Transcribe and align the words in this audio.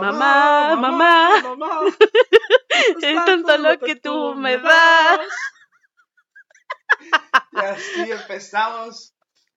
Mamá, 0.00 0.76
mamá. 0.76 1.42
mamá. 1.42 1.80
Es 3.02 3.24
tanto 3.24 3.58
lo 3.58 3.78
que 3.78 3.96
tú 3.96 4.34
me 4.34 4.58
das. 4.58 5.20
Y 7.52 7.58
así 7.58 8.10
empezamos 8.10 9.14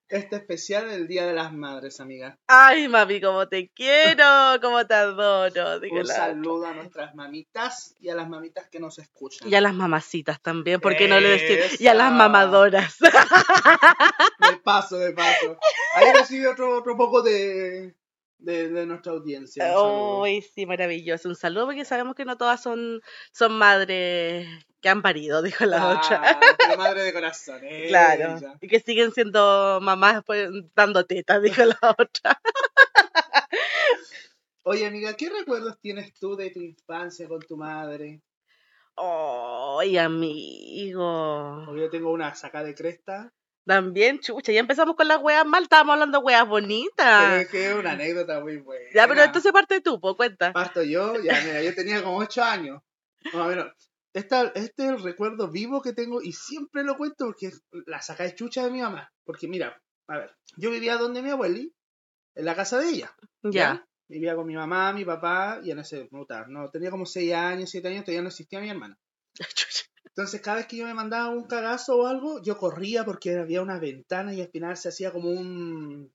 este 0.07 0.35
especial 0.37 0.89
del 0.89 1.07
Día 1.07 1.25
de 1.25 1.33
las 1.33 1.51
Madres, 1.53 1.99
amiga. 1.99 2.37
Ay, 2.47 2.87
mami, 2.87 3.19
cómo 3.19 3.47
te 3.47 3.69
quiero, 3.69 4.23
cómo 4.61 4.85
te 4.85 4.93
adoro. 4.93 5.79
Un 5.91 6.05
saludo 6.05 6.67
a 6.67 6.73
nuestras 6.73 7.15
mamitas 7.15 7.95
y 7.99 8.09
a 8.09 8.15
las 8.15 8.29
mamitas 8.29 8.67
que 8.69 8.79
nos 8.79 8.99
escuchan. 8.99 9.47
Y 9.47 9.55
a 9.55 9.61
las 9.61 9.73
mamacitas 9.73 10.41
también, 10.41 10.79
¿por 10.79 10.95
qué 10.95 11.07
no 11.07 11.19
le 11.19 11.29
decir? 11.29 11.59
Y 11.79 11.87
a 11.87 11.93
las 11.93 12.11
mamadoras. 12.11 12.97
De 12.99 14.57
paso, 14.63 14.97
de 14.97 15.11
paso. 15.13 15.57
Ahí 15.95 16.11
recibe 16.13 16.47
otro, 16.47 16.77
otro 16.77 16.95
poco 16.95 17.21
de, 17.21 17.95
de, 18.37 18.69
de 18.69 18.85
nuestra 18.85 19.11
audiencia. 19.13 19.79
Uy, 19.79 20.41
sí, 20.41 20.65
maravilloso. 20.65 21.29
Un 21.29 21.35
saludo 21.35 21.65
porque 21.65 21.85
sabemos 21.85 22.15
que 22.15 22.25
no 22.25 22.37
todas 22.37 22.61
son, 22.61 23.01
son 23.31 23.57
madres 23.57 24.47
que 24.81 24.89
han 24.89 25.01
parido, 25.01 25.41
dijo 25.41 25.65
la 25.65 25.89
otra. 25.89 26.21
Ah, 26.23 26.39
pero 26.57 26.77
madre 26.77 27.03
de 27.03 27.13
corazón. 27.13 27.61
Claro. 27.87 28.37
ella. 28.37 28.57
Y 28.61 28.67
que 28.67 28.79
siguen 28.79 29.11
siendo 29.11 29.79
mamás 29.81 30.23
pues, 30.25 30.49
dando 30.75 31.05
tetas, 31.05 31.41
dijo 31.41 31.65
la 31.65 31.95
otra. 31.97 32.39
Oye, 34.63 34.85
amiga, 34.85 35.13
¿qué 35.15 35.29
recuerdos 35.29 35.79
tienes 35.79 36.13
tú 36.15 36.35
de 36.35 36.49
tu 36.49 36.59
infancia 36.59 37.27
con 37.27 37.39
tu 37.39 37.55
madre? 37.55 38.21
Ay, 38.97 39.97
amigo. 39.97 41.63
Porque 41.65 41.81
yo 41.81 41.89
tengo 41.89 42.11
una 42.11 42.33
saca 42.33 42.63
de 42.63 42.73
cresta. 42.73 43.31
También, 43.65 44.19
chucha, 44.19 44.51
ya 44.51 44.59
empezamos 44.59 44.95
con 44.95 45.07
las 45.07 45.21
weas 45.21 45.45
mal, 45.45 45.63
estábamos 45.63 45.93
hablando 45.93 46.19
de 46.19 46.25
weas 46.25 46.47
bonitas. 46.47 47.41
es 47.41 47.49
que 47.49 47.69
es 47.69 47.75
una 47.75 47.91
anécdota 47.93 48.39
muy 48.39 48.57
buena. 48.57 48.85
Ya, 48.93 49.07
pero 49.07 49.23
entonces 49.23 49.51
parte 49.51 49.81
tú, 49.81 49.99
pues 49.99 50.15
cuenta. 50.15 50.53
Parto 50.53 50.83
yo, 50.83 51.19
ya, 51.21 51.41
mira, 51.43 51.63
yo 51.63 51.73
tenía 51.73 52.03
como 52.03 52.17
8 52.17 52.43
años. 52.43 52.81
Más 53.33 53.35
o 53.35 53.47
menos. 53.47 53.71
Esta, 54.13 54.51
este 54.55 54.85
es 54.85 54.91
el 54.91 55.03
recuerdo 55.03 55.49
vivo 55.49 55.81
que 55.81 55.93
tengo 55.93 56.21
y 56.21 56.31
siempre 56.31 56.83
lo 56.83 56.95
cuento 56.95 57.25
porque 57.25 57.51
la 57.87 58.01
saca 58.01 58.23
de 58.23 58.35
chucha 58.35 58.63
de 58.63 58.71
mi 58.71 58.81
mamá. 58.81 59.11
Porque 59.25 59.47
mira, 59.47 59.81
a 60.07 60.17
ver, 60.19 60.35
yo 60.57 60.69
vivía 60.69 60.97
donde 60.97 61.23
mi 61.23 61.31
abueli, 61.31 61.73
en 62.35 62.45
la 62.45 62.55
casa 62.55 62.79
de 62.79 62.89
ella. 62.89 63.15
Ya. 63.41 63.85
Vivía 64.07 64.35
con 64.35 64.45
mi 64.45 64.55
mamá, 64.55 64.93
mi 64.93 65.03
papá 65.03 65.59
y 65.63 65.71
en 65.71 65.79
ese, 65.79 66.05
puta, 66.05 66.45
no, 66.47 66.69
tenía 66.69 66.91
como 66.91 67.07
6 67.07 67.33
años, 67.33 67.71
7 67.71 67.87
años, 67.87 68.05
todavía 68.05 68.21
no 68.21 68.27
existía 68.27 68.61
mi 68.61 68.69
hermana. 68.69 68.97
Entonces 70.15 70.39
cada 70.39 70.57
vez 70.57 70.67
que 70.67 70.77
yo 70.77 70.85
me 70.85 70.93
mandaba 70.93 71.27
un 71.27 71.43
cagazo 71.43 71.97
o 71.97 72.07
algo, 72.07 72.41
yo 72.41 72.57
corría 72.57 73.03
porque 73.03 73.37
había 73.37 73.61
una 73.61 73.79
ventana 73.79 74.33
y 74.33 74.39
al 74.39 74.47
final 74.47 74.77
se 74.77 74.87
hacía 74.87 75.11
como 75.11 75.29
un, 75.29 76.09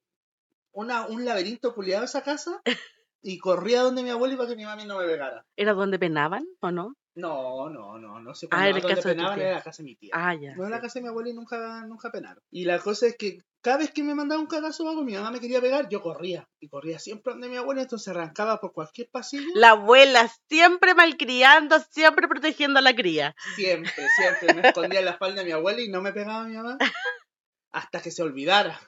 una, 0.73 1.07
un 1.07 1.27
laberinto 1.27 1.75
culiado 1.75 2.07
esa 2.07 2.23
casa 2.23 2.63
y 3.23 3.39
corría 3.39 3.83
donde 3.83 4.03
mi 4.03 4.09
abuelo 4.09 4.39
para 4.39 4.49
que 4.49 4.57
mi 4.57 4.65
mami 4.65 4.87
no 4.87 4.97
me 4.97 5.05
pegara. 5.05 5.45
¿Era 5.55 5.75
donde 5.75 5.99
penaban 5.99 6.47
o 6.61 6.71
no? 6.71 6.95
No, 7.21 7.69
no, 7.69 7.99
no, 7.99 8.21
no 8.21 8.35
sé 8.35 8.49
Ah, 8.51 8.69
era 8.69 8.79
donde 8.81 8.95
de 8.95 9.03
tu 9.03 9.09
penaban 9.09 9.41
era 9.41 9.55
la 9.57 9.63
casa 9.63 9.83
de 9.83 9.89
mi 9.89 9.97
tía. 9.97 10.11
Ah, 10.15 10.35
ya. 10.35 10.55
no 10.57 10.67
era 10.67 10.77
la 10.77 10.81
casa 10.81 10.99
de 10.99 11.03
mi 11.03 11.09
abuela 11.09 11.31
y 11.31 11.35
nunca, 11.35 11.85
nunca 11.87 12.11
penaron. 12.11 12.43
Y 12.51 12.65
la 12.65 12.79
cosa 12.79 13.07
es 13.07 13.17
que 13.17 13.39
cada 13.63 13.79
vez 13.79 13.91
que 13.91 14.03
me 14.03 14.15
mandaba 14.15 14.41
un 14.41 14.47
cagazo 14.47 14.85
o 14.85 14.89
algo, 14.89 15.05
mi 15.05 15.13
mamá 15.13 15.31
me 15.31 15.41
quería 15.41 15.61
pegar, 15.61 15.89
yo 15.89 16.01
corría. 16.01 16.49
Y 16.61 16.69
corría 16.69 16.99
siempre 16.99 17.33
donde 17.33 17.49
mi 17.49 17.57
abuela, 17.57 17.83
entonces 17.83 18.09
arrancaba 18.09 18.59
por 18.59 18.73
cualquier 18.73 19.11
pasillo. 19.11 19.51
La 19.55 19.71
abuela 19.71 20.31
siempre 20.49 20.95
malcriando, 20.95 21.79
siempre 21.91 22.27
protegiendo 22.27 22.79
a 22.79 22.83
la 22.83 22.95
cría. 22.95 23.35
Siempre, 23.57 23.93
siempre 24.17 24.55
me 24.55 24.69
escondía 24.69 25.01
en 25.01 25.05
la 25.05 25.13
espalda 25.13 25.41
de 25.41 25.47
mi 25.47 25.53
abuela 25.53 25.81
y 25.81 25.89
no 25.89 26.01
me 26.01 26.13
pegaba 26.13 26.45
mi 26.45 26.57
mamá 26.57 26.79
hasta 27.73 28.01
que 28.01 28.11
se 28.11 28.23
olvidara. 28.23 28.81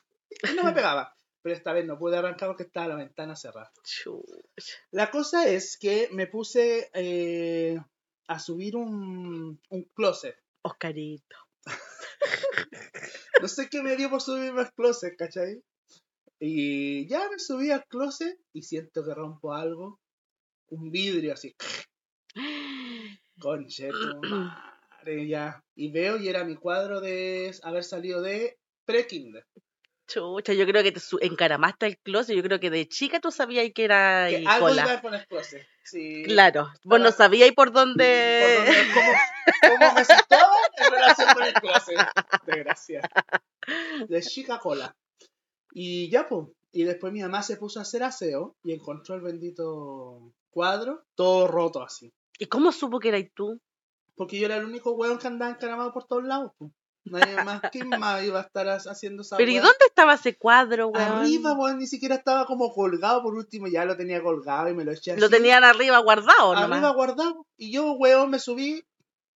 Y 0.51 0.55
no 0.55 0.65
me 0.65 0.73
pegaba. 0.73 1.17
Pero 1.43 1.57
esta 1.57 1.73
vez 1.73 1.85
no 1.85 1.99
pude 1.99 2.17
arrancar 2.17 2.49
porque 2.49 2.63
estaba 2.63 2.89
la 2.89 2.95
ventana 2.95 3.37
cerrada. 3.37 3.73
La 4.91 5.11
cosa 5.11 5.49
es 5.49 5.77
que 5.77 6.09
me 6.13 6.29
puse 6.29 6.89
eh, 6.95 7.81
a 8.29 8.39
subir 8.39 8.77
un, 8.77 9.61
un 9.69 9.83
closet. 9.95 10.37
Oscarito. 10.63 11.37
No 13.41 13.49
sé 13.49 13.69
qué 13.69 13.83
me 13.83 13.97
dio 13.97 14.09
por 14.09 14.23
subirme 14.23 14.61
al 14.61 14.73
closet, 14.73 15.17
¿cachai? 15.17 15.61
Y 16.39 17.09
ya 17.09 17.29
me 17.29 17.41
subí 17.41 17.73
al 17.73 17.85
closet 17.87 18.39
y 18.53 18.63
siento 18.63 19.05
que 19.05 19.15
rompo 19.15 19.53
algo. 19.53 20.01
Un 20.69 20.91
vidrio 20.91 21.35
así. 21.35 21.55
Conche 23.41 23.91
tu 23.91 24.21
madre, 24.29 25.27
ya. 25.27 25.65
Y 25.75 25.91
veo 25.91 26.19
y 26.19 26.29
era 26.29 26.45
mi 26.45 26.55
cuadro 26.57 27.01
de 27.01 27.53
haber 27.63 27.83
salido 27.83 28.23
de 28.23 28.59
pre-kinder. 28.85 29.45
Chucha, 30.13 30.53
yo 30.53 30.67
creo 30.67 30.83
que 30.83 30.93
te 30.93 31.01
encaramaste 31.21 31.87
el 31.87 31.99
closet. 31.99 32.37
Yo 32.37 32.43
creo 32.43 32.61
que 32.61 32.71
de 32.71 32.89
chica 32.89 33.21
tú 33.21 33.31
sabías 33.31 33.71
que 33.75 33.85
era 33.85 34.27
Que 34.29 34.45
algo 34.47 34.69
cola. 34.69 34.83
iba 34.85 35.01
con 35.01 35.15
el 35.15 35.27
closet. 35.27 35.67
Sí. 35.85 36.23
Claro, 36.25 36.65
vos 36.85 36.99
no 37.01 37.05
Para- 37.07 37.13
sabías 37.17 37.49
por 37.53 37.69
Por 37.69 37.73
dónde. 37.73 38.57
dónde- 38.57 38.93
¿Cómo, 38.95 39.79
cómo 39.79 39.95
me 39.95 40.05
situaba 40.05 40.55
en 40.77 40.91
relación 40.93 41.29
con 41.35 41.43
el 41.45 41.53
closet? 41.55 41.99
Desgracia. 42.47 43.01
De 44.09 44.23
chica 44.23 44.59
cola. 44.59 44.95
Y 45.73 46.11
ya, 46.11 46.29
pues. 46.29 46.49
Y 46.73 46.85
después 46.85 47.13
mi 47.13 47.21
mamá 47.21 47.43
se 47.43 47.57
puso 47.57 47.79
a 47.79 47.83
hacer 47.83 48.03
aseo 48.03 48.57
y 48.65 48.73
encontró 48.73 49.15
el 49.15 49.21
bendito 49.21 50.33
cuadro, 50.51 51.05
todo 51.15 51.47
roto 51.49 51.83
así. 51.83 52.13
¿Y 52.39 52.47
cómo 52.47 52.73
supo 52.73 52.99
que 52.99 53.09
eras 53.09 53.25
tú? 53.35 53.61
Porque 54.15 54.39
yo 54.39 54.47
era 54.47 54.57
el 54.57 54.65
único 54.65 54.93
weón 54.93 55.19
que 55.19 55.27
andaba 55.27 55.51
encaramado 55.53 55.93
por 55.93 56.05
todos 56.07 56.25
lados. 56.25 56.53
pues. 56.59 56.71
Nadie 57.05 57.43
más, 57.45 57.61
¿quién 57.73 57.89
más 57.89 58.23
iba 58.23 58.39
a 58.39 58.43
estar 58.43 58.69
ha- 58.69 58.77
haciendo 58.77 59.23
esa 59.23 59.37
¿Pero 59.37 59.51
y 59.51 59.57
dónde 59.57 59.85
estaba 59.89 60.15
ese 60.15 60.37
cuadro, 60.37 60.89
weón? 60.89 61.03
Arriba, 61.13 61.53
weón, 61.55 61.79
ni 61.79 61.87
siquiera 61.87 62.15
estaba 62.15 62.47
como 62.47 62.73
colgado. 62.73 63.23
Por 63.23 63.35
último, 63.35 63.67
ya 63.67 63.85
lo 63.85 63.97
tenía 63.97 64.23
colgado 64.23 64.69
y 64.69 64.75
me 64.75 64.85
lo 64.85 64.93
eché 64.93 65.13
así. 65.13 65.21
Lo 65.21 65.29
tenían 65.29 65.65
arriba 65.65 65.99
guardado, 65.99 66.53
arriba 66.53 66.77
nomás. 66.77 66.95
guardado. 66.95 67.47
Y 67.57 67.73
yo, 67.73 67.93
weón, 67.93 68.31
me 68.31 68.39
subí, 68.39 68.85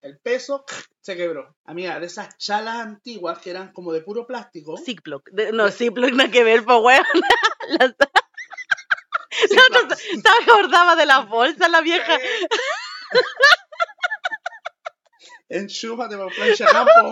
el 0.00 0.18
peso 0.18 0.64
se 1.00 1.16
quebró. 1.16 1.56
Amiga, 1.64 1.98
de 1.98 2.06
esas 2.06 2.38
chalas 2.38 2.76
antiguas 2.76 3.38
que 3.40 3.50
eran 3.50 3.72
como 3.72 3.92
de 3.92 4.00
puro 4.00 4.26
plástico. 4.26 4.76
Ziploc. 4.78 5.28
De- 5.30 5.50
No, 5.52 5.68
Ziploc 5.70 6.12
nada 6.12 6.30
que 6.30 6.44
ver, 6.44 6.64
pues, 6.64 6.78
weón. 6.80 7.04
La, 7.80 7.86
la 7.86 7.94
Sí, 9.38 9.54
claro. 9.68 9.94
se 9.94 10.20
se 10.20 10.28
acordaba 10.50 10.96
de 10.96 11.04
las 11.04 11.28
bolsas, 11.28 11.68
la 11.70 11.80
vieja. 11.82 12.12
Enchúfate 15.48 16.16
por 16.16 16.34
plancha 16.34 16.66
campo. 16.66 17.10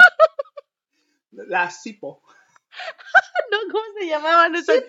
La 1.32 1.70
Cipo. 1.70 2.22
No, 3.50 3.58
¿cómo 3.70 3.84
se 4.00 4.08
llamaban 4.08 4.54
esas? 4.56 4.82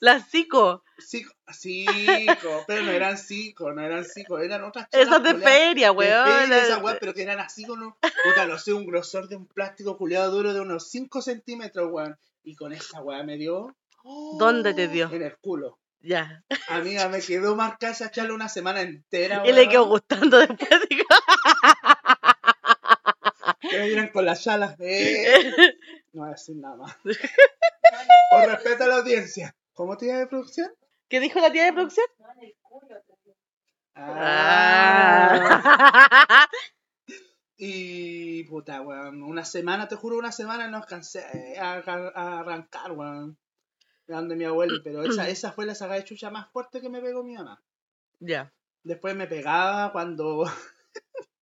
Las 0.00 0.28
Zico. 0.28 0.82
Cico, 0.98 1.32
Cico, 1.50 2.64
pero 2.66 2.82
no 2.82 2.90
eran 2.90 3.16
Cico, 3.16 3.72
no 3.72 3.80
eran 3.80 4.04
Cico, 4.04 4.38
eran 4.38 4.64
otras 4.64 4.90
chalas. 4.90 5.06
Esas 5.08 5.22
de 5.22 5.32
culiadas. 5.32 5.54
feria, 5.56 5.86
De 5.86 5.96
weón. 5.96 6.26
feria, 6.28 6.62
esas 6.62 6.82
weas, 6.82 6.98
pero 7.00 7.14
que 7.14 7.22
eran 7.22 7.40
así 7.40 7.64
con 7.64 7.82
un, 7.82 7.94
puta, 7.94 8.46
no 8.46 8.58
sé, 8.58 8.74
un 8.74 8.84
grosor 8.84 9.28
de 9.28 9.36
un 9.36 9.46
plástico 9.46 9.96
culiado 9.96 10.30
duro 10.30 10.52
de 10.52 10.60
unos 10.60 10.90
5 10.90 11.22
centímetros, 11.22 11.88
weón. 11.90 12.18
Y 12.44 12.54
con 12.54 12.74
esa 12.74 13.00
wea 13.00 13.22
me 13.22 13.38
dio. 13.38 13.74
¿Dónde 14.38 14.74
te 14.74 14.88
dio? 14.88 15.08
En 15.10 15.22
el 15.22 15.38
culo. 15.38 15.78
Ya. 16.00 16.44
Amiga, 16.68 17.08
me 17.08 17.22
quedó 17.22 17.56
marcada 17.56 17.92
esa 17.94 18.10
chala 18.10 18.34
una 18.34 18.50
semana 18.50 18.82
entera, 18.82 19.42
Y 19.46 19.52
le 19.52 19.60
weón. 19.60 19.70
quedó 19.70 19.84
gustando 19.86 20.38
después, 20.38 20.68
digo. 20.90 21.04
Que 23.70 23.78
me 23.78 23.86
vieran 23.88 24.08
con 24.08 24.24
las 24.24 24.42
chalas. 24.42 24.76
Eh. 24.80 25.24
No 26.12 26.22
voy 26.22 26.28
a 26.30 26.32
decir 26.32 26.56
nada 26.56 26.76
más. 26.76 26.96
Por 27.04 28.48
respeto 28.48 28.84
a 28.84 28.86
la 28.86 28.96
audiencia. 28.96 29.54
¿Cómo 29.74 29.98
llamas 29.98 30.18
de 30.18 30.26
producción? 30.26 30.70
¿Qué 31.08 31.20
dijo 31.20 31.38
la 31.40 31.52
tía 31.52 31.64
de 31.66 31.72
producción? 31.74 32.06
Ah. 33.94 35.60
Ah. 36.28 36.48
Y 37.58 38.44
puta, 38.44 38.80
weón. 38.82 39.22
Una 39.22 39.44
semana, 39.44 39.88
te 39.88 39.96
juro, 39.96 40.16
una 40.18 40.32
semana 40.32 40.68
no 40.68 40.78
alcancé 40.78 41.58
a, 41.58 41.74
a- 41.74 42.12
a 42.14 42.40
arrancar, 42.40 42.92
weón. 42.92 43.36
De 44.06 44.14
donde 44.14 44.36
mi 44.36 44.44
abuelo. 44.44 44.80
Pero 44.84 45.02
esa, 45.04 45.28
esa 45.28 45.52
fue 45.52 45.66
la 45.66 45.74
saga 45.74 45.94
de 45.96 46.04
chucha 46.04 46.30
más 46.30 46.50
fuerte 46.50 46.80
que 46.80 46.88
me 46.88 47.00
pegó 47.00 47.22
mi 47.24 47.34
mamá. 47.34 47.62
Ya. 48.20 48.52
Después 48.82 49.14
me 49.14 49.26
pegaba 49.26 49.92
cuando. 49.92 50.44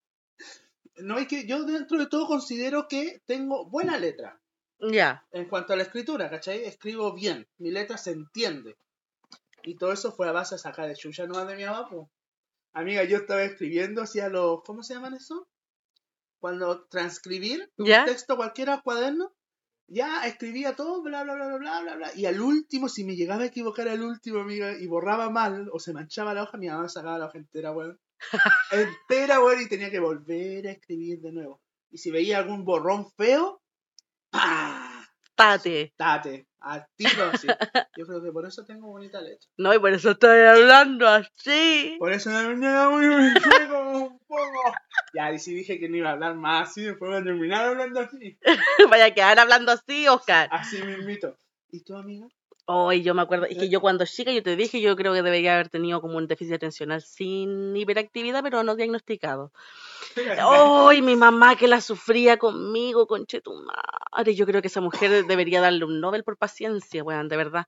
no, 0.97 1.17
es 1.17 1.27
que 1.27 1.45
yo 1.45 1.63
dentro 1.63 1.97
de 1.97 2.07
todo 2.07 2.27
considero 2.27 2.87
que 2.87 3.21
tengo 3.25 3.65
buena 3.65 3.97
letra. 3.97 4.39
Ya. 4.79 5.25
En 5.31 5.47
cuanto 5.47 5.73
a 5.73 5.75
la 5.75 5.83
escritura, 5.83 6.29
¿cachai? 6.29 6.63
Escribo 6.65 7.13
bien. 7.13 7.47
Mi 7.57 7.71
letra 7.71 7.97
se 7.97 8.11
entiende. 8.11 8.77
Y 9.63 9.75
todo 9.75 9.93
eso 9.93 10.11
fue 10.11 10.27
a 10.27 10.33
base 10.33 10.55
de 10.55 10.59
sacar 10.59 10.87
de 10.87 10.95
chucha 10.95 11.25
nomás 11.25 11.47
de 11.47 11.55
mi 11.55 11.63
pues. 11.89 12.07
Amiga, 12.73 13.03
yo 13.03 13.17
estaba 13.17 13.43
escribiendo 13.43 14.01
hacia 14.01 14.29
los. 14.29 14.61
¿Cómo 14.63 14.83
se 14.83 14.93
llaman 14.93 15.13
eso? 15.13 15.47
Cuando 16.39 16.83
transcribir 16.85 17.71
¿Ya? 17.77 18.03
texto 18.03 18.35
cualquiera 18.35 18.81
cuaderno, 18.81 19.33
ya 19.87 20.25
escribía 20.25 20.75
todo, 20.75 21.01
bla, 21.01 21.23
bla, 21.23 21.35
bla, 21.35 21.47
bla, 21.47 21.57
bla, 21.57 21.81
bla, 21.81 21.95
bla. 21.95 22.15
Y 22.15 22.25
al 22.25 22.41
último, 22.41 22.89
si 22.89 23.05
me 23.05 23.15
llegaba 23.15 23.43
a 23.43 23.47
equivocar 23.47 23.87
al 23.87 24.01
último, 24.01 24.39
amiga, 24.39 24.77
y 24.77 24.87
borraba 24.87 25.29
mal, 25.29 25.69
o 25.71 25.79
se 25.79 25.93
manchaba 25.93 26.33
la 26.33 26.43
hoja, 26.43 26.57
mi 26.57 26.67
mamá 26.67 26.89
sacaba 26.89 27.17
la 27.17 27.27
hoja 27.27 27.37
entera, 27.37 27.71
weón. 27.71 27.99
Entera, 28.71 29.41
weón, 29.41 29.61
y 29.61 29.69
tenía 29.69 29.91
que 29.91 29.99
volver 29.99 30.67
a 30.67 30.71
escribir 30.71 31.21
de 31.21 31.31
nuevo. 31.31 31.61
Y 31.91 31.97
si 31.97 32.11
veía 32.11 32.39
algún 32.39 32.65
borrón 32.65 33.11
feo, 33.17 33.61
¡pah! 34.29 34.93
Tate. 35.35 35.93
Tate. 35.97 36.47
Al 36.59 36.87
tiro 36.95 37.25
así. 37.33 37.47
Yo 37.97 38.05
creo 38.05 38.23
que 38.23 38.31
por 38.31 38.45
eso 38.45 38.63
tengo 38.63 38.87
bonita 38.87 39.19
leche. 39.19 39.49
No, 39.57 39.73
y 39.73 39.79
por 39.79 39.93
eso 39.93 40.11
estoy 40.11 40.39
hablando 40.39 41.07
así. 41.07 41.97
Por 41.99 42.13
eso 42.13 42.29
me 42.29 42.47
venía 42.47 42.89
muy 42.89 43.33
como 43.69 43.91
un 44.07 44.19
poco. 44.19 44.73
Ya, 45.13 45.31
y 45.33 45.39
si 45.39 45.53
dije 45.53 45.79
que 45.79 45.89
no 45.89 45.97
iba 45.97 46.09
a 46.09 46.13
hablar 46.13 46.35
más 46.35 46.69
así, 46.69 46.83
después 46.83 47.11
voy 47.11 47.19
a 47.19 47.23
terminar 47.23 47.65
hablando 47.65 47.99
así. 47.99 48.39
Vaya 48.89 49.05
a 49.05 49.13
quedar 49.13 49.39
hablando 49.39 49.73
así, 49.73 50.07
Oscar. 50.07 50.47
Así 50.51 50.81
mismito. 50.81 51.37
¿Y 51.69 51.83
tu 51.83 51.97
amiga? 51.97 52.27
Hoy 52.65 53.03
yo 53.03 53.13
me 53.13 53.21
acuerdo, 53.21 53.45
es 53.45 53.57
que 53.57 53.67
yo 53.67 53.81
cuando 53.81 54.05
chica, 54.05 54.31
yo 54.31 54.41
te 54.41 54.55
dije, 54.55 54.79
yo 54.79 54.95
creo 54.95 55.11
que 55.11 55.21
debería 55.21 55.55
haber 55.55 55.67
tenido 55.67 55.99
como 55.99 56.15
un 56.15 56.27
déficit 56.27 56.53
atencional 56.53 57.01
sin 57.01 57.75
hiperactividad, 57.75 58.41
pero 58.41 58.63
no 58.63 58.77
diagnosticado. 58.77 59.51
Hoy 60.47 61.01
mi 61.01 61.17
mamá 61.17 61.57
que 61.57 61.67
la 61.67 61.81
sufría 61.81 62.37
conmigo, 62.37 63.05
conchetumare. 63.05 64.33
Yo 64.33 64.45
creo 64.45 64.61
que 64.61 64.69
esa 64.69 64.79
mujer 64.79 65.25
debería 65.27 65.59
darle 65.59 65.83
un 65.83 65.99
Nobel 65.99 66.23
por 66.23 66.37
paciencia, 66.37 67.03
weón, 67.03 67.27
de 67.27 67.35
verdad. 67.35 67.65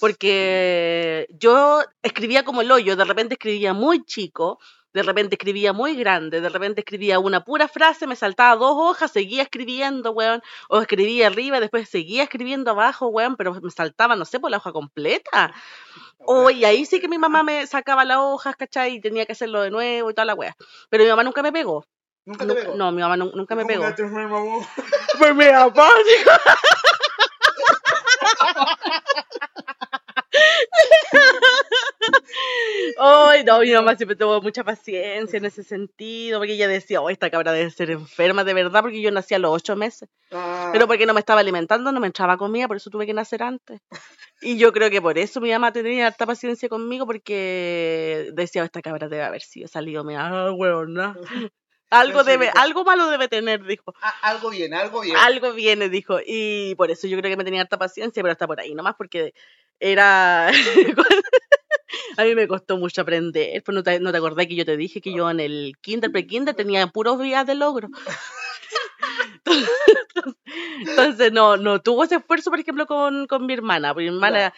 Porque 0.00 1.26
yo 1.30 1.82
escribía 2.02 2.44
como 2.44 2.62
el 2.62 2.70
hoyo, 2.70 2.96
de 2.96 3.04
repente 3.04 3.34
escribía 3.34 3.74
muy 3.74 4.02
chico, 4.04 4.58
de 4.92 5.02
repente 5.02 5.34
escribía 5.34 5.72
muy 5.72 5.96
grande, 5.96 6.40
de 6.40 6.48
repente 6.48 6.80
escribía 6.80 7.18
una 7.18 7.44
pura 7.44 7.68
frase, 7.68 8.06
me 8.06 8.16
saltaba 8.16 8.56
dos 8.56 8.72
hojas, 8.74 9.10
seguía 9.10 9.42
escribiendo, 9.42 10.12
weón, 10.12 10.42
o 10.68 10.80
escribía 10.80 11.26
arriba, 11.26 11.60
después 11.60 11.88
seguía 11.88 12.24
escribiendo 12.24 12.70
abajo, 12.70 13.08
weón, 13.08 13.36
pero 13.36 13.54
me 13.60 13.70
saltaba, 13.70 14.16
no 14.16 14.24
sé, 14.24 14.40
por 14.40 14.50
la 14.50 14.56
hoja 14.56 14.72
completa. 14.72 15.52
O, 16.18 16.50
y 16.50 16.64
ahí 16.64 16.84
sí 16.84 17.00
que 17.00 17.08
mi 17.08 17.18
mamá 17.18 17.42
me 17.42 17.66
sacaba 17.66 18.04
las 18.04 18.18
hojas, 18.18 18.56
¿cachai? 18.56 18.94
Y 18.94 19.00
tenía 19.00 19.26
que 19.26 19.32
hacerlo 19.32 19.62
de 19.62 19.70
nuevo 19.70 20.10
y 20.10 20.14
toda 20.14 20.24
la 20.24 20.34
weá. 20.34 20.54
Pero 20.90 21.04
mi 21.04 21.10
mamá 21.10 21.22
nunca 21.22 21.42
me 21.42 21.52
pegó. 21.52 21.84
¿Nunca 22.24 22.46
te 22.46 22.54
pegó? 22.54 22.74
no, 22.74 22.92
mi 22.92 23.00
mamá 23.00 23.16
nu- 23.16 23.32
nunca 23.34 23.54
me 23.54 23.62
¿Cómo 23.62 23.72
pegó. 23.72 23.84
Pues 25.18 25.50
papá, 25.50 25.88
Ay, 33.00 33.44
no, 33.44 33.60
mi 33.60 33.72
mamá 33.72 33.96
siempre 33.96 34.16
tuvo 34.16 34.40
mucha 34.42 34.64
paciencia 34.64 35.36
en 35.36 35.44
ese 35.44 35.62
sentido, 35.62 36.38
porque 36.40 36.54
ella 36.54 36.68
decía, 36.68 37.00
oh, 37.00 37.10
esta 37.10 37.30
cabra 37.30 37.52
debe 37.52 37.70
ser 37.70 37.90
enferma 37.90 38.44
de 38.44 38.54
verdad, 38.54 38.82
porque 38.82 39.00
yo 39.00 39.10
nací 39.10 39.34
a 39.34 39.38
los 39.38 39.52
ocho 39.52 39.76
meses. 39.76 40.08
Ah, 40.32 40.70
Pero 40.72 40.86
porque 40.86 41.06
no 41.06 41.14
me 41.14 41.20
estaba 41.20 41.40
alimentando, 41.40 41.92
no 41.92 42.00
me 42.00 42.06
entraba 42.08 42.36
comida, 42.36 42.66
por 42.68 42.76
eso 42.76 42.90
tuve 42.90 43.06
que 43.06 43.14
nacer 43.14 43.42
antes. 43.42 43.80
Y 44.40 44.58
yo 44.58 44.72
creo 44.72 44.90
que 44.90 45.00
por 45.02 45.18
eso 45.18 45.40
mi 45.40 45.50
mamá 45.50 45.72
tenía 45.72 46.06
harta 46.08 46.26
paciencia 46.26 46.68
conmigo, 46.68 47.06
porque 47.06 48.30
decía, 48.34 48.62
"Oh, 48.62 48.64
esta 48.64 48.82
cabra 48.82 49.08
debe 49.08 49.22
haber 49.24 49.42
sido 49.42 49.68
salido, 49.68 50.04
me 50.04 50.16
ah, 50.16 50.50
huevona. 50.52 51.16
Algo, 51.90 52.22
debe, 52.22 52.50
algo 52.54 52.84
malo 52.84 53.08
debe 53.08 53.28
tener, 53.28 53.64
dijo. 53.64 53.94
ah, 54.02 54.14
algo 54.22 54.50
bien, 54.50 54.74
algo 54.74 55.00
bien. 55.00 55.16
Algo 55.16 55.52
viene, 55.52 55.88
dijo. 55.88 56.18
Y 56.24 56.74
por 56.74 56.90
eso 56.90 57.06
yo 57.06 57.18
creo 57.18 57.30
que 57.30 57.36
me 57.36 57.44
tenía 57.44 57.62
harta 57.62 57.78
paciencia, 57.78 58.22
pero 58.22 58.32
hasta 58.32 58.46
por 58.46 58.60
ahí 58.60 58.74
nomás, 58.74 58.94
porque 58.96 59.32
era... 59.80 60.50
A 62.18 62.24
mí 62.24 62.34
me 62.34 62.48
costó 62.48 62.76
mucho 62.76 63.00
aprender. 63.00 63.62
Pues 63.62 63.74
no 63.74 63.82
te, 63.82 64.00
no 64.00 64.12
te 64.12 64.18
acordás 64.18 64.46
que 64.46 64.56
yo 64.56 64.66
te 64.66 64.76
dije 64.76 65.00
que 65.00 65.12
yo 65.14 65.30
en 65.30 65.40
el 65.40 65.74
kinder, 65.80 66.10
pre-kinder 66.12 66.54
tenía 66.54 66.86
puros 66.88 67.18
días 67.20 67.46
de 67.46 67.54
logro. 67.54 67.88
Entonces 70.80 71.32
no, 71.32 71.56
no 71.56 71.80
tuvo 71.80 72.04
ese 72.04 72.16
esfuerzo, 72.16 72.50
por 72.50 72.60
ejemplo, 72.60 72.86
con, 72.86 73.26
con 73.26 73.46
mi 73.46 73.54
hermana. 73.54 73.94
Mi 73.94 74.08
hermana, 74.08 74.52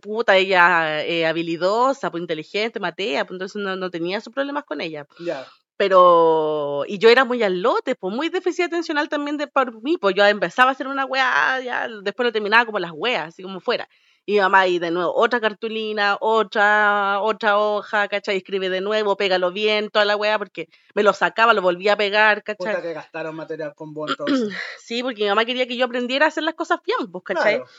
puta, 0.00 0.36
ella 0.36 1.04
eh, 1.04 1.26
habilidosa, 1.26 2.10
pues 2.10 2.20
inteligente, 2.20 2.78
matea, 2.78 3.24
pues 3.24 3.34
entonces 3.34 3.60
no, 3.60 3.74
no 3.74 3.90
tenía 3.90 4.20
sus 4.20 4.32
problemas 4.32 4.64
con 4.64 4.80
ella 4.80 5.06
Ya. 5.18 5.46
Pero 5.78 6.82
y 6.88 6.98
yo 6.98 7.08
era 7.08 7.24
muy 7.24 7.42
al 7.42 7.62
lote, 7.62 7.94
pues 7.94 8.14
muy 8.14 8.28
déficit 8.28 8.66
atencional 8.66 9.08
también 9.08 9.38
de 9.38 9.46
por 9.46 9.80
mí, 9.80 9.96
pues 9.96 10.14
yo 10.16 10.26
empezaba 10.26 10.70
a 10.70 10.72
hacer 10.72 10.88
una 10.88 11.06
wea, 11.06 11.60
ya 11.60 11.88
después 12.02 12.26
lo 12.26 12.32
terminaba 12.32 12.66
como 12.66 12.80
las 12.80 12.90
weas, 12.92 13.28
así 13.28 13.42
como 13.44 13.60
fuera. 13.60 13.88
Y 14.26 14.32
mi 14.32 14.40
mamá 14.40 14.66
y 14.66 14.78
de 14.78 14.90
nuevo 14.90 15.14
otra 15.14 15.40
cartulina, 15.40 16.18
otra 16.20 17.20
otra 17.22 17.58
hoja, 17.58 18.08
¿cachai? 18.08 18.36
Escribe 18.36 18.68
de 18.68 18.80
nuevo, 18.80 19.16
pégalo 19.16 19.52
bien, 19.52 19.88
toda 19.88 20.04
la 20.04 20.16
wea, 20.16 20.36
porque 20.36 20.68
me 20.94 21.04
lo 21.04 21.12
sacaba, 21.12 21.54
lo 21.54 21.62
volvía 21.62 21.92
a 21.92 21.96
pegar, 21.96 22.42
Puta 22.42 22.56
¿cachai? 22.56 22.82
que 22.82 22.92
gastaron 22.92 23.36
material 23.36 23.72
con 23.74 23.94
vos 23.94 24.10
entonces. 24.10 24.48
Sí, 24.82 25.02
porque 25.02 25.22
mi 25.22 25.28
mamá 25.28 25.44
quería 25.44 25.66
que 25.66 25.76
yo 25.76 25.84
aprendiera 25.86 26.26
a 26.26 26.28
hacer 26.28 26.42
las 26.42 26.54
cosas 26.54 26.80
bien, 26.84 27.10
pues, 27.10 27.22
¿cachai? 27.24 27.56
Claro. 27.58 27.70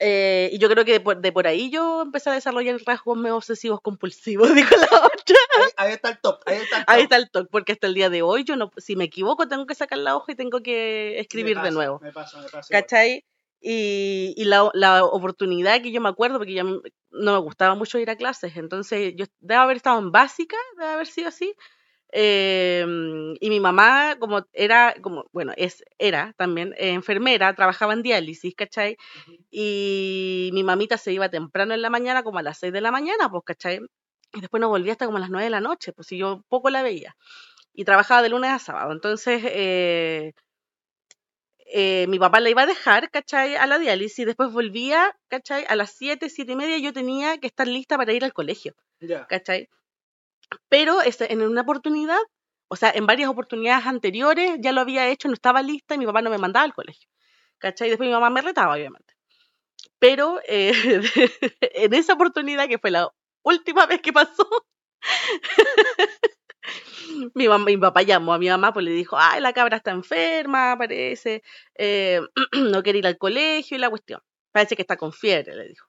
Eh, 0.00 0.50
y 0.52 0.58
yo 0.58 0.68
creo 0.68 0.84
que 0.84 0.92
de 0.92 1.00
por, 1.00 1.20
de 1.20 1.32
por 1.32 1.46
ahí 1.46 1.70
yo 1.70 2.02
empecé 2.02 2.30
a 2.30 2.32
desarrollar 2.34 2.80
rasgos 2.84 3.16
medio 3.16 3.36
obsesivos 3.36 3.80
compulsivos, 3.80 4.48
dijo 4.54 4.74
la 4.76 4.86
otra. 4.86 5.36
Ahí, 5.56 5.70
ahí 5.76 5.92
está 5.92 6.10
el 6.10 6.18
top, 6.20 6.40
ahí 6.46 6.56
está 6.56 6.78
el 6.78 6.84
top. 6.84 6.94
Ahí 6.94 7.02
está 7.02 7.16
el 7.16 7.30
toque, 7.30 7.48
porque 7.50 7.72
hasta 7.72 7.86
el 7.86 7.94
día 7.94 8.10
de 8.10 8.22
hoy 8.22 8.44
yo 8.44 8.56
no, 8.56 8.70
si 8.76 8.96
me 8.96 9.04
equivoco 9.04 9.48
tengo 9.48 9.66
que 9.66 9.74
sacar 9.74 9.98
la 9.98 10.16
hoja 10.16 10.32
y 10.32 10.36
tengo 10.36 10.62
que 10.62 11.18
escribir 11.20 11.60
de 11.60 11.70
nuevo, 11.70 12.00
Me 12.00 12.12
pasa, 12.12 12.40
me 12.40 12.48
pasa. 12.48 12.68
¿cachai? 12.70 13.24
Y, 13.60 14.34
y 14.36 14.44
la, 14.44 14.68
la 14.74 15.04
oportunidad 15.04 15.80
que 15.80 15.90
yo 15.90 16.00
me 16.00 16.10
acuerdo, 16.10 16.38
porque 16.38 16.52
ya 16.52 16.64
no 16.64 16.82
me 17.10 17.38
gustaba 17.38 17.74
mucho 17.74 17.98
ir 17.98 18.10
a 18.10 18.16
clases, 18.16 18.56
entonces 18.56 19.14
yo 19.16 19.24
debo 19.40 19.62
haber 19.62 19.78
estado 19.78 19.98
en 19.98 20.12
básica, 20.12 20.56
debe 20.76 20.90
haber 20.90 21.06
sido 21.06 21.28
así, 21.28 21.54
eh, 22.16 22.86
y 23.40 23.50
mi 23.50 23.60
mamá, 23.60 24.16
como 24.20 24.46
era, 24.52 24.94
como, 25.02 25.26
bueno, 25.32 25.52
es, 25.56 25.84
era 25.98 26.32
también 26.38 26.72
eh, 26.78 26.90
enfermera, 26.92 27.54
trabajaba 27.54 27.92
en 27.94 28.02
diálisis, 28.02 28.54
¿cachai? 28.54 28.96
Y 29.50 30.50
mi 30.54 30.62
mamita 30.64 30.98
se 30.98 31.12
iba 31.12 31.28
temprano 31.30 31.74
en 31.74 31.82
la 31.82 31.90
mañana, 31.90 32.22
como 32.22 32.38
a 32.38 32.42
las 32.42 32.58
6 32.58 32.72
de 32.72 32.80
la 32.82 32.92
mañana, 32.92 33.30
pues, 33.30 33.44
¿cachai? 33.44 33.80
Y 34.34 34.40
después 34.40 34.60
no 34.60 34.68
volvía 34.68 34.92
hasta 34.92 35.06
como 35.06 35.18
a 35.18 35.20
las 35.20 35.30
9 35.30 35.44
de 35.46 35.50
la 35.50 35.60
noche, 35.60 35.92
pues 35.92 36.08
si 36.08 36.18
yo 36.18 36.44
poco 36.48 36.70
la 36.70 36.82
veía. 36.82 37.16
Y 37.74 37.84
trabajaba 37.84 38.22
de 38.22 38.30
lunes 38.30 38.50
a 38.52 38.58
sábado. 38.60 38.92
Entonces, 38.92 39.42
eh, 39.46 40.32
eh, 41.66 42.06
mi 42.08 42.18
papá 42.18 42.40
la 42.40 42.50
iba 42.50 42.62
a 42.62 42.66
dejar, 42.66 43.10
¿cachai? 43.10 43.56
A 43.56 43.66
la 43.66 43.78
diálisis, 43.78 44.20
y 44.20 44.24
después 44.26 44.52
volvía, 44.52 45.16
¿cachai? 45.28 45.64
A 45.68 45.76
las 45.76 45.90
7, 45.92 46.28
7 46.28 46.52
y 46.52 46.56
media 46.56 46.78
yo 46.78 46.92
tenía 46.92 47.38
que 47.38 47.46
estar 47.46 47.66
lista 47.66 47.96
para 47.96 48.12
ir 48.12 48.24
al 48.24 48.32
colegio, 48.32 48.74
Ya. 49.00 49.26
¿cachai? 49.26 49.68
Pero 50.68 51.00
este, 51.02 51.32
en 51.32 51.42
una 51.42 51.62
oportunidad, 51.62 52.18
o 52.68 52.76
sea, 52.76 52.90
en 52.94 53.06
varias 53.06 53.30
oportunidades 53.30 53.86
anteriores 53.86 54.56
ya 54.60 54.72
lo 54.72 54.80
había 54.80 55.08
hecho, 55.08 55.28
no 55.28 55.34
estaba 55.34 55.62
lista 55.62 55.94
y 55.94 55.98
mi 55.98 56.06
papá 56.06 56.22
no 56.22 56.30
me 56.30 56.38
mandaba 56.38 56.64
al 56.64 56.74
colegio, 56.74 57.08
¿cachai? 57.58 57.88
Después 57.88 58.08
mi 58.08 58.14
mamá 58.14 58.30
me 58.30 58.42
retaba, 58.42 58.74
obviamente. 58.74 59.14
Pero 59.98 60.40
eh, 60.48 60.72
en 61.60 61.94
esa 61.94 62.14
oportunidad, 62.14 62.68
que 62.68 62.78
fue 62.78 62.90
la 62.90 63.08
última 63.42 63.86
vez 63.86 64.00
que 64.00 64.12
pasó, 64.12 64.48
mi, 67.34 67.48
mamá, 67.48 67.64
mi 67.66 67.76
papá 67.76 68.02
llamó 68.02 68.34
a 68.34 68.38
mi 68.38 68.48
mamá, 68.48 68.72
pues 68.72 68.84
le 68.84 68.92
dijo, 68.92 69.16
ay, 69.18 69.40
la 69.40 69.52
cabra 69.52 69.78
está 69.78 69.90
enferma, 69.92 70.76
parece, 70.78 71.42
eh, 71.76 72.20
no 72.52 72.82
quiere 72.82 72.98
ir 73.00 73.06
al 73.06 73.18
colegio 73.18 73.76
y 73.76 73.80
la 73.80 73.90
cuestión. 73.90 74.20
Parece 74.52 74.76
que 74.76 74.82
está 74.82 74.96
con 74.96 75.12
fiebre, 75.12 75.54
le 75.56 75.68
dijo. 75.68 75.86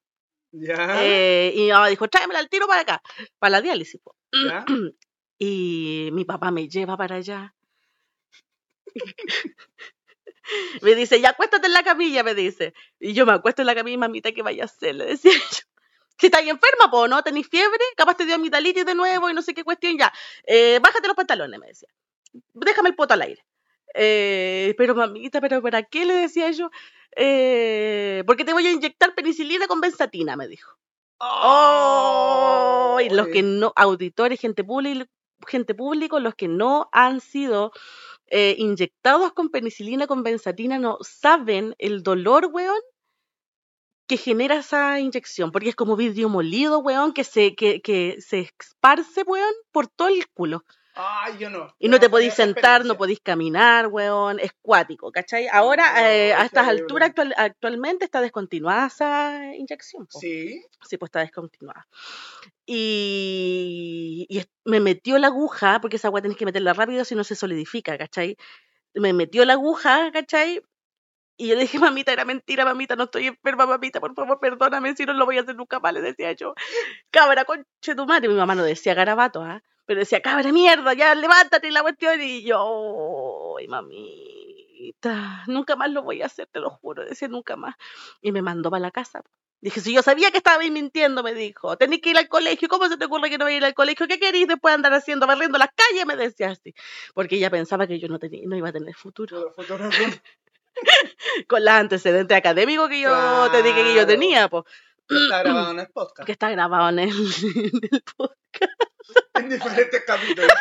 Ya. 0.57 1.03
Eh, 1.03 1.53
y 1.55 1.61
mi 1.63 1.71
mamá 1.71 1.87
dijo, 1.87 2.07
tráemela 2.07 2.39
al 2.39 2.49
tiro 2.49 2.67
para 2.67 2.81
acá, 2.81 3.01
para 3.39 3.51
la 3.51 3.61
diálisis. 3.61 4.01
ya. 4.31 4.65
Y 5.37 6.11
mi 6.13 6.23
papá 6.23 6.49
me 6.49 6.69
lleva 6.69 6.95
para 6.95 7.17
allá. 7.17 7.53
me 10.81 10.95
dice, 10.95 11.19
ya 11.19 11.31
acuéstate 11.31 11.67
en 11.67 11.73
la 11.73 11.83
camilla, 11.83 12.23
me 12.23 12.33
dice. 12.33 12.73
Y 12.99 13.13
yo 13.13 13.25
me 13.25 13.33
acuesto 13.33 13.61
en 13.61 13.65
la 13.65 13.75
camilla, 13.75 13.97
mamita, 13.97 14.31
¿qué 14.31 14.41
vaya 14.41 14.63
a 14.63 14.65
hacer? 14.65 14.95
Le 14.95 15.05
decía 15.05 15.31
yo. 15.51 15.67
Si 16.17 16.27
estás 16.27 16.43
enferma, 16.43 16.89
po, 16.89 17.09
¿no? 17.09 17.21
¿Tenís 17.21 17.49
fiebre? 17.49 17.83
Capaz 17.97 18.15
te 18.15 18.25
dio 18.25 18.35
amigdalitis 18.35 18.85
de 18.85 18.95
nuevo 18.95 19.29
y 19.29 19.33
no 19.33 19.41
sé 19.41 19.53
qué 19.53 19.65
cuestión 19.65 19.97
ya. 19.97 20.13
Eh, 20.47 20.79
bájate 20.81 21.07
los 21.07 21.15
pantalones, 21.17 21.59
me 21.59 21.67
decía. 21.67 21.89
Déjame 22.53 22.89
el 22.89 22.95
poto 22.95 23.13
al 23.13 23.23
aire. 23.23 23.45
Eh, 23.93 24.73
pero 24.77 24.95
mamita, 24.95 25.41
¿pero 25.41 25.61
para 25.61 25.83
qué? 25.83 26.05
Le 26.05 26.13
decía 26.13 26.49
yo. 26.51 26.69
Eh, 27.15 28.23
porque 28.27 28.43
te 28.43 28.53
voy 28.53 28.67
a 28.67 28.71
inyectar 28.71 29.15
penicilina 29.15 29.67
con 29.67 29.81
benzatina, 29.81 30.35
me 30.35 30.47
dijo. 30.47 30.77
Oh, 31.19 32.99
y 33.01 33.09
los 33.09 33.27
que 33.29 33.41
no, 33.41 33.71
auditores, 33.75 34.39
gente 34.39 34.63
pública, 34.65 35.09
gente 35.47 35.73
público, 35.73 36.19
los 36.19 36.35
que 36.35 36.49
no 36.49 36.89
han 36.91 37.21
sido 37.21 37.71
eh, 38.27 38.55
inyectados 38.57 39.31
con 39.33 39.49
penicilina, 39.49 40.07
con 40.07 40.23
benzatina, 40.23 40.77
no 40.77 40.97
saben 41.01 41.73
el 41.77 42.03
dolor, 42.03 42.49
weón, 42.51 42.79
que 44.07 44.17
genera 44.17 44.57
esa 44.57 44.99
inyección, 44.99 45.51
porque 45.51 45.69
es 45.69 45.75
como 45.75 45.95
vidrio 45.95 46.29
molido, 46.29 46.79
weón, 46.79 47.13
que 47.13 47.23
se, 47.23 47.55
que, 47.55 47.81
que 47.81 48.17
se 48.19 48.51
esparce, 48.59 49.23
weón, 49.23 49.53
por 49.71 49.87
todo 49.87 50.09
el 50.09 50.27
culo. 50.29 50.65
Ay, 50.95 51.37
yo 51.37 51.49
no. 51.49 51.75
Y 51.77 51.89
no 51.89 51.99
te 51.99 52.09
podís 52.09 52.33
sentar, 52.33 52.85
no 52.85 52.95
podís 52.95 53.19
caminar, 53.19 53.87
weón, 53.87 54.39
es 54.39 54.51
cuático, 54.61 55.11
¿cachai? 55.11 55.47
Ahora, 55.47 55.91
No, 55.93 55.99
eh, 56.07 56.33
a 56.33 56.39
es 56.39 56.45
estas 56.45 56.67
alturas, 56.67 57.09
actual- 57.09 57.33
actualmente 57.37 58.05
está 58.05 58.21
descontinuada 58.21 58.87
esa 58.87 59.55
inyección. 59.55 60.07
po. 60.07 60.19
Sí. 60.19 60.63
Sí, 60.87 60.97
pues 60.97 61.09
está 61.09 61.19
descontinuada. 61.19 61.85
Y, 62.65 64.25
y 64.29 64.43
me 64.63 64.79
metió 64.79 65.17
la 65.17 65.27
aguja, 65.27 65.79
porque 65.81 65.97
esa 65.97 66.07
agua 66.07 66.21
tenés 66.21 66.37
que 66.37 66.45
meterla 66.45 66.73
rápido 66.73 67.03
si 67.05 67.15
no 67.15 67.23
se 67.23 67.35
solidifica, 67.35 67.97
¿cachai? 67.97 68.37
Me 68.93 69.11
metió 69.13 69.43
la 69.45 69.53
aguja, 69.53 70.11
¿cachai? 70.13 70.61
Y 71.37 71.49
yo 71.49 71.55
le 71.55 71.61
dije, 71.61 71.79
mamita, 71.79 72.13
era 72.13 72.23
mentira, 72.23 72.63
mamita, 72.63 72.95
no 72.95 73.03
estoy 73.05 73.27
enferma, 73.27 73.65
mamita, 73.65 73.99
por 73.99 74.13
favor, 74.15 74.39
perdóname, 74.39 74.95
si 74.95 75.05
no 75.05 75.13
lo 75.13 75.25
voy 75.25 75.37
a 75.37 75.41
hacer 75.41 75.55
nunca 75.55 75.79
más, 75.81 75.93
le 75.93 76.01
decía 76.01 76.31
yo. 76.31 76.53
Cabra, 77.11 77.43
conche 77.43 77.95
tu 77.95 78.05
madre. 78.05 78.29
Mi 78.29 78.35
mamá 78.35 78.55
no 78.55 78.63
decía 78.63 78.93
garabato, 78.93 79.41
¿ah? 79.43 79.61
Pero 79.85 79.99
decía, 79.99 80.21
cabra, 80.21 80.51
mierda, 80.51 80.93
ya 80.93 81.13
levántate 81.15 81.71
la 81.71 81.81
cuestión. 81.81 82.21
Y 82.21 82.43
yo, 82.43 83.55
ay, 83.59 83.67
mami. 83.67 84.65
mamita, 84.79 85.43
nunca 85.47 85.75
más 85.75 85.91
lo 85.91 86.03
voy 86.03 86.21
a 86.21 86.25
hacer, 86.25 86.47
te 86.51 86.59
lo 86.59 86.69
juro, 86.69 87.05
decía 87.05 87.27
nunca 87.27 87.55
más. 87.55 87.75
Y 88.21 88.31
me 88.31 88.41
mandó 88.41 88.69
para 88.71 88.81
la 88.81 88.91
casa. 88.91 89.21
Dije, 89.61 89.79
si 89.81 89.93
yo 89.93 90.03
sabía 90.03 90.31
que 90.31 90.37
estaba 90.37 90.59
mintiendo, 90.59 91.23
me 91.23 91.33
dijo, 91.33 91.75
tenés 91.77 91.99
que 92.01 92.11
ir 92.11 92.17
al 92.17 92.27
colegio, 92.27 92.67
¿cómo 92.67 92.87
se 92.87 92.97
te 92.97 93.05
ocurre 93.05 93.29
que 93.29 93.37
no 93.37 93.45
voy 93.45 93.53
a 93.53 93.57
ir 93.57 93.65
al 93.65 93.73
colegio? 93.73 94.07
¿Qué 94.07 94.19
querís 94.19 94.47
después 94.47 94.71
de 94.71 94.75
andar 94.75 94.93
haciendo, 94.93 95.25
barriendo 95.25 95.57
las 95.57 95.69
calles? 95.75 96.05
Me 96.05 96.15
decía 96.15 96.51
así, 96.51 96.75
porque 97.13 97.37
ella 97.37 97.49
pensaba 97.49 97.87
que 97.87 97.99
yo 97.99 98.07
no, 98.07 98.19
tenía, 98.19 98.41
no 98.45 98.55
iba 98.55 98.69
a 98.69 98.73
tener 98.73 98.93
futuro. 98.93 99.55
Con 101.47 101.63
los 101.63 101.73
antecedentes 101.73 102.37
académicos 102.37 102.89
que 102.89 103.01
yo 103.01 103.49
te 103.51 103.63
dije 103.63 103.83
que 103.83 103.95
yo 103.95 104.05
tenía, 104.05 104.49
pues. 104.49 104.65
Que 105.07 105.15
está 105.15 105.39
grabado 105.39 105.71
en 105.71 105.79
el 105.79 105.87
podcast. 105.93 106.25
Que 106.25 106.31
está 106.33 106.49
grabado 106.49 106.89
en 106.89 106.99
el, 106.99 107.09
en 107.55 107.89
el 107.91 108.03
podcast. 108.15 108.94
En 109.35 109.49
diferentes 109.49 110.03
capítulos. 110.05 110.51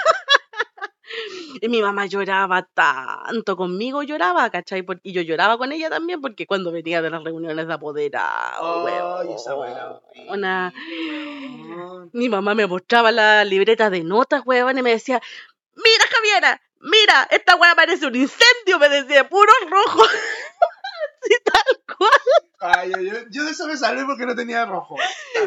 Y 1.60 1.68
mi 1.68 1.80
mamá 1.80 2.06
lloraba 2.06 2.62
tanto, 2.74 3.56
conmigo 3.56 4.02
lloraba, 4.02 4.50
¿cachai? 4.50 4.84
Y 5.02 5.12
yo 5.12 5.22
lloraba 5.22 5.56
con 5.56 5.70
ella 5.72 5.88
también, 5.88 6.20
porque 6.20 6.46
cuando 6.46 6.72
venía 6.72 7.00
de 7.02 7.10
las 7.10 7.22
reuniones 7.22 7.68
de 7.68 7.74
apoderado, 7.74 9.22
esa 9.34 9.52
era 9.68 10.00
una... 10.28 10.72
horrible, 10.74 11.74
weón. 11.76 12.10
Mi 12.12 12.28
mamá 12.28 12.54
me 12.54 12.66
mostraba 12.66 13.12
la 13.12 13.44
libreta 13.44 13.90
de 13.90 14.02
notas, 14.02 14.42
weón, 14.44 14.76
y 14.78 14.82
me 14.82 14.90
decía, 14.90 15.22
mira 15.76 16.04
Javiera, 16.10 16.60
mira, 16.80 17.28
esta 17.30 17.56
weá 17.56 17.74
parece 17.74 18.06
un 18.06 18.16
incendio, 18.16 18.78
me 18.78 18.88
decía, 18.88 19.28
puro 19.28 19.52
rojo. 19.70 20.02
Así 21.22 21.34
tal 21.44 21.96
cual, 21.96 22.10
Ay, 22.64 22.90
yo, 22.90 23.18
yo, 23.30 23.44
de 23.44 23.50
eso 23.50 23.66
me 23.66 23.76
salvé 23.76 24.04
porque 24.04 24.24
no 24.24 24.34
tenía 24.34 24.64
rojo. 24.64 24.96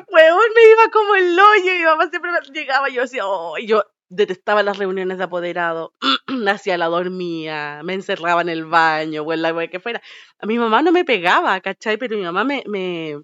weón, 0.07 0.39
me 0.55 0.69
iba 0.71 0.91
como 0.91 1.15
el 1.15 1.39
hoyo, 1.39 1.73
y 1.73 1.77
mi 1.79 1.83
mamá 1.83 2.09
siempre 2.09 2.31
me 2.31 2.39
llegaba, 2.53 2.89
y 2.89 2.93
yo 2.93 3.01
decía, 3.01 3.25
oh, 3.25 3.57
y 3.57 3.65
yo 3.65 3.83
detestaba 4.09 4.61
las 4.61 4.77
reuniones 4.77 5.17
de 5.17 5.23
apoderado, 5.23 5.93
hacía 6.47 6.77
la 6.77 6.85
dormía, 6.87 7.81
me 7.83 7.95
encerraba 7.95 8.41
en 8.41 8.49
el 8.49 8.65
baño, 8.65 9.23
o 9.23 9.33
en 9.33 9.41
la 9.41 9.67
que 9.67 9.79
fuera. 9.79 10.01
A 10.39 10.45
mi 10.45 10.59
mamá 10.59 10.81
no 10.83 10.91
me 10.91 11.05
pegaba, 11.05 11.59
¿cachai? 11.59 11.97
Pero 11.97 12.15
mi 12.17 12.23
mamá 12.23 12.43
me, 12.43 12.63
me, 12.67 13.17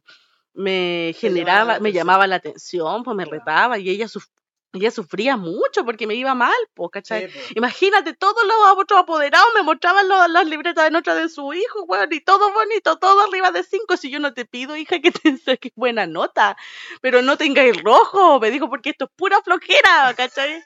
me 0.55 1.13
llamaba 1.13 1.19
generaba, 1.19 1.79
me 1.79 1.91
llamaba 1.93 2.27
la 2.27 2.35
atención, 2.37 3.03
pues 3.03 3.15
me 3.15 3.25
retaba, 3.25 3.77
y 3.77 3.89
ella, 3.89 4.07
suf- 4.07 4.27
ella 4.73 4.89
sufría 4.91 5.37
mucho 5.37 5.85
porque 5.85 6.07
me 6.07 6.15
iba 6.15 6.33
mal, 6.33 6.53
pues, 6.73 6.89
¿cachai? 6.91 7.29
Sí, 7.29 7.37
po. 7.37 7.39
Imagínate, 7.57 8.13
todos 8.13 8.43
los 8.43 8.55
otros 8.77 8.99
apoderados 9.01 9.47
me 9.55 9.61
mostraban 9.63 10.07
lo- 10.09 10.27
las 10.27 10.45
libretas 10.47 10.83
de 10.85 10.91
nota 10.91 11.13
de 11.15 11.29
su 11.29 11.53
hijo, 11.53 11.83
weón, 11.83 12.09
y 12.11 12.19
todo 12.21 12.51
bonito, 12.51 12.97
todo 12.97 13.21
arriba 13.27 13.51
de 13.51 13.63
cinco. 13.63 13.97
Si 13.97 14.09
yo 14.09 14.19
no 14.19 14.33
te 14.33 14.45
pido, 14.45 14.75
hija, 14.75 14.99
que 14.99 15.11
te 15.23 15.37
saques 15.37 15.71
buena 15.75 16.07
nota, 16.07 16.57
pero 17.01 17.21
no 17.21 17.37
tengáis 17.37 17.81
rojo, 17.83 18.39
me 18.39 18.49
dijo, 18.51 18.67
porque 18.69 18.89
esto 18.89 19.05
es 19.05 19.11
pura 19.15 19.41
flojera, 19.43 20.13
¿cachai? 20.17 20.63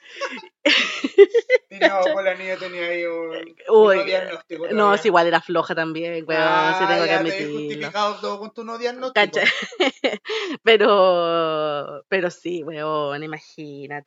Y 1.70 1.78
no, 1.78 2.00
pues 2.12 2.24
la 2.24 2.34
niña 2.34 2.56
tenía 2.56 2.86
ahí 2.86 3.04
un, 3.04 3.54
Uy, 3.68 3.98
un 3.98 4.06
diagnóstico. 4.06 4.68
No, 4.68 4.94
es 4.94 5.04
igual, 5.04 5.26
era 5.26 5.40
floja 5.40 5.74
también, 5.74 6.24
weón, 6.26 6.42
Ah, 6.42 6.76
sí 6.78 6.86
tengo 6.86 7.02
que 7.02 7.08
ya 7.08 7.22
te 7.22 7.28
he 7.28 7.32
admitirlo. 7.32 7.58
justificado 7.60 8.14
todo 8.20 8.38
con 8.38 8.54
tu 8.54 8.64
no 8.64 8.78
diagnóstico. 8.78 9.12
¿Cachai? 9.14 9.48
pero, 10.62 12.04
pero 12.08 12.30
sí, 12.30 12.62
weón, 12.62 13.22
imagínate. 13.22 13.97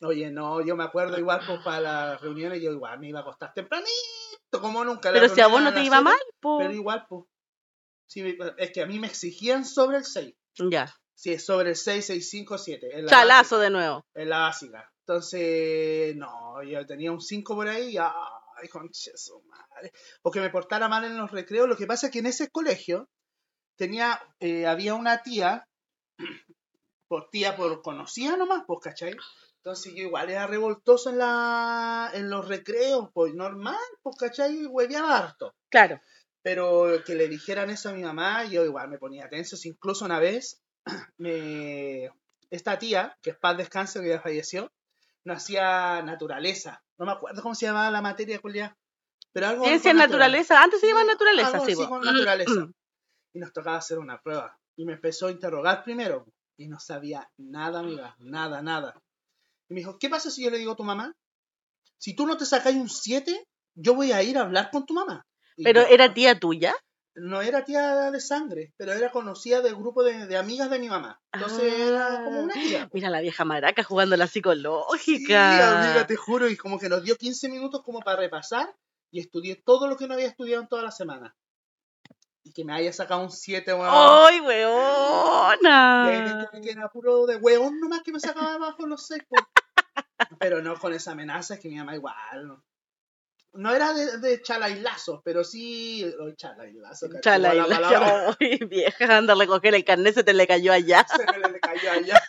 Oye, 0.00 0.30
no, 0.30 0.64
yo 0.64 0.76
me 0.76 0.84
acuerdo 0.84 1.18
igual 1.18 1.40
pues 1.46 1.60
para 1.64 1.80
las 1.80 2.20
reuniones, 2.20 2.60
yo 2.60 2.72
igual 2.72 2.98
me 2.98 3.08
iba 3.08 3.20
a 3.20 3.22
acostar 3.22 3.54
tempranito, 3.54 4.60
como 4.60 4.84
nunca. 4.84 5.12
Pero 5.12 5.28
si 5.28 5.40
a 5.40 5.46
vos 5.46 5.62
no 5.62 5.72
te 5.72 5.82
iba 5.82 5.96
siete, 5.96 6.04
mal, 6.04 6.20
pues. 6.40 6.58
Pero 6.58 6.74
igual, 6.74 7.06
pues. 7.08 7.24
Sí, 8.06 8.36
es 8.58 8.70
que 8.72 8.82
a 8.82 8.86
mí 8.86 8.98
me 8.98 9.06
exigían 9.06 9.64
sobre 9.64 9.98
el 9.98 10.04
6. 10.04 10.34
Ya, 10.70 10.94
Si 11.14 11.32
es 11.32 11.44
sobre 11.44 11.70
el 11.70 11.76
6, 11.76 12.04
6, 12.04 12.30
5, 12.30 12.58
7. 12.58 12.98
En 12.98 13.04
la 13.06 13.10
chalazo 13.10 13.56
básica, 13.56 13.58
de 13.58 13.70
nuevo. 13.70 14.06
En 14.14 14.28
la 14.28 14.38
básica. 14.40 14.92
Entonces, 15.00 16.14
no, 16.16 16.62
yo 16.62 16.86
tenía 16.86 17.12
un 17.12 17.20
5 17.20 17.54
por 17.54 17.68
ahí 17.68 17.94
y, 17.94 17.98
ay, 17.98 18.68
conche 18.70 19.12
su 19.16 19.42
madre. 19.42 19.92
Porque 20.22 20.40
me 20.40 20.50
portara 20.50 20.88
mal 20.88 21.04
en 21.04 21.16
los 21.16 21.30
recreos. 21.30 21.68
Lo 21.68 21.76
que 21.76 21.86
pasa 21.86 22.06
es 22.06 22.12
que 22.12 22.20
en 22.20 22.26
ese 22.26 22.50
colegio 22.50 23.08
tenía, 23.76 24.20
eh, 24.40 24.66
había 24.66 24.94
una 24.94 25.22
tía, 25.22 25.66
por 27.14 27.30
tía, 27.30 27.54
por 27.54 27.80
conocida 27.80 28.36
nomás, 28.36 28.64
pues, 28.66 28.80
¿cachai? 28.82 29.16
Entonces 29.58 29.94
yo 29.94 30.02
igual 30.02 30.30
era 30.30 30.48
revoltoso 30.48 31.10
en, 31.10 31.18
la, 31.18 32.10
en 32.12 32.28
los 32.28 32.48
recreos, 32.48 33.08
pues 33.14 33.32
normal, 33.34 33.78
pues, 34.02 34.16
¿cachai? 34.16 34.66
Hueveaba 34.66 35.16
harto. 35.16 35.54
Claro. 35.70 36.00
Pero 36.42 37.04
que 37.06 37.14
le 37.14 37.28
dijeran 37.28 37.70
eso 37.70 37.90
a 37.90 37.92
mi 37.92 38.02
mamá, 38.02 38.46
yo 38.46 38.64
igual 38.64 38.88
me 38.88 38.98
ponía 38.98 39.28
tenso. 39.28 39.56
Incluso 39.62 40.04
una 40.04 40.18
vez, 40.18 40.60
me... 41.18 42.10
esta 42.50 42.80
tía, 42.80 43.16
que 43.22 43.30
es 43.30 43.38
paz 43.38 43.58
descanso, 43.58 44.00
que 44.00 44.08
ya 44.08 44.20
falleció, 44.20 44.72
nos 45.22 45.36
hacía 45.36 46.02
naturaleza. 46.02 46.82
No 46.98 47.06
me 47.06 47.12
acuerdo 47.12 47.42
cómo 47.42 47.54
se 47.54 47.66
llamaba 47.66 47.92
la 47.92 48.02
materia, 48.02 48.40
Julia. 48.42 48.76
Pero 49.32 49.46
algo 49.46 49.64
Ciencia 49.66 49.94
naturaleza, 49.94 50.60
antes 50.64 50.80
se 50.80 50.86
Sí, 50.86 50.92
llama 50.92 51.04
naturaleza, 51.04 51.58
algo 51.58 51.66
sí. 51.66 51.86
con 51.88 52.00
naturaleza. 52.00 52.66
Y 53.32 53.38
nos 53.38 53.52
tocaba 53.52 53.76
hacer 53.76 54.00
una 54.00 54.20
prueba. 54.20 54.58
Y 54.74 54.84
me 54.84 54.94
empezó 54.94 55.28
a 55.28 55.30
interrogar 55.30 55.84
primero. 55.84 56.26
Y 56.56 56.68
no 56.68 56.78
sabía 56.78 57.28
nada, 57.36 57.80
amiga. 57.80 58.14
Nada, 58.18 58.62
nada. 58.62 58.94
Y 59.68 59.74
me 59.74 59.80
dijo, 59.80 59.98
¿qué 59.98 60.08
pasa 60.08 60.30
si 60.30 60.44
yo 60.44 60.50
le 60.50 60.58
digo 60.58 60.72
a 60.72 60.76
tu 60.76 60.84
mamá? 60.84 61.14
Si 61.98 62.14
tú 62.14 62.26
no 62.26 62.36
te 62.36 62.44
sacas 62.46 62.74
un 62.74 62.88
7, 62.88 63.46
yo 63.74 63.94
voy 63.94 64.12
a 64.12 64.22
ir 64.22 64.38
a 64.38 64.42
hablar 64.42 64.70
con 64.70 64.86
tu 64.86 64.94
mamá. 64.94 65.26
Y 65.56 65.64
Pero 65.64 65.82
yo, 65.82 65.88
era 65.88 66.12
tía 66.12 66.38
tuya. 66.38 66.74
no 67.16 67.40
era 67.42 67.64
tía 67.64 68.10
de 68.10 68.20
sangre, 68.20 68.72
pero 68.76 68.92
era 68.92 69.10
conocida 69.10 69.62
del 69.62 69.74
grupo 69.76 70.02
de, 70.04 70.26
de 70.26 70.36
amigas 70.36 70.68
de 70.70 70.78
mi 70.78 70.88
mamá. 70.88 71.20
Entonces 71.32 71.72
era 71.72 72.22
como 72.24 72.40
una 72.40 72.52
tía. 72.54 72.82
Ah, 72.84 72.90
Mira 72.92 73.10
la 73.10 73.20
vieja 73.20 73.44
maraca 73.44 73.82
jugando 73.82 74.16
la 74.16 74.26
Sí, 74.26 74.32
psicológica. 74.34 75.80
amiga, 75.80 76.06
te 76.06 76.16
juro, 76.16 76.48
y 76.48 76.56
como 76.56 76.78
que 76.78 76.88
nos 76.88 77.02
dio 77.02 77.16
15 77.16 77.48
minutos 77.48 77.82
como 77.84 78.00
para 78.00 78.18
repasar 78.20 78.74
y 79.10 79.20
estudié 79.20 79.56
todo 79.56 79.88
lo 79.88 79.96
que 79.96 80.06
no 80.08 80.14
había 80.14 80.26
estudiado 80.26 80.62
en 80.62 80.68
toda 80.68 80.82
la 80.82 80.90
semana. 80.90 81.34
Que 82.54 82.64
me 82.64 82.72
haya 82.72 82.92
sacado 82.92 83.20
un 83.22 83.30
7, 83.32 83.74
weón. 83.74 83.88
¡Ay, 83.90 84.40
weona! 84.40 86.46
que 86.62 86.70
era 86.70 86.88
puro 86.88 87.26
de 87.26 87.36
weón 87.36 87.80
nomás 87.80 88.02
que 88.02 88.12
me 88.12 88.20
sacaba 88.20 88.54
abajo 88.54 88.86
los 88.86 89.06
seis. 89.06 89.22
po. 89.28 89.36
Pero 90.38 90.62
no 90.62 90.78
con 90.78 90.92
esa 90.94 91.12
amenaza, 91.12 91.54
es 91.54 91.60
que 91.60 91.68
mi 91.68 91.74
mamá 91.76 91.94
igual. 91.96 92.56
No, 93.54 93.74
era 93.74 93.92
de, 93.92 94.18
de 94.18 94.42
chalailazos, 94.42 95.20
pero 95.24 95.44
sí. 95.44 96.04
Oh, 96.20 96.30
chalailazo, 96.32 97.08
cacho, 97.08 97.20
Chala, 97.20 97.54
igual 97.54 97.70
la 97.70 97.76
palabra. 97.76 98.36
¡Ay, 98.40 98.58
vieja! 98.68 99.16
Anda 99.16 99.34
a 99.34 99.36
recoger 99.36 99.74
el 99.76 99.84
carnet, 99.84 100.14
se 100.14 100.24
te 100.24 100.32
le 100.34 100.44
cayó 100.46 100.72
allá. 100.72 101.06
se 101.08 101.24
me 101.38 101.48
le 101.52 101.60
cayó 101.60 101.90
allá. 101.92 102.20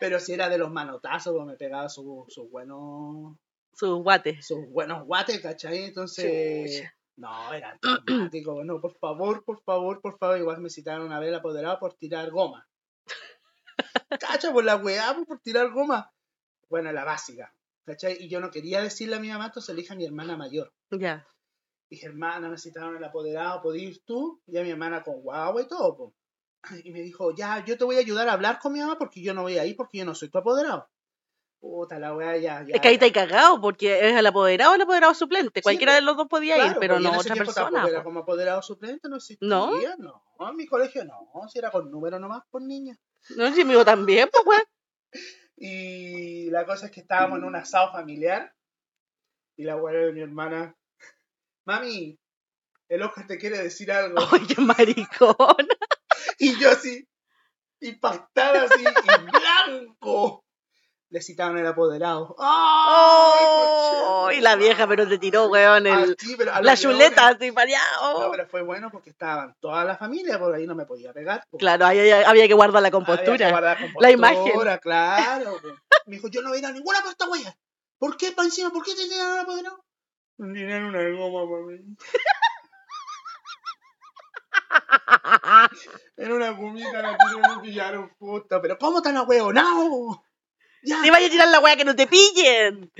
Pero 0.00 0.18
si 0.18 0.32
era 0.32 0.48
de 0.48 0.58
los 0.58 0.70
manotazos, 0.72 1.32
pues 1.34 1.46
me 1.46 1.54
pegaba 1.56 1.88
sus 1.88 2.04
su 2.32 2.48
buenos 2.48 3.36
Sus 3.74 4.02
guates. 4.02 4.44
sus 4.44 4.68
buenos 4.70 5.04
guates, 5.06 5.40
¿cachai? 5.40 5.84
Entonces, 5.84 6.78
Chucha. 6.78 6.94
No, 7.16 7.52
era 7.52 7.78
traumático. 8.06 8.64
No, 8.64 8.80
por 8.80 8.94
favor, 8.98 9.44
por 9.44 9.62
favor, 9.62 10.00
por 10.00 10.18
favor. 10.18 10.38
Igual 10.38 10.60
me 10.60 10.70
citaron 10.70 11.06
una 11.06 11.18
vez 11.18 11.28
el 11.28 11.36
apoderado 11.36 11.78
por 11.78 11.94
tirar 11.94 12.30
goma. 12.30 12.68
Cacha, 14.20 14.52
por 14.52 14.64
la 14.64 14.76
weá, 14.76 15.16
por 15.26 15.40
tirar 15.40 15.70
goma. 15.70 16.12
Bueno, 16.68 16.92
la 16.92 17.04
básica, 17.04 17.54
¿cachai? 17.84 18.16
Y 18.20 18.28
yo 18.28 18.40
no 18.40 18.50
quería 18.50 18.80
decirle 18.82 19.16
a 19.16 19.20
mi 19.20 19.28
mamá, 19.28 19.46
entonces 19.46 19.74
le 19.74 19.82
dije 19.82 19.92
a 19.92 19.96
mi 19.96 20.04
hermana 20.04 20.36
mayor. 20.36 20.72
Ya. 20.90 21.26
Dije, 21.90 22.06
hermana, 22.06 22.48
me 22.48 22.56
citaron 22.56 22.96
el 22.96 23.04
apoderado, 23.04 23.60
¿podés 23.60 23.82
ir 23.82 24.02
tú? 24.04 24.40
Y 24.46 24.56
a 24.56 24.62
mi 24.62 24.70
hermana 24.70 25.02
con 25.02 25.20
guagua 25.20 25.62
y 25.62 25.68
todo, 25.68 25.96
po. 25.96 26.14
Y 26.84 26.92
me 26.92 27.00
dijo, 27.00 27.34
ya, 27.34 27.64
yo 27.64 27.76
te 27.76 27.84
voy 27.84 27.96
a 27.96 28.00
ayudar 28.00 28.28
a 28.28 28.34
hablar 28.34 28.58
con 28.58 28.72
mi 28.72 28.80
mamá 28.80 28.96
porque 28.96 29.20
yo 29.20 29.34
no 29.34 29.42
voy 29.42 29.58
a 29.58 29.66
ir 29.66 29.76
porque 29.76 29.98
yo 29.98 30.04
no 30.04 30.14
soy 30.14 30.30
tu 30.30 30.38
apoderado. 30.38 30.88
Puta, 31.62 31.96
la 32.00 32.12
weá, 32.12 32.36
ya, 32.38 32.64
ya. 32.64 32.74
Es 32.74 32.80
que 32.80 32.88
ahí 32.88 32.98
hay 33.00 33.12
cagado 33.12 33.60
porque 33.60 34.08
es 34.08 34.16
el 34.16 34.26
apoderado 34.26 34.72
o 34.72 34.74
el 34.74 34.82
apoderado 34.82 35.14
suplente. 35.14 35.62
Cualquiera 35.62 35.94
de 35.94 36.00
los 36.00 36.16
dos 36.16 36.26
podía 36.26 36.66
ir, 36.66 36.74
pero 36.80 36.94
pues, 36.94 37.04
no 37.04 37.16
otra 37.16 37.36
persona. 37.36 37.86
Era 37.86 38.00
po. 38.00 38.04
como 38.06 38.20
apoderado 38.20 38.60
suplente, 38.62 39.08
no 39.08 39.14
existía. 39.14 39.48
¿No? 39.48 39.70
No, 40.40 40.50
en 40.50 40.56
mi 40.56 40.66
colegio 40.66 41.04
no. 41.04 41.30
Si 41.48 41.60
era 41.60 41.70
con 41.70 41.88
número 41.88 42.18
nomás 42.18 42.42
por 42.50 42.62
niña. 42.62 42.98
No, 43.36 43.54
si 43.54 43.64
mío 43.64 43.84
también, 43.84 44.28
pues, 44.32 44.44
weón. 44.44 44.64
Y 45.56 46.50
la 46.50 46.66
cosa 46.66 46.86
es 46.86 46.90
que 46.90 47.02
estábamos 47.02 47.38
en 47.38 47.44
un 47.44 47.54
asado 47.54 47.92
familiar. 47.92 48.52
Y 49.54 49.62
la 49.62 49.74
abuela 49.74 50.00
de 50.00 50.12
mi 50.12 50.20
hermana, 50.20 50.76
mami, 51.64 52.18
el 52.88 53.02
Oscar 53.02 53.28
te 53.28 53.38
quiere 53.38 53.58
decir 53.58 53.92
algo. 53.92 54.16
Qué 54.48 54.60
maricón. 54.60 55.36
Y 56.38 56.58
yo 56.58 56.70
así, 56.70 57.06
impactada 57.80 58.64
así, 58.64 58.82
y 58.82 59.76
blanco. 59.76 60.41
Le 61.12 61.20
citaron 61.20 61.58
el 61.58 61.66
apoderado. 61.66 62.34
¡Ay, 62.38 63.44
Oh, 63.44 64.22
coche! 64.24 64.38
y 64.38 64.40
la 64.40 64.56
vieja, 64.56 64.86
pero 64.86 65.06
te 65.06 65.18
tiró, 65.18 65.48
weón, 65.48 65.86
Ah, 65.86 66.04
el, 66.04 66.16
sí, 66.18 66.34
pero 66.38 66.52
la 66.62 66.74
chuleta 66.74 67.28
así 67.28 67.52
pareado. 67.52 68.18
No, 68.22 68.30
pero 68.30 68.46
fue 68.46 68.62
bueno 68.62 68.90
porque 68.90 69.10
estaban 69.10 69.54
toda 69.60 69.84
la 69.84 69.98
familia, 69.98 70.38
por 70.38 70.54
ahí 70.54 70.66
no 70.66 70.74
me 70.74 70.86
podía 70.86 71.12
pegar. 71.12 71.44
Claro, 71.58 71.84
ahí 71.84 71.98
había, 72.00 72.26
había 72.30 72.48
que 72.48 72.54
guardar 72.54 72.80
la 72.80 72.88
Había 72.88 72.98
que 73.00 73.04
compostura. 73.04 73.50
guardar 73.50 73.78
La 74.00 74.10
imagen. 74.10 74.52
claro. 74.80 75.60
Me 76.06 76.16
dijo, 76.16 76.28
yo 76.28 76.40
no 76.40 76.48
voy 76.48 76.56
a 76.56 76.60
ir 76.60 76.66
a 76.66 76.72
ninguna 76.72 77.00
para 77.00 77.10
esta 77.10 77.28
wea. 77.28 77.54
¿Por 77.98 78.16
qué, 78.16 78.32
pa' 78.32 78.44
encima? 78.44 78.70
¿Por 78.70 78.82
qué 78.82 78.94
te 78.94 79.06
tiraron 79.06 79.34
el 79.34 79.40
apoderado? 79.40 79.84
Me 80.38 80.54
tiraron 80.54 80.94
una 80.94 81.10
goma, 81.10 81.44
mami. 81.60 81.94
Era 86.16 86.34
una 86.34 86.50
gomita, 86.50 87.02
la 87.02 87.12
y 87.12 87.60
pillaron, 87.60 88.10
puta. 88.18 88.62
Pero 88.62 88.78
¿cómo 88.78 89.02
tan 89.02 89.18
ahueonado? 89.18 90.24
Ya, 90.82 91.00
Te 91.02 91.10
vaya 91.10 91.26
a 91.26 91.30
tirar 91.30 91.48
la 91.48 91.60
weá 91.60 91.76
que 91.76 91.84
no 91.84 91.94
te 91.94 92.06
pillen. 92.06 92.90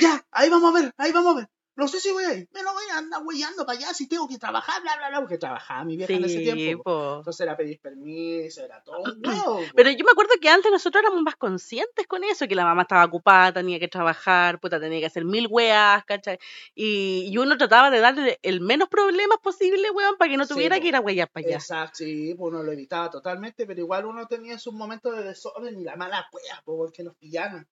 ya, 0.00 0.24
ahí 0.30 0.48
vamos 0.48 0.74
a 0.74 0.80
ver, 0.80 0.92
ahí 0.96 1.12
vamos 1.12 1.34
a 1.34 1.38
ver. 1.40 1.48
No 1.76 1.88
sé 1.88 2.00
si 2.00 2.10
voy 2.10 2.24
a 2.24 2.32
ir, 2.32 2.48
me 2.52 2.62
lo 2.62 2.72
voy 2.72 2.84
a 2.90 2.98
andar 2.98 3.22
huellando 3.22 3.66
para 3.66 3.78
allá 3.78 3.92
si 3.92 4.08
tengo 4.08 4.26
que 4.26 4.38
trabajar, 4.38 4.80
bla, 4.80 4.96
bla, 4.96 5.10
bla, 5.10 5.20
porque 5.20 5.36
trabajaba 5.36 5.84
mi 5.84 5.96
vieja 5.98 6.12
en 6.14 6.24
ese 6.24 6.40
tiempo. 6.40 6.82
po. 6.82 7.16
Entonces 7.18 7.40
era 7.40 7.54
pedir 7.54 7.78
permiso, 7.80 8.64
era 8.64 8.82
todo. 8.82 9.04
Pero 9.76 9.90
yo 9.90 10.04
me 10.04 10.10
acuerdo 10.10 10.32
que 10.40 10.48
antes 10.48 10.72
nosotros 10.72 11.02
éramos 11.02 11.22
más 11.22 11.36
conscientes 11.36 12.06
con 12.06 12.24
eso, 12.24 12.48
que 12.48 12.54
la 12.54 12.64
mamá 12.64 12.82
estaba 12.82 13.04
ocupada, 13.04 13.52
tenía 13.52 13.78
que 13.78 13.88
trabajar, 13.88 14.58
puta, 14.58 14.80
tenía 14.80 15.00
que 15.00 15.06
hacer 15.06 15.26
mil 15.26 15.48
weas, 15.50 16.02
¿cachai? 16.06 16.38
Y, 16.74 17.28
y 17.30 17.36
uno 17.36 17.58
trataba 17.58 17.90
de 17.90 18.00
darle 18.00 18.38
el 18.42 18.62
menos 18.62 18.88
problemas 18.88 19.38
posible, 19.42 19.90
weón, 19.90 20.16
para 20.16 20.30
que 20.30 20.38
no 20.38 20.46
tuviera 20.46 20.80
que 20.80 20.88
ir 20.88 20.96
a 20.96 21.00
huellar 21.00 21.28
para 21.30 21.46
allá. 21.46 21.56
Exacto, 21.56 21.98
sí, 21.98 22.34
pues 22.34 22.52
uno 22.52 22.62
lo 22.62 22.72
evitaba 22.72 23.10
totalmente, 23.10 23.66
pero 23.66 23.80
igual 23.80 24.06
uno 24.06 24.26
tenía 24.26 24.58
sus 24.58 24.72
momentos 24.72 25.14
de 25.14 25.24
desorden 25.24 25.78
y 25.78 25.84
la 25.84 25.96
mala 25.96 26.26
cueva, 26.30 26.62
porque 26.64 27.02
nos 27.02 27.14
pillaran. 27.16 27.66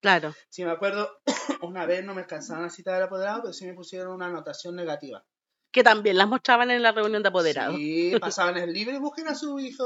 Claro. 0.00 0.34
Si 0.48 0.64
me 0.64 0.70
acuerdo, 0.70 1.20
una 1.62 1.86
vez 1.86 2.04
no 2.04 2.14
me 2.14 2.22
alcanzaron 2.22 2.64
a 2.64 2.70
citar 2.70 2.94
al 2.94 3.04
apoderado, 3.04 3.42
pero 3.42 3.52
sí 3.52 3.66
me 3.66 3.74
pusieron 3.74 4.14
una 4.14 4.26
anotación 4.26 4.76
negativa. 4.76 5.24
Que 5.70 5.82
también 5.82 6.16
las 6.16 6.28
mostraban 6.28 6.70
en 6.70 6.82
la 6.82 6.92
reunión 6.92 7.22
de 7.22 7.28
apoderados. 7.28 7.76
Sí, 7.76 8.16
pasaban 8.20 8.56
el 8.56 8.72
libro 8.72 8.96
y 8.96 9.00
busquen 9.00 9.28
a 9.28 9.34
su 9.34 9.58
hijo. 9.58 9.84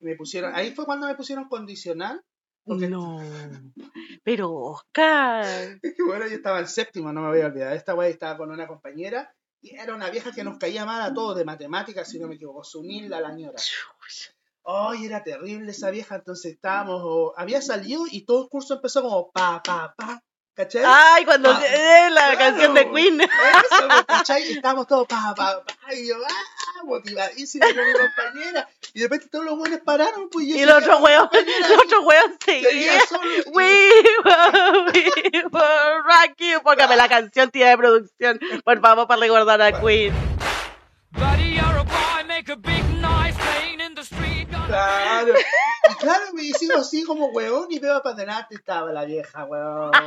Me 0.00 0.16
pusieron, 0.16 0.54
ahí 0.54 0.72
fue 0.72 0.86
cuando 0.86 1.06
me 1.06 1.14
pusieron 1.14 1.48
condicional. 1.48 2.22
Porque 2.64 2.88
No. 2.88 3.20
Pero, 4.24 4.50
Oscar. 4.54 5.44
es 5.82 5.94
que 5.94 6.02
bueno, 6.02 6.26
yo 6.26 6.36
estaba 6.36 6.60
en 6.60 6.68
séptimo, 6.68 7.12
no 7.12 7.20
me 7.20 7.28
voy 7.28 7.42
a 7.42 7.46
olvidar. 7.46 7.74
Esta 7.74 7.94
wey 7.94 8.10
estaba 8.10 8.38
con 8.38 8.50
una 8.50 8.66
compañera 8.66 9.34
y 9.60 9.74
era 9.76 9.94
una 9.94 10.08
vieja 10.10 10.32
que 10.32 10.44
nos 10.44 10.58
caía 10.58 10.86
mal 10.86 11.02
a 11.02 11.12
todos 11.12 11.36
de 11.36 11.44
matemáticas, 11.44 12.08
si 12.08 12.18
no 12.18 12.26
me 12.26 12.36
equivoco, 12.36 12.64
Sunilda 12.64 13.20
la 13.20 13.32
ñora. 13.32 13.58
Ay, 14.66 15.04
era 15.06 15.22
terrible 15.22 15.70
esa 15.72 15.90
vieja, 15.90 16.16
entonces 16.16 16.52
estábamos, 16.54 17.00
o- 17.04 17.34
había 17.36 17.60
salido 17.60 18.04
y 18.10 18.24
todo 18.24 18.44
el 18.44 18.48
curso 18.48 18.74
empezó 18.74 19.02
como 19.02 19.30
pa, 19.30 19.62
pa, 19.62 19.94
pa, 19.96 20.22
¿cachai? 20.54 20.82
Ay, 20.86 21.24
cuando 21.26 21.50
Ah, 21.50 21.62
eh, 21.66 22.08
la 22.10 22.20
claro. 22.32 22.38
canción 22.38 22.74
de 22.74 22.90
Queen. 22.90 23.20
Eso, 23.20 23.28
pues, 23.88 24.04
¿cachai? 24.06 24.42
Y 24.48 24.52
estábamos 24.56 24.86
todos 24.86 25.06
pa, 25.06 25.34
pa, 25.36 25.62
pa, 25.64 25.94
y 25.94 26.08
yo, 26.08 26.14
ah, 26.26 26.84
motivadísima 26.84 27.66
con 27.66 27.76
mi 27.86 27.92
compañera, 27.92 28.68
y 28.94 29.00
de 29.00 29.04
repente 29.06 29.28
todos 29.30 29.44
los 29.44 29.58
buenos 29.58 29.80
pararon, 29.80 30.28
pues 30.30 30.46
yo 30.48 30.56
Y 30.56 30.60
el 30.60 30.70
otro 30.70 30.98
hueón, 30.98 31.28
compañera, 31.28 31.66
el 31.66 31.72
otro 31.80 32.00
hueón 32.02 32.36
seguía 32.44 32.70
seguía. 32.70 33.00
solo, 33.06 33.30
y- 33.36 33.50
We 33.50 34.00
will, 34.24 34.92
we 34.94 35.42
will 35.44 36.02
rock 36.04 36.36
you. 36.38 36.62
Póngame 36.62 36.96
la 36.96 37.08
canción 37.08 37.50
tía 37.50 37.68
de 37.68 37.76
producción, 37.76 38.40
por 38.64 38.80
favor, 38.80 39.06
para 39.06 39.20
recordar 39.20 39.60
a 39.60 39.78
Queen. 39.80 40.12
Claro, 44.74 45.34
y 45.90 45.94
claro, 45.94 46.24
me 46.32 46.42
sigo 46.52 46.78
así 46.78 47.04
como 47.04 47.26
hueón 47.28 47.66
y 47.70 47.78
veo 47.78 48.02
para 48.02 48.14
adelante 48.16 48.54
estaba 48.56 48.92
la 48.92 49.04
vieja, 49.04 49.44
hueón. 49.44 49.92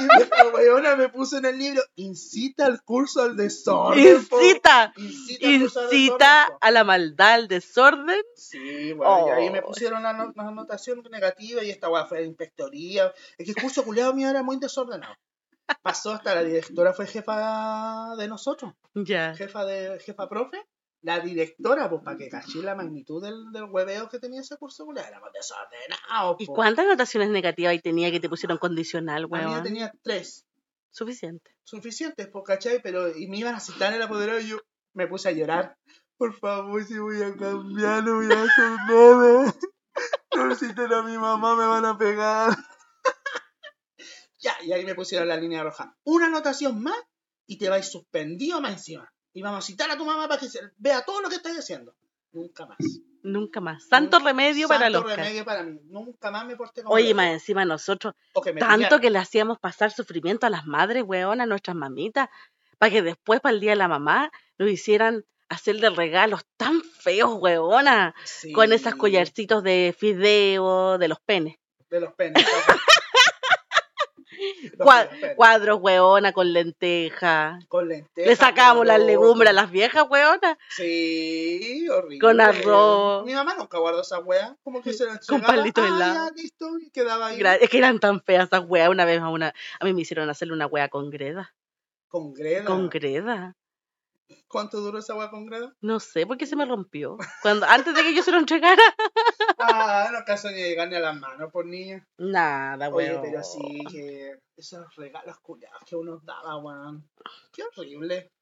Y 0.00 0.06
la 0.06 0.46
hueona 0.54 0.96
me 0.96 1.08
puso 1.08 1.38
en 1.38 1.44
el 1.46 1.58
libro, 1.58 1.82
incita 1.96 2.66
al 2.66 2.82
curso 2.82 3.22
al 3.22 3.36
desorden. 3.36 4.24
po. 4.26 4.40
Incita, 4.40 4.92
Incita 4.96 5.46
al 5.48 5.60
curso 5.60 5.80
al 5.80 5.86
incita 5.92 6.16
desorden, 6.16 6.46
po. 6.52 6.58
a 6.60 6.70
la 6.70 6.84
maldad, 6.84 7.32
al 7.32 7.48
desorden. 7.48 8.22
Sí, 8.36 8.92
bueno, 8.92 9.26
y 9.28 9.30
ahí 9.30 9.50
me 9.50 9.60
Oh. 9.60 9.66
pusieron 9.66 10.02
no- 10.02 10.32
la 10.34 10.42
anotación 10.48 11.02
negativa 11.10 11.62
y 11.64 11.70
esta 11.70 11.88
weá 11.88 12.06
fue 12.06 12.18
de 12.18 12.26
inspectoría. 12.26 13.12
Es 13.36 13.44
que 13.44 13.50
el 13.50 13.56
curso 13.62 13.82
culiado 13.84 14.14
mío 14.14 14.28
era 14.30 14.42
muy 14.42 14.58
desordenado. 14.58 15.14
Pasó 15.82 16.12
hasta 16.12 16.34
la 16.34 16.42
directora, 16.44 16.92
fue 16.92 17.06
jefa 17.06 18.14
de 18.16 18.28
nosotros, 18.28 18.72
Ya. 18.94 19.34
jefa 19.34 19.64
de 19.64 19.98
jefa 20.00 20.28
profe. 20.28 20.62
La 21.02 21.18
directora, 21.18 21.90
pues 21.90 22.02
para 22.02 22.16
que 22.16 22.28
caché 22.28 22.62
la 22.62 22.76
magnitud 22.76 23.22
del, 23.22 23.50
del 23.52 23.64
hueveo 23.64 24.08
que 24.08 24.20
tenía 24.20 24.40
ese 24.40 24.56
curso 24.56 24.84
culiado, 24.84 25.08
éramos 25.08 25.30
desordenados. 25.32 26.36
¿Y 26.38 26.46
po. 26.46 26.54
cuántas 26.54 26.86
anotaciones 26.86 27.28
negativas 27.30 27.72
ahí 27.72 27.80
tenía 27.80 28.10
que 28.12 28.20
te 28.20 28.28
pusieron 28.28 28.58
condicional, 28.58 29.28
mí 29.28 29.38
yo 29.40 29.62
tenía 29.62 29.92
tres, 30.02 30.46
Suficiente. 30.90 31.56
suficientes, 31.64 32.28
pues, 32.28 32.44
¿cachai? 32.46 32.80
Pero, 32.82 33.16
y 33.16 33.26
me 33.26 33.38
iban 33.38 33.54
a 33.54 33.60
citar 33.60 33.90
en 33.90 33.96
el 33.96 34.02
apoderado 34.02 34.38
y 34.38 34.48
yo 34.48 34.58
me 34.92 35.08
puse 35.08 35.28
a 35.28 35.32
llorar. 35.32 35.76
Por 36.16 36.34
favor, 36.38 36.84
si 36.84 36.98
voy 36.98 37.20
a 37.20 37.34
cambiar, 37.36 38.04
no 38.04 38.16
voy 38.16 38.32
a 38.32 38.42
hacer 38.42 38.70
nada. 38.88 39.54
No 40.34 40.54
citen 40.54 40.90
a 40.90 41.02
mi 41.02 41.18
mamá, 41.18 41.54
me 41.54 41.66
van 41.66 41.84
a 41.84 41.98
pegar. 41.98 42.56
ya, 44.40 44.54
y 44.62 44.72
ahí 44.72 44.84
me 44.86 44.94
pusieron 44.94 45.28
la 45.28 45.36
línea 45.36 45.62
roja. 45.62 45.94
Una 46.04 46.26
anotación 46.26 46.82
más 46.82 46.98
y 47.46 47.58
te 47.58 47.68
vais 47.68 47.90
suspendido 47.90 48.62
más 48.62 48.72
encima. 48.72 49.12
Y 49.34 49.42
vamos 49.42 49.64
a 49.64 49.66
citar 49.66 49.90
a 49.90 49.96
tu 49.96 50.04
mamá 50.04 50.28
para 50.28 50.40
que 50.40 50.48
se- 50.48 50.60
vea 50.78 51.02
todo 51.02 51.20
lo 51.22 51.28
que 51.28 51.36
estáis 51.36 51.58
haciendo. 51.58 51.94
Nunca 52.32 52.66
más. 52.66 52.78
Nunca 53.22 53.60
más. 53.60 53.84
Santo 53.86 54.18
remedio 54.18 54.66
para 54.68 54.86
Santo 54.86 54.98
el 54.98 55.04
Oscar. 55.04 55.18
remedio 55.24 55.44
para 55.44 55.62
mí. 55.62 55.78
Nunca 55.84 56.30
más 56.30 56.44
me 56.46 56.56
porté 56.56 56.82
como 56.82 56.94
Oye, 56.94 57.14
más 57.14 57.28
encima 57.28 57.64
nosotros, 57.64 58.14
que 58.42 58.52
tanto 58.54 59.00
que 59.00 59.10
le 59.10 59.18
hacíamos 59.18 59.58
pasar 59.58 59.92
sufrimiento 59.92 60.46
a 60.46 60.50
las 60.50 60.66
madres, 60.66 61.04
weón, 61.06 61.40
a 61.40 61.46
nuestras 61.46 61.76
mamitas, 61.76 62.28
para 62.78 62.90
que 62.90 63.02
después, 63.02 63.40
para 63.40 63.54
el 63.54 63.60
día 63.60 63.70
de 63.72 63.76
la 63.76 63.86
mamá, 63.88 64.32
nos 64.58 64.70
hicieran 64.70 65.24
hacerle 65.48 65.90
regalos 65.90 66.42
tan 66.56 66.82
feos, 66.82 67.36
weona, 67.38 68.14
Sí, 68.24 68.52
con 68.52 68.72
esos 68.72 68.94
collarcitos 68.96 69.62
de 69.62 69.94
fideo, 69.96 70.98
de 70.98 71.08
los 71.08 71.20
penes. 71.20 71.56
De 71.90 72.00
los 72.00 72.12
penes. 72.14 72.42
Cuadros, 75.36 75.78
weona, 75.80 76.32
con 76.32 76.52
lenteja. 76.52 77.58
Con 77.68 77.88
lentejas. 77.88 78.28
Le 78.30 78.36
sacábamos 78.36 78.86
las 78.86 79.00
legumbres 79.00 79.50
a 79.50 79.52
las 79.52 79.70
viejas, 79.70 80.04
weona. 80.08 80.58
Sí, 80.70 81.86
horrible. 81.88 82.18
Con 82.18 82.40
arroz. 82.40 83.24
Mi 83.24 83.34
mamá 83.34 83.54
nunca 83.54 83.78
guardó 83.78 84.02
esa 84.02 84.18
wea. 84.20 84.56
Como 84.62 84.82
que 84.82 84.92
se 84.92 85.06
la 85.06 85.20
Con 85.26 85.40
palito 85.42 85.80
de 85.82 85.88
helado. 85.88 86.14
ya, 86.14 86.42
listo, 86.42 86.78
y 86.78 86.90
quedaba 86.90 87.28
ahí. 87.28 87.38
Gra- 87.38 87.58
Es 87.60 87.68
que 87.70 87.78
eran 87.78 87.98
tan 88.00 88.20
feas 88.22 88.46
esas 88.46 88.64
weas. 88.66 88.88
Una 88.88 89.04
vez 89.04 89.20
a 89.20 89.28
una, 89.28 89.52
a 89.80 89.84
mí 89.84 89.92
me 89.92 90.02
hicieron 90.02 90.28
hacerle 90.30 90.54
una 90.54 90.66
wea 90.66 90.88
con 90.88 91.10
greda. 91.10 91.54
Con 92.08 92.34
greda. 92.34 92.64
Con 92.64 92.88
greda. 92.90 93.56
¿Cuánto 94.48 94.80
duró 94.80 94.98
esa 94.98 95.14
wea 95.14 95.30
con 95.30 95.46
greda? 95.46 95.74
No 95.80 96.00
sé 96.00 96.26
por 96.26 96.36
qué 96.36 96.46
se 96.46 96.56
me 96.56 96.64
rompió. 96.64 97.16
Cuando, 97.42 97.66
antes 97.66 97.94
de 97.94 98.02
que 98.02 98.14
yo 98.14 98.22
se 98.22 98.32
lo 98.32 98.38
entregara. 98.38 98.82
Ah, 99.64 100.08
no 100.10 100.18
alcanzó 100.18 100.50
ni 100.50 100.56
llegar 100.56 100.88
ni 100.88 100.96
a 100.96 101.00
las 101.00 101.16
manos, 101.16 101.52
por 101.52 101.66
niña. 101.66 102.04
Nada, 102.18 102.88
Oye, 102.88 103.10
weón. 103.10 103.22
pero 103.22 103.44
sí, 103.44 103.84
que 103.88 104.40
esos 104.56 104.96
regalos 104.96 105.38
culiados 105.38 105.80
que 105.86 105.94
uno 105.94 106.20
daba, 106.24 106.56
weón. 106.56 107.08
Qué 107.52 107.62
horrible. 107.62 108.32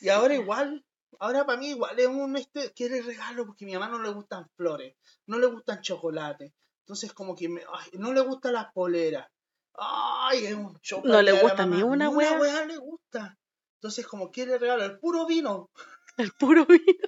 Y 0.00 0.08
ahora 0.08 0.34
igual, 0.34 0.82
ahora 1.18 1.44
para 1.44 1.58
mí 1.58 1.68
igual 1.70 1.98
es 1.98 2.06
un 2.06 2.36
este, 2.36 2.72
quiere 2.72 3.02
regalo 3.02 3.46
porque 3.46 3.64
a 3.64 3.66
mi 3.66 3.74
mamá 3.74 3.88
no 3.88 4.02
le 4.02 4.08
gustan 4.10 4.48
flores, 4.56 4.96
no 5.26 5.38
le 5.38 5.46
gustan 5.46 5.82
chocolates. 5.82 6.52
Entonces 6.80 7.12
como 7.12 7.34
que 7.34 7.48
me, 7.48 7.60
ay, 7.60 7.90
no 7.98 8.12
le 8.12 8.20
gustan 8.20 8.54
las 8.54 8.72
poleras. 8.72 9.26
Ay, 9.74 10.46
es 10.46 10.54
un 10.54 10.78
chocolate. 10.80 11.16
No 11.16 11.22
le 11.22 11.42
gusta 11.42 11.66
ni 11.66 11.82
una 11.82 12.08
wea. 12.08 12.38
wea 12.38 12.64
le 12.64 12.76
gusta. 12.76 13.38
Entonces 13.84 14.06
como 14.06 14.30
quiere 14.30 14.56
regalo, 14.56 14.82
el 14.82 14.98
puro 14.98 15.26
vino, 15.26 15.70
El 16.16 16.32
puro 16.32 16.64
vino. 16.64 17.06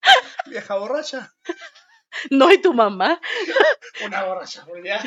vieja 0.46 0.74
borracha. 0.76 1.34
No, 2.30 2.50
y 2.50 2.62
tu 2.62 2.72
mamá. 2.72 3.20
Una 4.06 4.24
borracha, 4.24 4.64
culiada. 4.64 5.04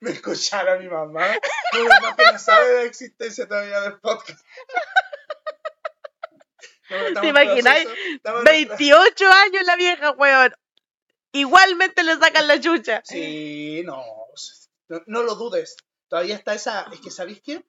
Me 0.00 0.10
escucharon 0.10 0.78
a 0.78 0.80
mi 0.80 0.88
mamá. 0.88 1.28
Mi 1.74 1.82
mamá 1.86 2.16
que 2.16 2.24
no 2.24 2.38
sabe 2.40 2.66
de 2.70 2.74
la 2.78 2.82
existencia 2.82 3.46
todavía 3.46 3.82
del 3.82 4.00
podcast. 4.00 4.44
No, 6.90 7.20
¿Te 7.20 7.28
imagináis? 7.28 7.84
proceso, 7.84 8.08
estamos 8.16 8.38
en- 8.40 8.44
28 8.68 9.28
años 9.30 9.62
la 9.64 9.76
vieja, 9.76 10.10
weón. 10.10 10.52
Igualmente 11.30 12.02
le 12.02 12.16
sacan 12.16 12.48
la 12.48 12.60
chucha. 12.60 13.00
Sí, 13.04 13.82
no, 13.84 14.02
no. 14.88 15.02
no 15.06 15.22
lo 15.22 15.36
dudes. 15.36 15.76
Todavía 16.08 16.34
está 16.34 16.54
esa. 16.54 16.88
Es 16.92 17.00
que, 17.00 17.12
¿sabéis 17.12 17.40
qué? 17.42 17.64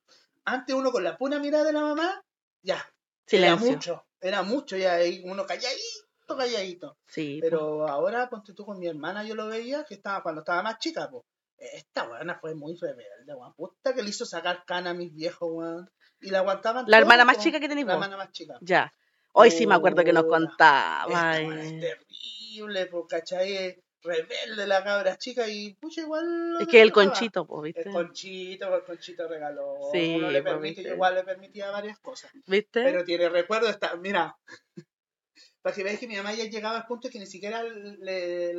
Antes 0.48 0.74
uno 0.74 0.94
con 0.94 1.04
la 1.04 1.18
pura 1.18 1.40
mirada 1.40 1.66
de 1.66 1.74
la 1.74 1.82
mamá, 1.82 2.24
ya. 2.62 2.76
Era 2.76 3.58
Silencio. 3.58 3.72
mucho. 3.72 4.06
Era 4.22 4.44
mucho, 4.44 4.78
ya 4.78 4.94
ahí 4.94 5.22
uno 5.26 5.46
calladito, 5.46 6.38
calladito. 6.38 6.98
Sí. 7.06 7.40
Pero 7.42 7.86
ahora, 7.86 8.30
ponte 8.30 8.54
tú 8.54 8.66
con 8.66 8.80
mi 8.80 8.88
hermana, 8.88 9.26
yo 9.26 9.36
lo 9.36 9.48
veía 9.48 9.84
que 9.84 9.96
estaba 9.96 10.24
cuando 10.24 10.42
estaba 10.42 10.64
más 10.64 10.80
chica, 10.80 11.10
pues. 11.10 11.26
Esta 11.58 12.08
weona 12.08 12.40
fue 12.40 12.56
muy 12.56 12.76
rebelde, 12.76 13.34
weón. 13.34 13.54
Puta 13.56 13.94
que 13.94 14.02
le 14.02 14.10
hizo 14.10 14.26
sacar 14.26 14.64
cana 14.64 14.92
a 14.92 14.94
mis 14.94 15.14
viejos, 15.14 15.50
weón. 15.52 15.92
Y 16.22 16.30
la 16.30 16.40
aguantaban. 16.40 16.86
La 16.86 16.92
todo, 16.92 17.02
hermana 17.02 17.26
más 17.26 17.40
chica 17.40 17.60
que 17.60 17.68
tenés 17.68 17.86
La 17.86 17.94
hermana 17.94 18.16
más 18.16 18.32
chica. 18.32 18.58
Ya. 18.62 18.94
Hoy 19.34 19.52
sí 19.52 19.68
me 19.68 19.76
acuerdo 19.76 20.02
que 20.06 20.14
nos 20.14 20.24
contaba. 20.24 21.38
Esta 21.38 21.42
es 21.42 21.80
terrible, 21.82 22.86
pues, 22.86 23.04
¿cachai? 23.10 23.84
Rebelde 24.08 24.66
la 24.66 24.84
cabra 24.84 25.18
chica 25.18 25.48
y 25.48 25.74
pucha 25.74 26.02
igual. 26.02 26.58
Es 26.62 26.68
que 26.68 26.82
el 26.82 26.92
conchito, 26.94 27.46
po, 27.46 27.62
¿viste? 27.62 27.82
El 27.82 27.92
conchito, 27.92 28.74
el 28.76 28.84
conchito 28.84 29.28
regaló. 29.28 29.78
Sí, 29.92 30.16
Uno 30.16 30.32
le 30.32 30.42
pues, 30.42 30.54
permite, 30.54 30.82
igual 30.82 31.16
le 31.16 31.24
permitía 31.24 31.70
varias 31.72 32.00
cosas. 32.00 32.32
¿Viste? 32.46 32.84
Pero 32.84 33.04
tiene 33.04 33.28
recuerdo, 33.30 33.68
está, 33.70 33.96
mira, 33.98 34.38
para 35.62 35.76
que 35.76 35.84
veáis 35.84 36.00
que 36.00 36.08
mi 36.08 36.16
mamá 36.16 36.34
ya 36.34 36.46
llegaba 36.46 36.78
al 36.78 36.86
punto 36.86 37.10
que 37.10 37.20
ni 37.20 37.28
siquiera 37.28 37.62
le, 37.64 38.54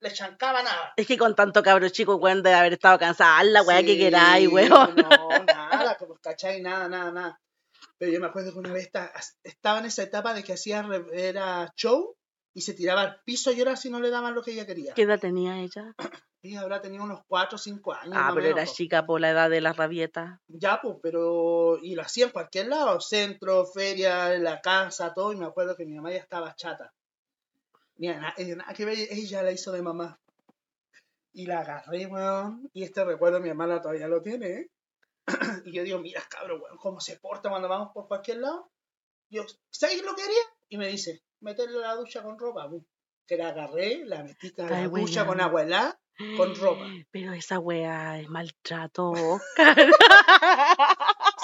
le 0.00 0.12
chancaba 0.12 0.62
nada. 0.62 0.92
Es 0.96 1.06
que 1.06 1.16
con 1.16 1.34
tanto 1.34 1.62
cabro 1.62 1.88
chico, 1.88 2.16
weón, 2.16 2.42
de 2.42 2.52
haber 2.52 2.72
estado 2.72 2.98
cansada, 2.98 3.42
la 3.44 3.62
weá 3.62 3.80
que 3.82 3.92
Sí, 3.92 3.98
queráis, 3.98 4.48
weón. 4.48 4.96
No, 4.96 5.28
nada, 5.46 5.96
como 5.96 6.16
cachai, 6.16 6.60
nada, 6.60 6.88
nada, 6.88 7.12
nada. 7.12 7.40
Pero 7.98 8.10
yo 8.12 8.20
me 8.20 8.26
acuerdo 8.26 8.52
que 8.52 8.58
una 8.58 8.72
vez 8.72 8.84
esta- 8.86 9.12
estaba 9.44 9.78
en 9.78 9.86
esa 9.86 10.02
etapa 10.02 10.34
de 10.34 10.42
que 10.42 10.54
hacía 10.54 10.84
era 11.12 11.72
show 11.76 12.16
y 12.54 12.60
se 12.60 12.72
tiraba 12.72 13.02
al 13.02 13.20
piso 13.24 13.50
a 13.50 13.52
llorar 13.52 13.76
si 13.76 13.90
no 13.90 14.00
le 14.00 14.10
daban 14.10 14.34
lo 14.34 14.42
que 14.42 14.52
ella 14.52 14.64
quería. 14.64 14.94
¿Qué 14.94 15.02
edad 15.02 15.18
tenía 15.18 15.58
ella? 15.58 15.94
Ella 16.44 16.60
habrá 16.60 16.82
tenido 16.82 17.02
unos 17.02 17.22
4 17.26 17.56
o 17.56 17.58
5 17.58 17.92
años. 17.94 18.14
Ah, 18.14 18.28
pero 18.34 18.42
menos, 18.44 18.58
era 18.58 18.66
po. 18.66 18.72
chica 18.74 19.06
por 19.06 19.18
la 19.18 19.30
edad 19.30 19.48
de 19.48 19.62
las 19.62 19.78
rabietas. 19.78 20.40
Ya, 20.48 20.78
pues, 20.82 20.98
pero. 21.02 21.78
Y 21.82 21.94
lo 21.94 22.02
hacía 22.02 22.26
en 22.26 22.32
cualquier 22.32 22.68
lado: 22.68 23.00
centro, 23.00 23.64
feria, 23.64 24.34
en 24.34 24.44
la 24.44 24.60
casa, 24.60 25.14
todo. 25.14 25.32
Y 25.32 25.36
me 25.36 25.46
acuerdo 25.46 25.74
que 25.74 25.86
mi 25.86 25.94
mamá 25.94 26.10
ya 26.10 26.18
estaba 26.18 26.54
chata. 26.54 26.92
Mira, 27.96 28.34
eh, 28.36 28.58
ella 29.10 29.42
la 29.42 29.52
hizo 29.52 29.72
de 29.72 29.80
mamá. 29.80 30.20
Y 31.32 31.46
la 31.46 31.60
agarré, 31.60 32.04
weón. 32.04 32.68
Y 32.74 32.82
este 32.82 33.04
recuerdo 33.06 33.40
mi 33.40 33.48
hermana 33.48 33.80
todavía 33.80 34.06
lo 34.06 34.20
tiene, 34.20 34.46
¿eh? 34.48 34.70
y 35.64 35.72
yo 35.72 35.82
digo, 35.82 35.98
mira, 35.98 36.22
cabrón, 36.28 36.60
weón, 36.60 36.76
cómo 36.76 37.00
se 37.00 37.16
porta 37.16 37.48
cuando 37.48 37.68
vamos 37.68 37.90
por 37.94 38.06
cualquier 38.06 38.40
lado. 38.40 38.68
Yo, 39.30 39.44
¿sabes 39.70 40.04
lo 40.04 40.14
que 40.14 40.24
haría? 40.24 40.42
Y 40.68 40.76
me 40.76 40.88
dice, 40.88 41.22
meterle 41.44 41.78
a 41.84 41.88
la 41.88 41.94
ducha 41.94 42.22
con 42.22 42.38
ropa. 42.38 42.68
Que 43.26 43.36
la 43.36 43.48
agarré, 43.48 44.04
la 44.04 44.22
metí 44.24 44.52
a 44.58 44.62
la 44.68 44.78
Ay, 44.78 44.88
ducha 44.88 45.26
con 45.26 45.40
agua 45.40 45.62
helada. 45.62 46.00
Con 46.36 46.54
ropa. 46.54 46.86
Pero 47.10 47.32
esa 47.32 47.58
wea 47.58 48.20
es 48.20 48.28
maltrato, 48.28 49.10
Oscar. 49.10 49.90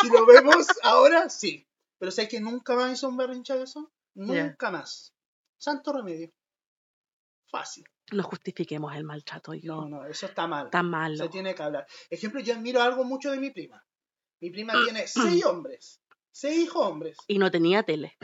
Si 0.01 0.09
lo 0.09 0.27
vemos 0.27 0.67
ahora, 0.83 1.29
sí. 1.29 1.67
Pero 1.99 2.11
sé 2.11 2.29
que 2.29 2.41
nunca 2.41 2.75
más 2.77 2.93
hizo 2.93 3.09
un 3.09 3.17
berrinche 3.17 3.55
de 3.57 3.65
eso. 3.65 3.93
Nunca 4.15 4.71
más. 4.71 5.13
Santo 5.59 5.93
remedio. 5.93 6.33
Fácil. 7.51 7.85
No 8.13 8.23
justifiquemos 8.23 8.95
el 8.95 9.05
maltrato, 9.05 9.55
yo. 9.55 9.77
No, 9.83 9.89
no, 9.89 10.07
eso 10.07 10.27
está 10.27 10.47
mal. 10.47 10.71
Tan 10.71 10.89
malo. 10.89 11.17
Se 11.17 11.29
tiene 11.29 11.55
que 11.55 11.63
hablar. 11.63 11.87
Ejemplo, 12.09 12.41
yo 12.41 12.55
admiro 12.55 12.81
algo 12.81 13.05
mucho 13.05 13.31
de 13.31 13.39
mi 13.39 13.51
prima. 13.51 13.85
Mi 14.41 14.51
prima 14.51 14.73
tiene 14.85 15.07
seis 15.07 15.45
hombres. 15.45 16.01
Seis 16.33 16.59
hijos 16.59 16.87
hombres. 16.87 17.19
Y 17.27 17.39
no 17.39 17.51
tenía 17.51 17.83
tele. 17.83 18.17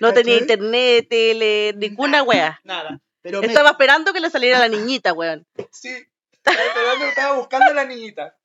No 0.00 0.12
tenía 0.12 0.36
internet, 0.38 1.06
tele, 1.08 1.72
ninguna 1.76 2.22
wea. 2.22 2.60
Nada. 2.64 3.00
Pero 3.22 3.40
me- 3.40 3.46
Estaba 3.48 3.70
esperando 3.70 4.12
que 4.12 4.20
le 4.20 4.30
saliera 4.30 4.58
la 4.58 4.68
niñita, 4.68 5.12
weón. 5.12 5.46
Sí, 5.72 5.90
estaba, 6.32 6.56
esperando, 6.64 7.04
estaba 7.06 7.36
buscando 7.38 7.70
a 7.70 7.74
la 7.74 7.84
niñita. 7.84 8.36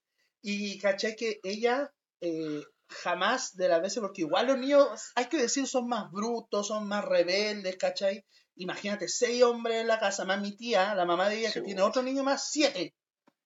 Y 0.42 0.78
caché 0.80 1.16
que 1.16 1.40
ella 1.44 1.92
eh, 2.22 2.62
jamás 2.90 3.56
de 3.56 3.68
las 3.70 3.82
veces, 3.82 4.00
porque 4.00 4.22
igual 4.22 4.48
los 4.48 4.58
niños, 4.58 5.12
hay 5.16 5.26
que 5.26 5.38
decir, 5.38 5.66
son 5.68 5.88
más 5.88 6.12
brutos, 6.12 6.68
son 6.68 6.88
más 6.88 7.04
rebeldes, 7.06 7.78
¿cachai? 7.78 8.26
Imagínate, 8.58 9.08
seis 9.08 9.44
hombres 9.44 9.82
en 9.82 9.88
la 9.88 10.00
casa, 10.00 10.24
más 10.26 10.40
mi 10.42 10.56
tía, 10.56 10.94
la 10.96 11.06
mamá 11.06 11.30
de 11.30 11.40
ella, 11.40 11.52
que 11.52 11.62
tiene 11.62 11.82
otro 11.82 12.04
niño 12.04 12.24
más, 12.24 12.50
siete. 12.52 12.94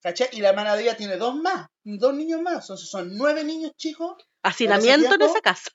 ¿Cachai? 0.02 0.30
Y 0.32 0.42
la 0.42 0.50
hermana 0.50 0.76
de 0.76 0.84
ella 0.84 0.96
tiene 0.98 1.18
dos 1.18 1.36
más, 1.36 1.68
dos 1.84 2.14
niños 2.14 2.42
más. 2.42 2.62
Entonces 2.66 2.90
son 2.90 3.16
nueve 3.18 3.44
niños 3.44 3.72
chicos, 3.76 4.16
Hacinamiento 4.44 5.14
en 5.16 5.22
esa 5.24 5.42
casa. 5.42 5.70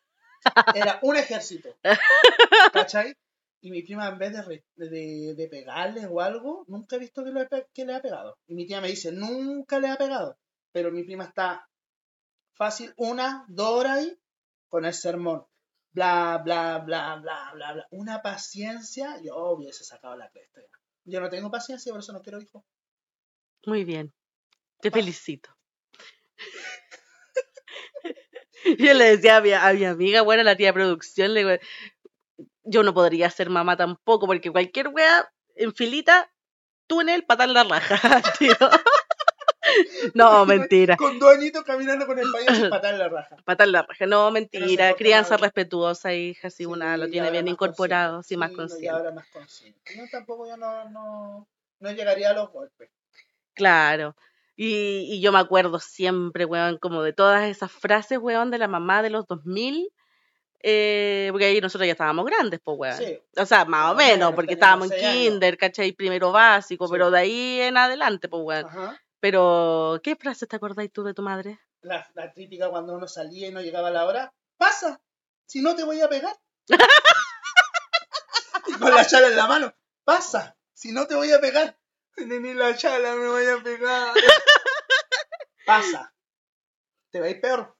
Era 0.75 0.99
un 1.03 1.17
ejército. 1.17 1.77
¿Cachai? 2.73 3.15
Y 3.61 3.71
mi 3.71 3.83
prima, 3.83 4.09
en 4.09 4.19
vez 4.19 4.33
de, 4.33 4.43
re- 4.43 4.65
de, 4.77 5.35
de 5.35 5.49
pegarle 5.49 6.07
o 6.07 6.21
algo, 6.21 6.65
nunca 6.69 6.97
he 6.97 6.99
visto 6.99 7.25
que 7.25 7.31
le, 7.31 7.47
pe- 7.47 7.67
que 7.73 7.85
le 7.87 7.95
ha 7.95 8.03
pegado. 8.03 8.37
Y 8.47 8.55
mi 8.55 8.67
tía 8.67 8.81
me 8.81 8.89
dice, 8.89 9.11
nunca 9.13 9.79
le 9.79 9.89
ha 9.89 9.97
pegado. 9.97 10.37
Pero 10.73 10.91
mi 10.93 11.03
prima 11.05 11.25
está 11.25 11.69
fácil 12.53 12.93
una, 12.97 13.45
dos 13.49 13.69
horas 13.71 13.99
ahí 13.99 14.19
con 14.69 14.85
el 14.85 14.93
sermón. 14.93 15.47
Bla, 15.93 16.41
bla, 16.45 16.79
bla, 16.81 17.17
bla, 17.17 17.51
bla, 17.55 17.73
bla. 17.73 17.87
Una 17.93 18.21
paciencia, 18.21 19.21
yo 19.23 19.37
hubiese 19.53 19.85
sacado 19.85 20.17
la 20.17 20.29
cresta. 20.29 20.61
Yo 21.05 21.21
no 21.21 21.31
tengo 21.31 21.51
paciencia, 21.51 21.93
por 21.93 22.01
eso 22.01 22.13
no 22.13 22.21
quiero 22.21 22.41
hijos. 22.41 22.65
Muy 23.67 23.85
bien. 23.85 24.13
Te 24.81 24.91
felicito. 24.91 25.51
Yo 28.79 28.95
le 28.95 29.17
decía 29.17 29.37
a 29.37 29.41
mi, 29.41 29.53
a 29.53 29.73
mi 29.73 29.85
amiga, 29.85 30.23
bueno, 30.23 30.43
la 30.43 30.57
tía 30.57 30.69
de 30.69 30.73
producción, 30.73 31.35
le 31.35 31.45
digo, 31.45 31.63
yo 32.65 32.83
no 32.83 32.95
podría 32.95 33.31
ser 33.31 33.51
mamá 33.51 33.77
tampoco, 33.77 34.27
porque 34.27 34.51
cualquier 34.51 34.89
wea 34.89 35.29
en 35.57 35.75
filita, 35.75 36.31
túnel, 36.87 37.25
patar 37.25 37.51
la 37.51 37.65
raja, 37.65 38.23
tío. 38.39 38.57
No, 40.15 40.45
mentira. 40.45 40.95
Con 40.97 41.19
dos 41.19 41.35
añitos 41.35 41.65
caminando 41.65 42.07
con 42.07 42.19
el 42.19 42.31
payaso 42.31 42.67
y 42.67 42.71
patar 42.71 42.95
la 42.95 43.09
raja. 43.09 43.37
Patar 43.45 43.69
la 43.69 43.83
raja. 43.83 44.07
No, 44.07 44.31
mentira. 44.31 44.95
Crianza 44.95 45.39
respetuosa, 45.39 46.13
hija, 46.13 46.51
si 46.51 46.67
una 46.67 46.99
lo 46.99 47.09
tiene 47.09 47.31
bien 47.31 47.49
incorporado, 47.49 48.23
sí, 48.23 48.37
más 48.37 48.51
no, 48.51 48.55
y 48.55 48.57
consciente. 48.59 48.91
ahora 48.91 49.11
más 49.11 49.27
consciente. 49.29 49.81
Yo 49.97 50.03
tampoco 50.13 50.47
yo 50.47 50.59
no, 50.59 50.89
no, 50.91 51.49
no 51.81 51.93
llegaría 51.93 52.31
a 52.31 52.35
los 52.35 52.53
golpes. 52.53 52.91
Claro. 53.55 54.15
Y, 54.57 55.07
y 55.15 55.21
yo 55.21 55.33
me 55.33 55.39
acuerdo 55.41 55.81
siempre, 55.81 56.45
weón, 56.45 56.79
como 56.79 57.03
de 57.03 57.13
todas 57.13 57.45
esas 57.49 57.73
frases, 57.73 58.19
weón, 58.21 58.51
de 58.51 58.59
la 58.59 58.69
mamá 58.69 59.03
de 59.03 59.11
los 59.11 59.27
2000, 59.27 59.91
eh, 60.63 61.29
porque 61.33 61.47
ahí 61.47 61.61
nosotros 61.61 61.87
ya 61.87 61.93
estábamos 61.93 62.25
grandes, 62.25 62.61
pues, 62.63 62.77
weón. 62.79 62.97
Sí. 62.99 63.19
O 63.37 63.47
sea, 63.47 63.65
más 63.65 63.93
o 63.93 63.95
menos, 63.95 64.33
porque 64.35 64.55
estábamos 64.55 64.91
en 64.93 65.01
kinder, 65.01 65.59
¿cachai? 65.59 65.93
Primero 65.93 66.33
básico, 66.33 66.87
Sí. 66.87 66.93
pero 66.93 67.11
de 67.11 67.19
ahí 67.19 67.61
en 67.61 67.77
adelante, 67.77 68.29
pues, 68.29 68.43
weón. 68.45 68.67
Ajá. 68.67 69.01
Pero, 69.21 70.01
¿qué 70.03 70.17
frase 70.17 70.47
te 70.47 70.57
acordáis 70.57 70.93
tú 70.93 71.03
de 71.03 71.15
tu 71.15 71.23
madre? 71.23 71.59
La, 71.81 72.07
la 72.15 72.33
típica 72.33 72.69
cuando 72.71 72.95
uno 72.95 73.09
salía 73.09 73.49
y 73.49 73.53
no 73.53 73.61
llegaba 73.61 73.91
la 73.91 74.07
hora. 74.07 74.33
¡Pasa! 74.57 75.01
Si 75.47 75.61
no 75.61 75.75
te 75.75 75.85
voy 75.85 76.01
a 76.01 76.09
pegar. 76.09 76.35
con 78.81 78.95
la 78.95 79.07
chala 79.07 79.29
en 79.29 79.37
la 79.37 79.47
mano. 79.47 79.75
¡Pasa! 80.05 80.57
Si 80.73 80.93
no 80.93 81.07
te 81.07 81.15
voy 81.15 81.33
a 81.33 81.41
pegar. 81.41 81.77
Ni, 82.17 82.39
ni 82.39 82.55
la 82.55 82.77
chala 82.77 83.15
me 83.17 83.29
voy 83.29 83.45
a 83.47 83.63
pegar. 83.63 84.15
¡Pasa! 85.67 86.15
¿Te 87.11 87.21
veis 87.21 87.37
peor? 87.41 87.77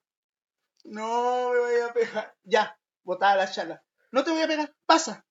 No 0.85 1.51
me 1.53 1.59
voy 1.59 1.81
a 1.81 1.93
pegar. 1.93 2.35
Ya, 2.45 2.79
botaba 3.03 3.37
la 3.37 3.51
chala. 3.51 3.83
No 4.13 4.23
te 4.23 4.31
voy 4.31 4.43
a 4.43 4.47
pegar. 4.49 4.75
¡Pasa! 4.87 5.25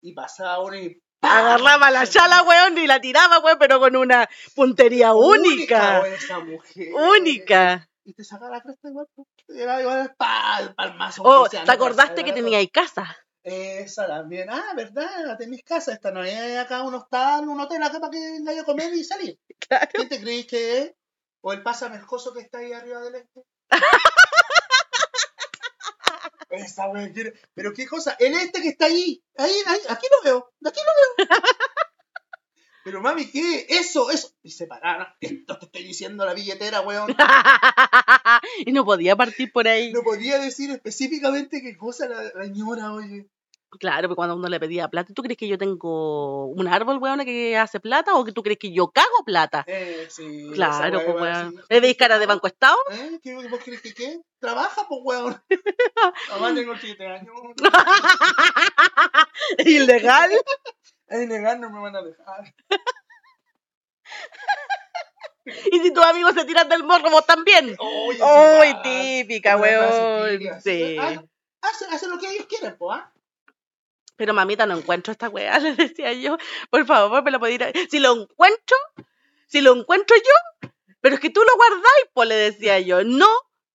Y 0.00 0.14
pasaba 0.14 0.60
uno 0.60 0.76
y 0.76 1.02
¡pam! 1.20 1.30
Agarraba 1.30 1.90
la 1.90 2.06
chala, 2.06 2.42
weón, 2.42 2.78
y 2.78 2.86
la 2.86 3.00
tiraba, 3.00 3.38
weón, 3.40 3.58
pero 3.58 3.78
con 3.78 3.96
una 3.96 4.28
puntería 4.54 5.12
única. 5.14 6.00
güey, 6.00 6.14
esa 6.14 6.38
mujer. 6.38 6.88
Única. 6.94 7.88
Y 8.04 8.14
te 8.14 8.24
sacaba 8.24 8.56
la 8.56 8.62
cresta 8.62 8.88
igual. 8.88 9.06
Te 9.46 9.54
llegaba 9.54 9.80
igual 9.80 10.14
pal, 10.16 10.74
palmazo. 10.74 11.22
Oh, 11.24 11.48
¿te 11.48 11.58
acordaste 11.58 12.24
que 12.24 12.32
tenía 12.32 12.58
ahí 12.58 12.68
casa? 12.68 13.16
Esa 13.44 14.06
también. 14.06 14.48
Ah, 14.50 14.72
¿verdad? 14.76 15.36
Tenéis 15.38 15.62
casa. 15.64 15.92
Esta 15.92 16.10
no 16.10 16.22
es 16.24 16.58
acá 16.58 16.82
un 16.82 16.94
hostal, 16.94 17.48
un 17.48 17.60
hotel 17.60 17.82
acá 17.82 18.00
para 18.00 18.10
que 18.10 18.18
vengáis 18.18 18.60
a 18.60 18.64
comer 18.64 18.92
y 18.94 19.04
salir. 19.04 19.38
Claro. 19.68 19.88
¿Quién 19.94 20.08
te 20.08 20.20
creéis 20.20 20.46
que 20.46 20.78
es? 20.78 20.94
¿O 21.42 21.52
el 21.52 21.62
pasamercoso 21.62 22.32
que 22.32 22.40
está 22.40 22.58
ahí 22.58 22.72
arriba 22.72 23.00
del 23.00 23.16
este? 23.16 23.42
Esa 26.50 26.86
wea 26.88 27.10
quiere- 27.12 27.32
Pero 27.54 27.72
qué 27.72 27.86
cosa, 27.86 28.16
el 28.18 28.34
este 28.34 28.60
que 28.60 28.68
está 28.68 28.86
ahí, 28.86 29.22
ahí, 29.38 29.54
ahí, 29.66 29.78
aquí 29.88 30.06
lo 30.10 30.22
veo, 30.30 30.52
aquí 30.64 30.80
lo 30.80 31.24
veo. 31.26 31.28
Pero 32.84 33.00
mami, 33.00 33.30
¿qué? 33.30 33.66
Eso, 33.68 34.10
eso. 34.10 34.32
Y 34.42 34.50
se 34.50 34.66
pararon. 34.66 35.06
Esto 35.20 35.56
te 35.58 35.66
estoy 35.66 35.84
diciendo 35.84 36.26
la 36.26 36.34
billetera, 36.34 36.80
weón. 36.80 37.14
y 38.66 38.72
no 38.72 38.84
podía 38.84 39.14
partir 39.14 39.52
por 39.52 39.68
ahí. 39.68 39.92
No 39.92 40.02
podía 40.02 40.40
decir 40.40 40.68
específicamente 40.72 41.62
qué 41.62 41.76
cosa 41.76 42.08
la, 42.08 42.22
la 42.24 42.42
señora, 42.44 42.92
oye. 42.92 43.28
Claro, 43.78 44.08
porque 44.08 44.16
cuando 44.16 44.36
uno 44.36 44.48
le 44.48 44.60
pedía 44.60 44.88
plata, 44.88 45.12
¿tú 45.14 45.22
crees 45.22 45.38
que 45.38 45.48
yo 45.48 45.56
tengo 45.56 46.46
un 46.46 46.68
árbol, 46.68 46.98
weón, 46.98 47.24
que 47.24 47.56
hace 47.56 47.80
plata? 47.80 48.14
¿O 48.14 48.24
que 48.24 48.32
tú 48.32 48.42
crees 48.42 48.58
que 48.58 48.72
yo 48.72 48.90
cago 48.90 49.24
plata? 49.24 49.64
Eh, 49.66 50.06
sí. 50.10 50.50
Claro, 50.54 51.02
pues 51.04 51.20
weón. 51.20 51.62
¿Le 51.68 51.80
veis 51.80 51.96
cara 51.96 52.18
de 52.18 52.26
banco 52.26 52.46
estado? 52.46 52.76
¿Eh? 52.92 53.18
¿Qué, 53.22 53.34
¿Vos 53.48 53.60
crees 53.64 53.80
que 53.80 53.94
qué? 53.94 54.20
Trabaja, 54.38 54.86
pues, 54.88 55.00
weón. 55.04 55.42
Mamá, 56.30 56.54
tengo 56.54 56.76
7 56.76 57.06
años. 57.06 57.34
Ilegal. 59.58 60.30
Es 61.08 61.22
ilegal, 61.22 61.60
no 61.60 61.70
me 61.70 61.80
van 61.80 61.96
a 61.96 62.02
dejar. 62.02 62.54
Y 65.44 65.80
si 65.80 65.92
tus 65.92 66.04
amigos 66.04 66.34
se 66.34 66.44
tiran 66.44 66.68
del 66.68 66.84
morro, 66.84 67.10
vos 67.10 67.26
también. 67.26 67.76
Uy, 67.78 68.82
típica, 68.82 69.56
weón. 69.56 70.60
Sí. 70.62 70.96
Ay, 70.98 71.20
Hacen, 71.62 71.92
hacen 71.92 72.10
lo 72.10 72.18
que 72.18 72.28
ellos 72.28 72.46
quieren, 72.46 72.76
pues, 72.76 72.98
¿ah? 72.98 73.12
Pero 74.22 74.34
mamita, 74.34 74.66
no 74.66 74.76
encuentro 74.78 75.10
esta 75.10 75.28
weá, 75.28 75.58
le 75.58 75.74
decía 75.74 76.12
yo. 76.12 76.36
Por 76.70 76.86
favor, 76.86 77.24
me 77.24 77.32
la 77.32 77.40
podía 77.40 77.54
ir 77.56 77.64
a- 77.64 77.72
Si 77.90 77.98
lo 77.98 78.12
encuentro, 78.12 78.76
si 79.48 79.60
lo 79.60 79.74
encuentro 79.74 80.14
yo, 80.16 80.70
pero 81.00 81.16
es 81.16 81.20
que 81.20 81.30
tú 81.30 81.40
lo 81.40 81.56
guardáis, 81.56 82.06
pues 82.14 82.28
le 82.28 82.36
decía 82.36 82.78
yo. 82.78 83.02
No, 83.02 83.26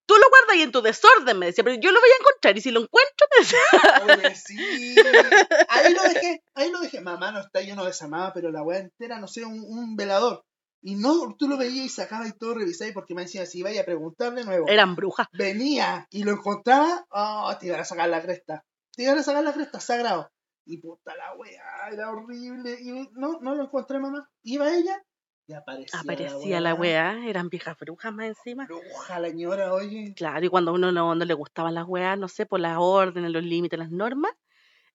tú 0.06 0.16
lo 0.16 0.30
guardáis 0.30 0.64
en 0.64 0.72
tu 0.72 0.82
desorden, 0.82 1.38
me 1.38 1.48
decía, 1.48 1.66
pero 1.66 1.76
yo 1.82 1.92
lo 1.92 2.00
voy 2.00 2.10
a 2.10 2.22
encontrar 2.22 2.58
y 2.58 2.62
si 2.62 2.72
lo 2.72 2.80
encuentro, 2.80 3.28
me 3.36 3.44
decía. 3.44 4.24
Oye, 4.30 4.36
sí. 4.36 4.96
Ahí 5.68 5.94
lo 5.94 6.02
dejé, 6.04 6.42
ahí 6.56 6.72
lo 6.72 6.80
dejé. 6.80 7.02
Mamá 7.02 7.34
no 7.34 7.42
está 7.42 7.60
lleno 7.60 7.82
de 7.84 7.90
desamada, 7.90 8.32
pero 8.32 8.50
la 8.50 8.64
weá 8.64 8.80
entera, 8.80 9.20
no 9.20 9.28
sé, 9.28 9.44
un, 9.44 9.60
un 9.60 9.98
velador. 9.98 10.46
Y 10.82 10.96
no, 10.96 11.36
tú 11.38 11.50
lo 11.50 11.58
veías 11.58 11.86
y 11.88 11.90
sacabas 11.90 12.30
y 12.30 12.38
todo 12.38 12.54
revisáis 12.54 12.94
porque 12.94 13.14
me 13.16 13.24
decía, 13.24 13.46
si 13.46 13.64
vaya 13.64 13.82
a 13.82 13.86
preguntar 13.86 14.34
de 14.34 14.46
nuevo. 14.46 14.66
Eran 14.70 14.96
brujas. 14.96 15.28
venía 15.34 16.08
y 16.10 16.24
lo 16.24 16.32
encontraba, 16.32 17.06
oh, 17.10 17.54
te 17.60 17.66
iban 17.68 17.82
a 17.82 17.84
sacar 17.84 18.08
la 18.08 18.22
cresta. 18.22 18.64
Te 18.96 19.04
iban 19.04 19.18
a 19.20 19.24
sacar 19.24 19.44
la 19.44 19.54
cresta, 19.54 19.80
sagrado. 19.80 20.32
Y 20.68 20.78
puta 20.78 21.16
la 21.16 21.34
weá, 21.36 21.90
era 21.92 22.12
horrible. 22.12 22.78
Y 22.80 23.10
no, 23.14 23.40
no 23.40 23.56
lo 23.56 23.64
encontré, 23.64 24.00
mamá. 24.00 24.30
Iba 24.44 24.74
ella 24.74 25.02
y 25.48 25.54
aparecía. 25.54 26.00
Aparecía 26.02 26.60
la 26.60 26.74
weá, 26.74 27.26
eran 27.26 27.50
viejas 27.50 27.78
brujas 27.80 28.14
más 28.14 28.28
encima. 28.28 28.66
Bruja 28.66 29.20
la 29.20 29.30
señora, 29.30 29.74
oye. 29.74 30.14
Claro, 30.16 30.46
y 30.46 30.50
cuando 30.50 30.72
a 30.72 30.74
uno 30.74 30.92
no, 30.92 31.16
no 31.16 31.26
le 31.26 31.34
gustaban 31.34 31.74
las 31.74 31.88
weas, 31.88 32.18
no 32.20 32.28
sé, 32.28 32.46
por 32.46 32.60
las 32.60 32.78
órdenes, 32.78 33.32
los 33.32 33.44
límites, 33.44 33.80
las 33.80 33.90
normas, 33.90 34.34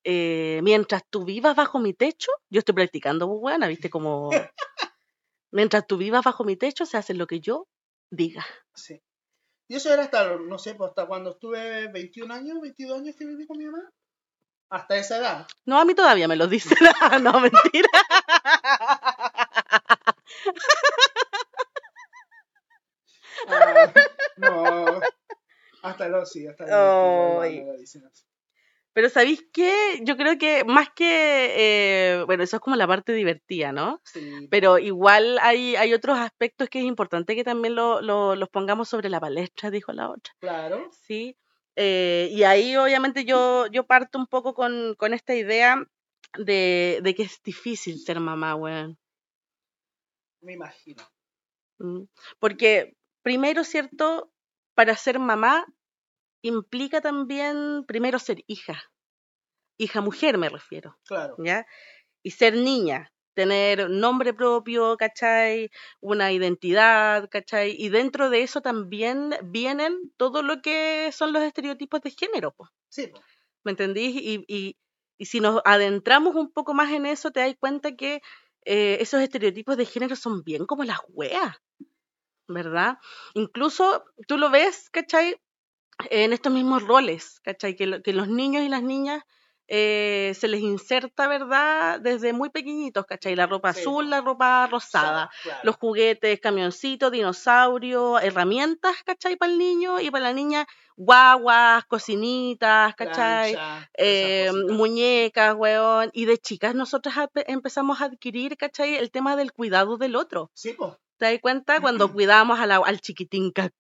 eh, 0.05 0.61
mientras 0.63 1.03
tú 1.09 1.25
vivas 1.25 1.57
bajo 1.57 1.79
mi 1.79 1.95
techo, 1.95 2.31
yo 2.51 2.59
estoy 2.59 2.75
practicando, 2.75 3.27
pues, 3.29 3.41
weona, 3.41 3.67
viste, 3.67 3.89
como 3.89 4.31
Mientras 5.53 5.87
tú 5.87 5.99
vivas 5.99 6.25
bajo 6.25 6.45
mi 6.45 6.57
techo, 6.57 6.87
se 6.87 6.97
hace 6.97 7.13
lo 7.13 7.27
que 7.27 7.41
yo 7.41 7.69
diga. 8.11 8.45
Sí. 8.75 9.01
Y 9.69 9.77
eso 9.77 9.93
era 9.93 10.03
hasta, 10.03 10.37
no 10.37 10.59
sé, 10.59 10.75
pues 10.75 10.89
hasta 10.91 11.07
cuando 11.07 11.31
estuve 11.31 11.89
21 11.93 12.33
años, 12.33 12.61
22 12.61 12.99
años 12.99 13.17
que 13.17 13.27
viví 13.27 13.47
con 13.47 13.59
mi 13.59 13.67
mamá. 13.67 13.91
Hasta 14.73 14.97
esa 14.97 15.19
edad. 15.19 15.47
No, 15.67 15.79
a 15.79 15.85
mí 15.85 15.95
todavía 15.95 16.27
me 16.27 16.35
lo 16.37 16.47
dicen. 16.47 16.79
no, 17.23 17.41
mentira. 17.41 17.89
Ah, 23.49 23.93
no. 24.37 25.01
Hasta 25.83 26.09
los 26.09 26.31
sí, 26.31 26.47
hasta 26.47 26.65
los 26.65 27.43
Ay. 27.43 27.51
22 27.57 27.67
me 27.67 27.73
lo 27.73 27.79
dicen 27.79 28.05
así. 28.07 28.25
Pero 28.95 29.09
¿sabéis 29.09 29.47
qué? 29.53 30.01
Yo 30.03 30.17
creo 30.19 30.37
que 30.39 30.65
más 30.65 30.89
que, 30.95 31.55
eh, 31.57 32.25
bueno, 32.27 32.43
eso 32.45 32.57
es 32.57 32.61
como 32.61 32.77
la 32.77 32.87
parte 32.87 33.15
divertida, 33.15 33.73
¿no? 33.73 34.03
Sí. 34.05 34.49
Pero 34.51 34.79
igual 34.79 35.39
hay, 35.41 35.77
hay 35.77 35.95
otros 35.95 36.19
aspectos 36.19 36.69
que 36.69 36.79
es 36.81 36.85
importante 36.85 37.35
que 37.35 37.43
también 37.43 37.75
lo- 37.75 38.03
lo- 38.03 38.37
los 38.37 38.51
pongamos 38.51 38.91
sobre 38.91 39.09
la 39.09 39.19
palestra, 39.19 39.71
dijo 39.71 39.93
la 39.93 40.11
otra. 40.11 40.35
Claro. 40.41 40.91
Sí. 41.07 41.37
Eh, 41.77 42.29
y 42.31 42.43
ahí 42.43 42.77
obviamente 42.77 43.25
yo, 43.25 43.67
yo 43.69 43.87
parto 43.87 44.19
un 44.19 44.27
poco 44.27 44.55
con, 44.55 44.95
con 44.97 45.15
esta 45.15 45.35
idea 45.35 45.83
de, 46.39 47.01
de 47.03 47.15
que 47.15 47.23
es 47.23 47.43
difícil 47.43 47.99
ser 47.99 48.21
mamá, 48.21 48.55
weón. 48.55 48.99
Me 50.41 50.55
imagino. 50.55 51.03
Mm. 51.79 52.05
Porque 52.39 52.97
primero, 53.23 53.65
¿cierto? 53.65 54.33
Para 54.75 54.97
ser 54.97 55.19
mamá 55.19 55.67
implica 56.43 57.01
también 57.01 57.85
primero 57.87 58.19
ser 58.19 58.43
hija. 58.47 58.83
Hija 59.79 60.01
mujer 60.01 60.39
me 60.39 60.49
refiero. 60.49 60.99
Claro. 61.05 61.37
¿ya? 61.39 61.67
Y 62.23 62.33
ser 62.33 62.55
niña, 62.55 63.12
tener 63.35 63.91
nombre 63.91 64.35
propio, 64.35 64.97
¿cachai? 64.97 65.71
Una 66.01 66.33
identidad, 66.33 67.29
¿cachai? 67.31 67.75
Y 67.79 67.89
dentro 67.91 68.31
de 68.31 68.43
eso 68.43 68.61
también 68.63 69.35
vienen 69.45 70.13
todo 70.17 70.43
lo 70.43 70.63
que 70.63 71.11
son 71.13 71.33
los 71.33 71.43
estereotipos 71.43 72.01
de 72.03 72.11
género, 72.11 72.53
po, 72.53 72.69
Sí, 72.89 73.09
pues. 73.09 73.25
¿me 73.65 73.73
entendís? 73.73 74.17
Y, 74.17 74.45
y, 74.49 74.77
y 75.19 75.27
si 75.27 75.41
nos 75.41 75.61
adentramos 75.65 76.35
un 76.37 76.53
poco 76.53 76.75
más 76.75 76.91
en 76.93 77.07
eso, 77.07 77.31
te 77.31 77.41
das 77.41 77.55
cuenta 77.59 77.97
que 77.97 78.21
eh, 78.65 78.99
esos 79.01 79.21
estereotipos 79.23 79.77
de 79.77 79.87
género 79.87 80.17
son 80.17 80.43
bien 80.45 80.67
como 80.67 80.85
las 80.85 80.99
weas, 81.09 81.57
¿verdad? 82.49 82.99
Incluso 83.35 84.05
tú 84.29 84.39
lo 84.39 84.51
ves, 84.51 84.91
¿cachai? 84.91 85.37
En 86.11 86.33
estos 86.33 86.53
mismos 86.53 86.85
roles, 86.85 87.41
¿cachai? 87.43 87.77
Que, 87.77 87.87
lo- 87.87 88.03
que 88.03 88.13
los 88.15 88.29
niños 88.29 88.65
y 88.65 88.69
las 88.71 88.83
niñas 88.85 89.23
eh, 89.75 90.35
se 90.39 90.49
les 90.49 90.61
inserta, 90.61 91.29
¿verdad? 91.29 91.99
Desde 92.01 92.33
muy 92.35 92.51
pequeñitos, 92.51 93.07
¿cachai? 93.07 93.35
La 93.37 93.47
ropa 93.47 93.73
Sí, 93.73 93.81
azul, 93.81 94.11
la 94.11 94.21
ropa 94.21 94.67
rosada, 94.71 95.31
Claro. 95.43 95.61
los 95.63 95.77
juguetes, 95.77 96.41
camioncitos, 96.41 97.11
dinosaurios, 97.11 98.23
herramientas, 98.23 98.97
¿cachai? 99.05 99.37
Para 99.37 99.51
el 99.53 99.59
niño 99.59 99.99
y 100.01 100.11
para 100.11 100.25
la 100.25 100.33
niña, 100.35 100.67
guaguas, 100.97 101.85
cocinitas, 101.87 102.95
¿cachai? 102.97 103.53
Plancha, 103.55 103.91
eh, 103.97 104.51
muñecas, 104.69 105.55
weón. 105.55 106.11
Y 106.13 106.27
de 106.27 106.37
chicas 106.39 106.75
nosotras 106.75 107.15
empezamos 107.47 108.01
a 108.01 108.07
adquirir, 108.07 108.57
¿cachai? 108.59 108.97
El 108.97 109.11
tema 109.11 109.37
del 109.37 109.53
cuidado 109.53 109.97
del 109.97 110.17
otro. 110.17 110.51
Sí, 110.55 110.75
pues. 110.75 110.93
¿Te 111.23 111.31
das 111.31 111.41
cuenta? 111.41 111.81
Cuando 111.81 112.13
cuidábamos 112.13 112.59
a 112.59 112.67
la- 112.67 112.79
al 112.79 113.01
chiquitín 113.01 113.53
cacú, 113.53 113.71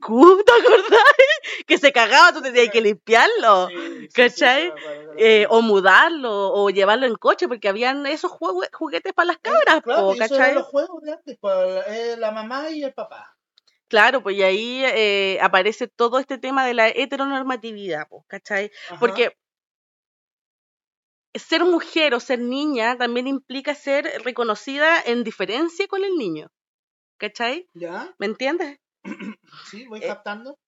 ¿te 0.46 0.52
acordás? 0.52 1.02
Que 1.66 1.76
se 1.76 1.90
cagaba, 1.90 2.32
tú 2.32 2.40
tenías 2.40 2.68
que 2.68 2.80
limpiarlo. 2.80 3.66
Sí, 3.66 3.74
sí, 3.74 4.06
sí, 4.06 4.12
¿cachai? 4.14 4.66
sí, 4.68 4.72
eh, 5.18 5.46
o 5.50 5.60
mudarlo, 5.60 6.52
o 6.52 6.70
llevarlo 6.70 7.04
en 7.04 7.16
coche, 7.16 7.48
porque 7.48 7.68
habían 7.68 8.06
esos 8.06 8.30
juguetes 8.30 9.12
para 9.12 9.26
las 9.26 9.38
cabras, 9.38 9.82
Claro, 9.82 10.02
po, 10.06 10.14
y 10.14 10.20
eso 10.20 10.34
¿cachai? 10.34 10.50
eran 10.52 10.54
los 10.54 10.66
juegos 10.68 11.02
de 11.02 11.12
antes, 11.14 11.38
pues, 11.40 11.86
eh, 11.88 12.16
la 12.16 12.30
mamá 12.30 12.70
y 12.70 12.84
el 12.84 12.94
papá. 12.94 13.36
Claro, 13.88 14.22
pues 14.22 14.36
y 14.36 14.42
ahí 14.44 14.84
eh, 14.84 15.38
aparece 15.42 15.88
todo 15.88 16.20
este 16.20 16.38
tema 16.38 16.64
de 16.64 16.74
la 16.74 16.90
heteronormatividad, 16.90 18.06
po, 18.08 18.24
¿cachai? 18.28 18.70
Ajá. 18.86 19.00
Porque 19.00 19.32
ser 21.34 21.64
mujer 21.64 22.14
o 22.14 22.20
ser 22.20 22.38
niña 22.38 22.96
también 22.96 23.26
implica 23.26 23.74
ser 23.74 24.22
reconocida 24.22 25.00
en 25.04 25.24
diferencia 25.24 25.88
con 25.88 26.04
el 26.04 26.14
niño. 26.16 26.52
¿Cachai? 27.22 27.68
¿Ya? 27.74 28.12
¿Me 28.18 28.26
entiendes? 28.26 28.80
Sí, 29.70 29.86
voy 29.86 30.00
Eh, 30.02 30.08
captando. 30.08 30.58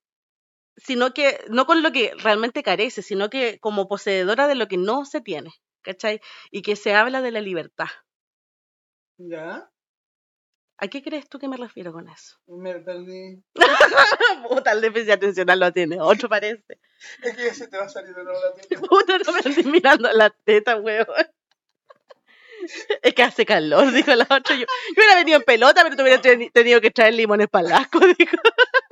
Sino 0.76 1.12
que, 1.12 1.40
no 1.48 1.66
con 1.66 1.82
lo 1.82 1.90
que 1.90 2.12
realmente 2.16 2.62
carece, 2.62 3.02
sino 3.02 3.28
que 3.28 3.58
como 3.58 3.88
poseedora 3.88 4.46
de 4.46 4.54
lo 4.54 4.68
que 4.68 4.76
no 4.76 5.04
se 5.04 5.20
tiene. 5.20 5.50
¿Cachai? 5.82 6.20
Y 6.52 6.62
que 6.62 6.76
se 6.76 6.94
habla 6.94 7.22
de 7.22 7.32
la 7.32 7.40
libertad. 7.40 7.88
¿Ya? 9.18 9.68
¿A 10.78 10.88
qué 10.88 11.02
crees 11.02 11.28
tú 11.28 11.38
que 11.40 11.48
me 11.48 11.56
refiero 11.56 11.92
con 11.92 12.08
eso? 12.08 12.36
Me 12.46 12.78
perdí. 12.80 13.42
Puta, 14.48 14.72
el 14.72 14.80
déficit 14.80 15.10
atencional 15.10 15.58
lo 15.58 15.72
tiene, 15.72 16.00
otro 16.00 16.28
parece. 16.28 16.78
Es 17.22 17.36
que 17.36 17.52
se 17.52 17.66
te 17.66 17.78
va 17.78 17.84
a 17.84 17.88
salir 17.88 18.14
de 18.14 18.22
nuevo 18.22 18.38
la 18.40 18.52
tele. 18.54 18.80
Puta, 18.88 19.18
no 19.18 19.32
me 19.32 19.38
estoy 19.40 19.64
mirando 19.64 20.12
la 20.12 20.30
teta, 20.30 20.76
weón. 20.76 21.06
Es 23.02 23.14
que 23.14 23.22
hace 23.22 23.44
calor, 23.46 23.90
dijo 23.92 24.14
la 24.14 24.24
otra. 24.24 24.54
Yo, 24.56 24.62
yo 24.62 24.66
hubiera 24.96 25.16
venido 25.16 25.38
en 25.38 25.44
pelota, 25.44 25.82
pero 25.82 25.96
tú 25.96 26.02
hubieras 26.02 26.22
teni- 26.22 26.50
tenido 26.52 26.80
que 26.80 26.90
traer 26.90 27.14
limones 27.14 27.48
para 27.48 27.66
el 27.68 27.72
asco, 27.74 28.00
dijo. 28.18 28.36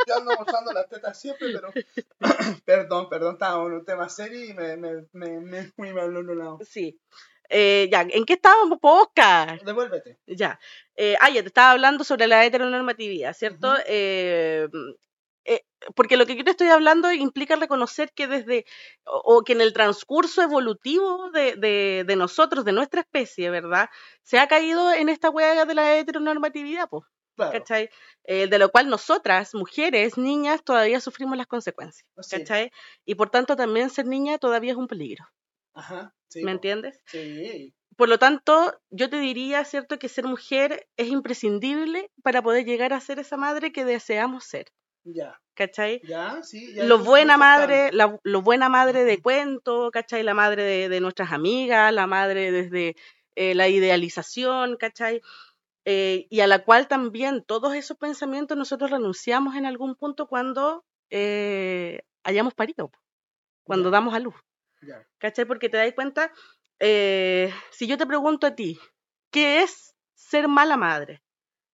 Yo 0.07 0.17
ando 0.17 0.33
mostrando 0.37 0.73
las 0.73 0.89
tetas 0.89 1.19
siempre, 1.19 1.49
pero. 1.53 1.73
perdón, 2.65 3.09
perdón, 3.09 3.35
estábamos 3.35 3.69
en 3.69 3.75
un 3.75 3.85
tema 3.85 4.09
serio 4.09 4.45
y 4.45 4.53
me, 4.55 4.77
me, 4.77 5.05
me, 5.13 5.41
me 5.41 5.63
fui 5.65 5.93
mal 5.93 6.17
un 6.17 6.39
lado. 6.39 6.59
Sí. 6.69 6.99
Eh, 7.49 7.89
ya, 7.93 8.07
¿en 8.09 8.25
qué 8.25 8.35
estábamos, 8.35 8.79
Oscar? 8.81 9.63
Devuélvete. 9.63 10.19
Ya. 10.27 10.59
Eh, 10.97 11.17
ah, 11.21 11.29
ya 11.29 11.43
te 11.43 11.49
estaba 11.49 11.73
hablando 11.73 12.03
sobre 12.03 12.27
la 12.27 12.45
heteronormatividad, 12.47 13.35
¿cierto? 13.35 13.75
Eh, 13.87 14.69
porque 15.95 16.17
lo 16.17 16.27
que 16.27 16.37
yo 16.37 16.45
te 16.45 16.51
estoy 16.53 16.69
hablando 16.69 17.13
implica 17.13 17.57
reconocer 17.57 18.13
que 18.15 18.27
desde, 18.29 18.65
o, 19.05 19.37
o 19.39 19.43
que 19.45 19.53
en 19.55 19.61
el 19.61 19.73
transcurso 19.73 20.43
evolutivo 20.43 21.31
de, 21.33 21.57
de, 21.57 22.05
de 22.07 22.17
nosotros, 22.17 22.65
de 22.65 22.73
nuestra 22.73 23.01
especie, 23.03 23.51
¿verdad? 23.51 23.89
Se 24.23 24.39
ha 24.39 24.49
caído 24.49 24.93
en 24.93 25.09
esta 25.09 25.31
hueá 25.31 25.65
de 25.65 25.75
la 25.75 25.97
heteronormatividad, 25.97 26.89
pues, 26.89 27.05
Claro. 27.37 27.51
¿cachai? 27.51 27.91
Eh, 28.25 28.47
de 28.49 28.59
lo 28.59 28.71
cual 28.71 28.89
nosotras, 28.89 29.55
mujeres, 29.55 30.17
niñas, 30.19 30.63
todavía 30.65 31.01
sufrimos 31.01 31.37
las 31.37 31.47
consecuencias, 31.47 32.07
Sí. 32.21 32.37
¿cachai? 32.39 32.71
Y 33.05 33.15
por 33.17 33.31
tanto 33.31 33.57
también 33.57 33.91
ser 33.91 34.07
niña 34.07 34.39
todavía 34.39 34.73
es 34.73 34.79
un 34.79 34.87
peligro, 34.89 35.25
Ajá. 35.75 36.15
Sí, 36.29 36.43
¿me 36.45 36.53
entiendes? 36.53 36.99
Sí. 37.07 37.75
Por 37.97 38.09
lo 38.09 38.19
tanto, 38.19 38.79
yo 38.91 39.09
te 39.11 39.19
diría, 39.19 39.65
¿cierto?, 39.65 39.99
que 39.99 40.09
ser 40.11 40.27
mujer 40.27 40.89
es 40.97 41.09
imprescindible 41.09 42.11
para 42.23 42.43
poder 42.43 42.65
llegar 42.67 42.93
a 42.93 43.01
ser 43.01 43.19
esa 43.19 43.37
madre 43.37 43.73
que 43.73 43.85
deseamos 43.85 44.45
ser, 44.45 44.67
Ya. 45.05 45.39
¿cachai? 45.55 46.01
Ya, 46.05 46.43
sí. 46.43 46.75
Ya 46.75 46.85
Lo 46.85 46.99
buena 46.99 47.37
madre, 47.37 47.93
la, 47.93 48.19
lo 48.23 48.43
buena 48.43 48.69
madre 48.69 49.05
de 49.05 49.21
cuento, 49.21 49.91
¿cachai? 49.91 50.23
La 50.23 50.35
madre 50.35 50.63
de, 50.63 50.89
de 50.89 51.01
nuestras 51.01 51.33
amigas, 51.33 51.93
la 51.93 52.07
madre 52.07 52.51
desde 52.51 52.97
eh, 53.37 53.55
la 53.55 53.69
idealización, 53.69 54.77
¿cachai? 54.77 55.21
Eh, 55.85 56.27
y 56.31 56.41
a 56.41 56.47
la 56.47 56.65
cual 56.65 56.89
también 56.89 57.43
todos 57.45 57.75
esos 57.75 57.97
pensamientos 57.97 58.57
nosotros 58.57 58.91
renunciamos 58.91 59.57
en 59.57 59.67
algún 59.67 59.97
punto 59.97 60.27
cuando 60.27 60.85
eh, 61.11 62.03
hayamos 62.25 62.55
parido, 62.55 62.91
cuando 63.65 63.89
Ya. 63.91 63.93
damos 63.93 64.15
a 64.15 64.21
luz. 64.21 64.35
Ya. 64.83 65.07
¿Cachai? 65.19 65.45
Porque 65.45 65.69
te 65.69 65.77
das 65.77 65.93
cuenta, 65.95 66.33
si 66.81 67.87
yo 67.87 67.97
te 67.99 68.07
pregunto 68.07 68.47
a 68.47 68.55
ti, 68.55 68.79
¿qué 69.31 69.63
es 69.63 69.95
ser 70.15 70.49
mala 70.49 70.77
madre? 70.77 71.23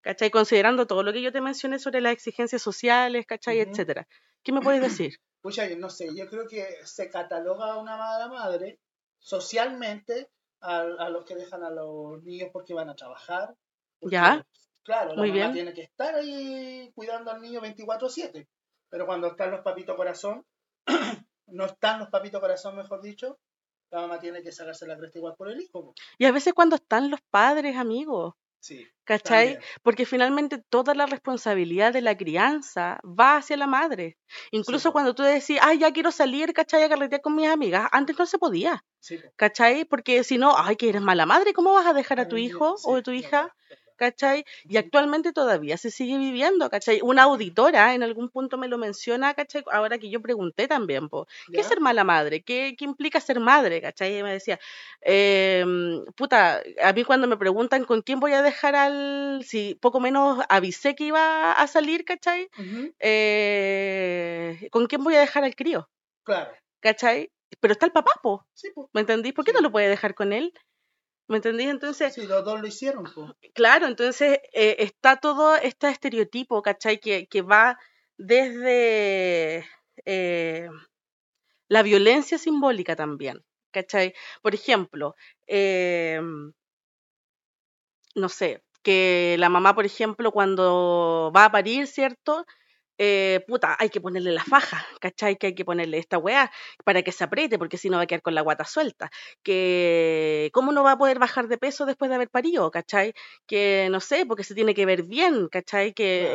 ¿Cachai? 0.05 0.31
Considerando 0.31 0.87
todo 0.87 1.03
lo 1.03 1.13
que 1.13 1.23
yo 1.23 1.33
te 1.33 1.41
mencioné 1.41 1.79
sobre 1.79 2.01
las 2.03 2.13
exigencias 2.13 2.61
sociales, 2.63 3.25
¿cachai? 3.27 3.61
Etcétera. 3.61 4.07
¿Qué 4.43 4.53
me 4.53 4.61
puedes 4.61 4.81
decir? 4.83 5.17
Pucha, 5.43 5.67
yo 5.67 5.77
no 5.77 5.91
sé, 5.91 6.15
yo 6.15 6.29
creo 6.29 6.47
que 6.47 6.67
se 6.85 7.11
cataloga 7.11 7.73
a 7.73 7.79
una 7.79 7.97
mala 7.97 8.29
madre 8.29 8.79
socialmente 9.19 10.31
a, 10.61 10.81
a 10.81 11.09
los 11.11 11.25
que 11.25 11.35
dejan 11.35 11.63
a 11.65 11.71
los 11.71 12.23
niños 12.23 12.51
porque 12.53 12.75
van 12.75 12.89
a 12.91 12.95
trabajar. 12.95 13.55
porque, 13.99 14.15
Ya. 14.15 14.47
Claro, 14.83 15.11
la 15.11 15.17
Muy 15.17 15.29
mamá 15.31 15.41
bien. 15.41 15.53
tiene 15.53 15.73
que 15.73 15.81
estar 15.83 16.15
ahí 16.15 16.91
cuidando 16.95 17.31
al 17.31 17.41
niño 17.41 17.61
24/7. 17.63 18.47
Pero 18.91 19.07
cuando 19.07 19.29
están 19.29 19.51
los 19.51 19.61
papitos 19.63 19.97
corazón, 19.97 20.45
no 21.47 21.65
están 21.65 22.01
los 22.01 22.11
papitos 22.11 22.41
corazón, 22.41 22.77
mejor 22.77 23.01
dicho, 23.01 23.39
la 23.91 24.03
mamá 24.03 24.19
tiene 24.19 24.43
que 24.43 24.53
sacarse 24.53 24.87
la 24.87 24.99
cresta 24.99 25.19
igual 25.19 25.35
por 25.37 25.49
el 25.51 25.61
hijo. 25.61 25.95
Y 26.19 26.27
a 26.27 26.33
veces 26.33 26.53
cuando 26.53 26.77
están 26.77 27.11
los 27.11 27.21
padres, 27.31 27.77
amigos, 27.77 28.35
Sí, 28.67 28.79
¿cachai? 29.05 29.47
también. 29.47 29.65
Porque 29.83 30.07
finalmente 30.07 30.59
toda 30.71 30.95
la 30.95 31.07
responsabilidad 31.07 31.93
de 31.93 32.01
la 32.03 32.17
crianza 32.17 32.99
va 33.05 33.37
hacia 33.37 33.57
la 33.57 33.67
madre. 33.67 34.19
Incluso 34.51 34.93
cuando 34.93 35.15
tú 35.15 35.23
decís, 35.23 35.59
ay, 35.61 35.79
ya 35.79 35.93
quiero 35.93 36.11
salir, 36.13 36.53
¿cachai? 36.53 36.83
A 36.83 36.89
carretear 36.89 37.21
con 37.21 37.35
mis 37.37 37.49
amigas. 37.49 37.89
Antes 37.93 38.19
no 38.19 38.27
se 38.27 38.39
podía, 38.39 38.85
Sí. 39.01 39.21
¿cachai? 39.37 39.85
Porque 39.85 40.25
si 40.25 40.39
no, 40.39 40.55
ay, 40.57 40.77
que 40.77 40.89
eres 40.89 41.03
mala 41.03 41.27
madre, 41.27 41.53
¿cómo 41.53 41.73
vas 41.75 41.87
a 41.87 41.93
dejar 41.93 42.21
a 42.21 42.29
tu 42.29 42.37
hijo 42.37 42.77
o 42.85 42.97
a 42.97 43.03
tu 43.03 43.11
hija. 43.13 43.55
¿Cachai? 43.97 44.45
Y 44.69 44.77
actualmente 44.77 45.33
todavía 45.33 45.77
se 45.79 45.91
sigue 45.91 46.19
viviendo, 46.19 46.71
¿cachai? 46.71 47.01
Una 47.03 47.25
auditora 47.25 47.95
en 47.95 48.03
algún 48.03 48.29
punto 48.31 48.59
me 48.59 48.69
lo 48.69 48.79
menciona, 48.79 49.35
¿cachai? 49.35 49.63
Ahora 49.73 49.99
que 49.99 50.11
yo 50.11 50.21
pregunté 50.23 50.69
también, 50.69 51.09
po, 51.09 51.27
¿qué 51.53 51.61
es 51.61 51.67
ser 51.67 51.81
mala 51.81 52.05
madre? 52.05 52.43
¿Qué, 52.43 52.75
qué 52.79 52.85
implica 52.85 53.21
ser 53.21 53.41
madre, 53.41 53.81
¿cachai? 53.81 54.19
Y 54.19 54.23
me 54.23 54.33
decía, 54.33 54.59
em, 55.01 56.05
puta, 56.17 56.63
a 56.83 56.93
mí 56.93 57.05
cuando 57.05 57.27
me 57.29 57.37
preguntan 57.37 57.85
con 57.85 58.03
quién 58.03 58.21
voy 58.21 58.33
a 58.33 58.43
dejar 58.43 58.75
al, 58.77 59.43
si 59.45 59.75
poco 59.81 60.01
menos 60.01 60.39
avisé 60.49 60.95
que 60.95 61.05
iba 61.05 61.53
a 61.53 61.67
salir, 61.67 62.05
¿cachai? 62.05 62.49
Eh, 63.01 64.69
¿con 64.71 64.87
quién 64.87 65.03
voy 65.05 65.15
a 65.17 65.21
dejar 65.21 65.45
al 65.45 65.55
crío? 65.55 65.89
Claro. 66.25 66.55
¿Cachai? 66.81 67.31
Pero 67.61 67.73
está 67.73 67.87
el 67.87 67.93
papá, 67.93 68.13
po, 68.23 68.45
Sí, 68.55 68.69
pues. 68.75 68.89
¿me 68.93 69.01
entendís? 69.03 69.33
¿Por 69.35 69.45
qué 69.45 69.53
Sí. 69.53 69.57
no 69.57 69.61
lo 69.63 69.71
puede 69.73 69.89
dejar 69.89 70.15
con 70.15 70.33
él? 70.33 70.53
¿Me 71.29 71.37
entendís? 71.37 71.69
Entonces, 71.69 72.15
Sí, 72.15 72.27
los 72.27 72.45
dos 72.45 72.61
lo 72.61 72.67
hicieron, 72.67 73.05
pues. 73.15 73.31
Claro, 73.55 73.87
entonces 73.87 74.41
eh, 74.53 74.77
está 74.79 75.17
todo 75.17 75.57
este 75.57 75.89
estereotipo, 75.89 76.61
¿cachai? 76.63 76.99
Que, 76.99 77.27
que 77.27 77.43
va 77.43 77.79
desde 78.17 79.65
eh, 80.05 80.69
la 81.69 81.83
violencia 81.83 82.39
simbólica 82.39 82.97
también, 82.97 83.45
¿cachai? 83.71 84.15
Por 84.43 84.55
ejemplo, 84.55 85.15
em, 85.47 86.53
no 88.15 88.29
sé, 88.29 88.63
que 88.83 89.37
la 89.39 89.49
mamá, 89.49 89.75
por 89.75 89.87
ejemplo, 89.87 90.31
cuando 90.33 91.33
va 91.35 91.47
a 91.47 91.53
parir, 91.53 91.87
¿cierto? 91.87 92.45
Eh, 92.99 93.45
puta, 93.49 93.77
hay 93.79 93.89
que 93.91 94.01
ponerle 94.01 94.31
la 94.33 94.45
faja, 94.45 94.87
¿cachai? 95.01 95.37
Que 95.37 95.49
hay 95.49 95.55
que 95.55 95.65
ponerle 95.65 95.99
esta 95.99 96.17
weá 96.19 96.51
para 96.85 97.03
que 97.03 97.11
se 97.13 97.25
apriete, 97.25 97.59
porque 97.59 97.77
si 97.77 97.91
no 97.91 97.97
va 97.97 98.05
a 98.05 98.07
quedar 98.07 98.23
con 98.23 98.35
la 98.35 98.43
guata 98.43 98.65
suelta. 98.65 99.11
Que, 99.43 100.51
¿cómo 100.53 100.73
no 100.73 100.83
va 100.85 100.93
a 100.93 100.99
poder 100.99 101.19
bajar 101.19 101.49
de 101.49 101.59
peso 101.59 101.87
después 101.87 102.09
de 102.09 102.15
haber 102.17 102.31
parido, 102.31 102.71
¿cachai? 102.71 103.13
Que, 103.47 103.89
no 103.91 104.01
sé, 104.01 104.27
porque 104.27 104.45
se 104.45 104.55
tiene 104.55 104.75
que 104.75 104.87
ver 104.87 105.03
bien, 105.05 105.49
¿cachai? 105.49 105.93
Que, 105.93 106.31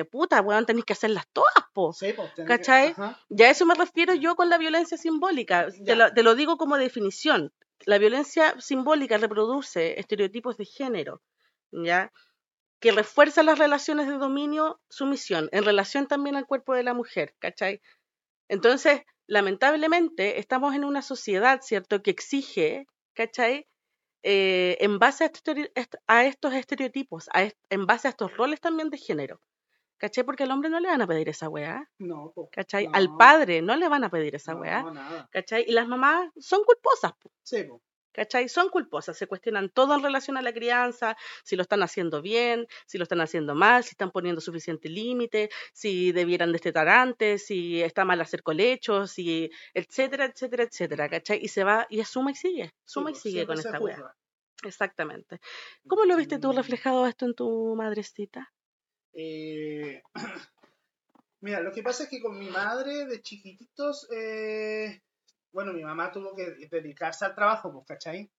eh, 0.00 0.04
puta, 0.10 0.40
weón, 0.40 0.66
tenéis 0.66 0.84
que 0.86 0.92
hacerlas 0.94 1.24
todas, 1.32 1.52
po. 1.74 1.92
Sí, 1.92 2.12
pues. 2.14 2.32
que- 2.34 2.44
¿Cachai? 2.44 2.88
Ajá. 2.92 3.18
Ya 3.28 3.46
a 3.46 3.50
eso 3.50 3.66
me 3.66 3.74
refiero 3.74 4.14
yo 4.14 4.36
con 4.36 4.48
la 4.50 4.58
violencia 4.58 4.96
simbólica. 4.96 5.66
Te 5.70 5.84
Ya. 5.84 5.94
lo, 5.96 6.12
te 6.12 6.22
lo 6.22 6.34
digo 6.34 6.56
como 6.56 6.76
definición. 6.78 7.52
La 7.86 7.98
violencia 7.98 8.54
simbólica 8.60 9.16
reproduce 9.18 9.98
estereotipos 9.98 10.56
de 10.58 10.64
género, 10.66 11.22
¿ya? 11.72 12.10
Que 12.80 12.92
refuerza 12.92 13.42
las 13.42 13.58
relaciones 13.58 14.06
de 14.08 14.14
dominio, 14.18 14.80
sumisión, 14.88 15.48
en 15.52 15.64
relación 15.64 16.06
también 16.06 16.36
al 16.36 16.46
cuerpo 16.46 16.74
de 16.74 16.82
la 16.82 16.94
mujer, 16.94 17.34
¿cachai? 17.38 17.80
Entonces, 18.48 19.02
lamentablemente, 19.26 20.38
estamos 20.40 20.74
en 20.74 20.84
una 20.84 21.02
sociedad, 21.02 21.60
¿cierto?, 21.62 22.02
que 22.02 22.10
exige, 22.10 22.86
¿cachai? 23.14 23.66
Eh, 24.22 24.76
en 24.80 24.98
base 24.98 25.24
a, 25.24 25.26
estos- 25.28 25.56
a 26.06 26.24
estos 26.24 26.54
estereotipos, 26.54 27.28
a 27.32 27.42
est- 27.44 27.58
en 27.70 27.86
base 27.86 28.08
a 28.08 28.10
estos 28.10 28.36
roles 28.36 28.60
también 28.60 28.90
de 28.90 28.98
género, 28.98 29.40
¿cachai? 29.98 30.24
Porque 30.24 30.44
al 30.44 30.50
hombre 30.50 30.70
no 30.70 30.80
le 30.80 30.88
van 30.88 31.02
a 31.02 31.06
pedir 31.06 31.28
esa 31.28 31.48
weá, 31.48 31.88
No. 31.98 32.32
¿cachai? 32.52 32.86
No. 32.86 32.92
Al 32.94 33.16
padre 33.16 33.62
no 33.62 33.76
le 33.76 33.88
van 33.88 34.04
a 34.04 34.10
pedir 34.10 34.34
esa 34.34 34.52
no, 34.54 34.60
weá, 34.60 34.82
nada. 34.82 35.28
¿cachai? 35.30 35.64
Y 35.66 35.72
las 35.72 35.86
mamás 35.88 36.30
son 36.38 36.64
culposas, 36.64 37.12
po, 37.20 37.30
Sí. 37.42 37.66
¿Cachai? 38.12 38.48
Son 38.48 38.68
culposas, 38.68 39.16
se 39.16 39.26
cuestionan 39.26 39.70
todo 39.70 39.94
en 39.94 40.02
relación 40.02 40.36
a 40.36 40.42
la 40.42 40.52
crianza, 40.52 41.16
si 41.44 41.56
lo 41.56 41.62
están 41.62 41.82
haciendo 41.82 42.22
bien, 42.22 42.66
si 42.86 42.98
lo 42.98 43.04
están 43.04 43.20
haciendo 43.20 43.54
mal, 43.54 43.84
si 43.84 43.90
están 43.90 44.10
poniendo 44.10 44.40
suficiente 44.40 44.88
límite, 44.88 45.50
si 45.72 46.12
debieran 46.12 46.52
destetar 46.52 46.88
antes, 46.88 47.46
si 47.46 47.82
está 47.82 48.04
mal 48.04 48.20
hacer 48.20 48.42
colechos, 48.42 49.12
si 49.12 49.50
etcétera, 49.74 50.26
etcétera, 50.26 50.64
etcétera, 50.64 51.08
¿cachai? 51.08 51.38
Y 51.42 51.48
se 51.48 51.64
va 51.64 51.86
y 51.90 52.02
suma 52.04 52.32
y 52.32 52.34
sigue, 52.34 52.72
suma 52.84 53.10
y 53.10 53.12
pues, 53.12 53.22
sigue 53.22 53.46
con 53.46 53.58
esta 53.58 53.78
weá. 53.80 54.14
Exactamente. 54.64 55.40
¿Cómo 55.86 56.04
lo 56.04 56.16
viste 56.16 56.38
tú 56.38 56.52
Mm. 56.52 56.56
reflejado 56.56 57.06
esto 57.06 57.24
en 57.26 57.34
tu 57.34 57.74
madrecita? 57.76 58.52
Eh, 59.12 60.02
Mira, 61.42 61.60
lo 61.60 61.72
que 61.72 61.82
pasa 61.82 62.04
es 62.04 62.10
que 62.10 62.20
con 62.20 62.38
mi 62.38 62.50
madre 62.50 63.06
de 63.06 63.22
chiquititos, 63.22 64.06
eh, 64.12 65.00
bueno, 65.52 65.72
mi 65.72 65.82
mamá 65.82 66.12
tuvo 66.12 66.34
que 66.34 66.68
dedicarse 66.70 67.24
al 67.24 67.34
trabajo, 67.34 67.72
pues, 67.72 67.86
¿cachai? 67.86 68.30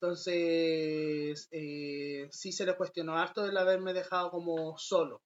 Entonces, 0.00 1.48
eh, 1.50 2.28
sí 2.30 2.52
se 2.52 2.66
le 2.66 2.76
cuestionó 2.76 3.16
harto 3.16 3.46
el 3.46 3.56
haberme 3.56 3.94
dejado 3.94 4.30
como 4.30 4.76
solo. 4.76 5.22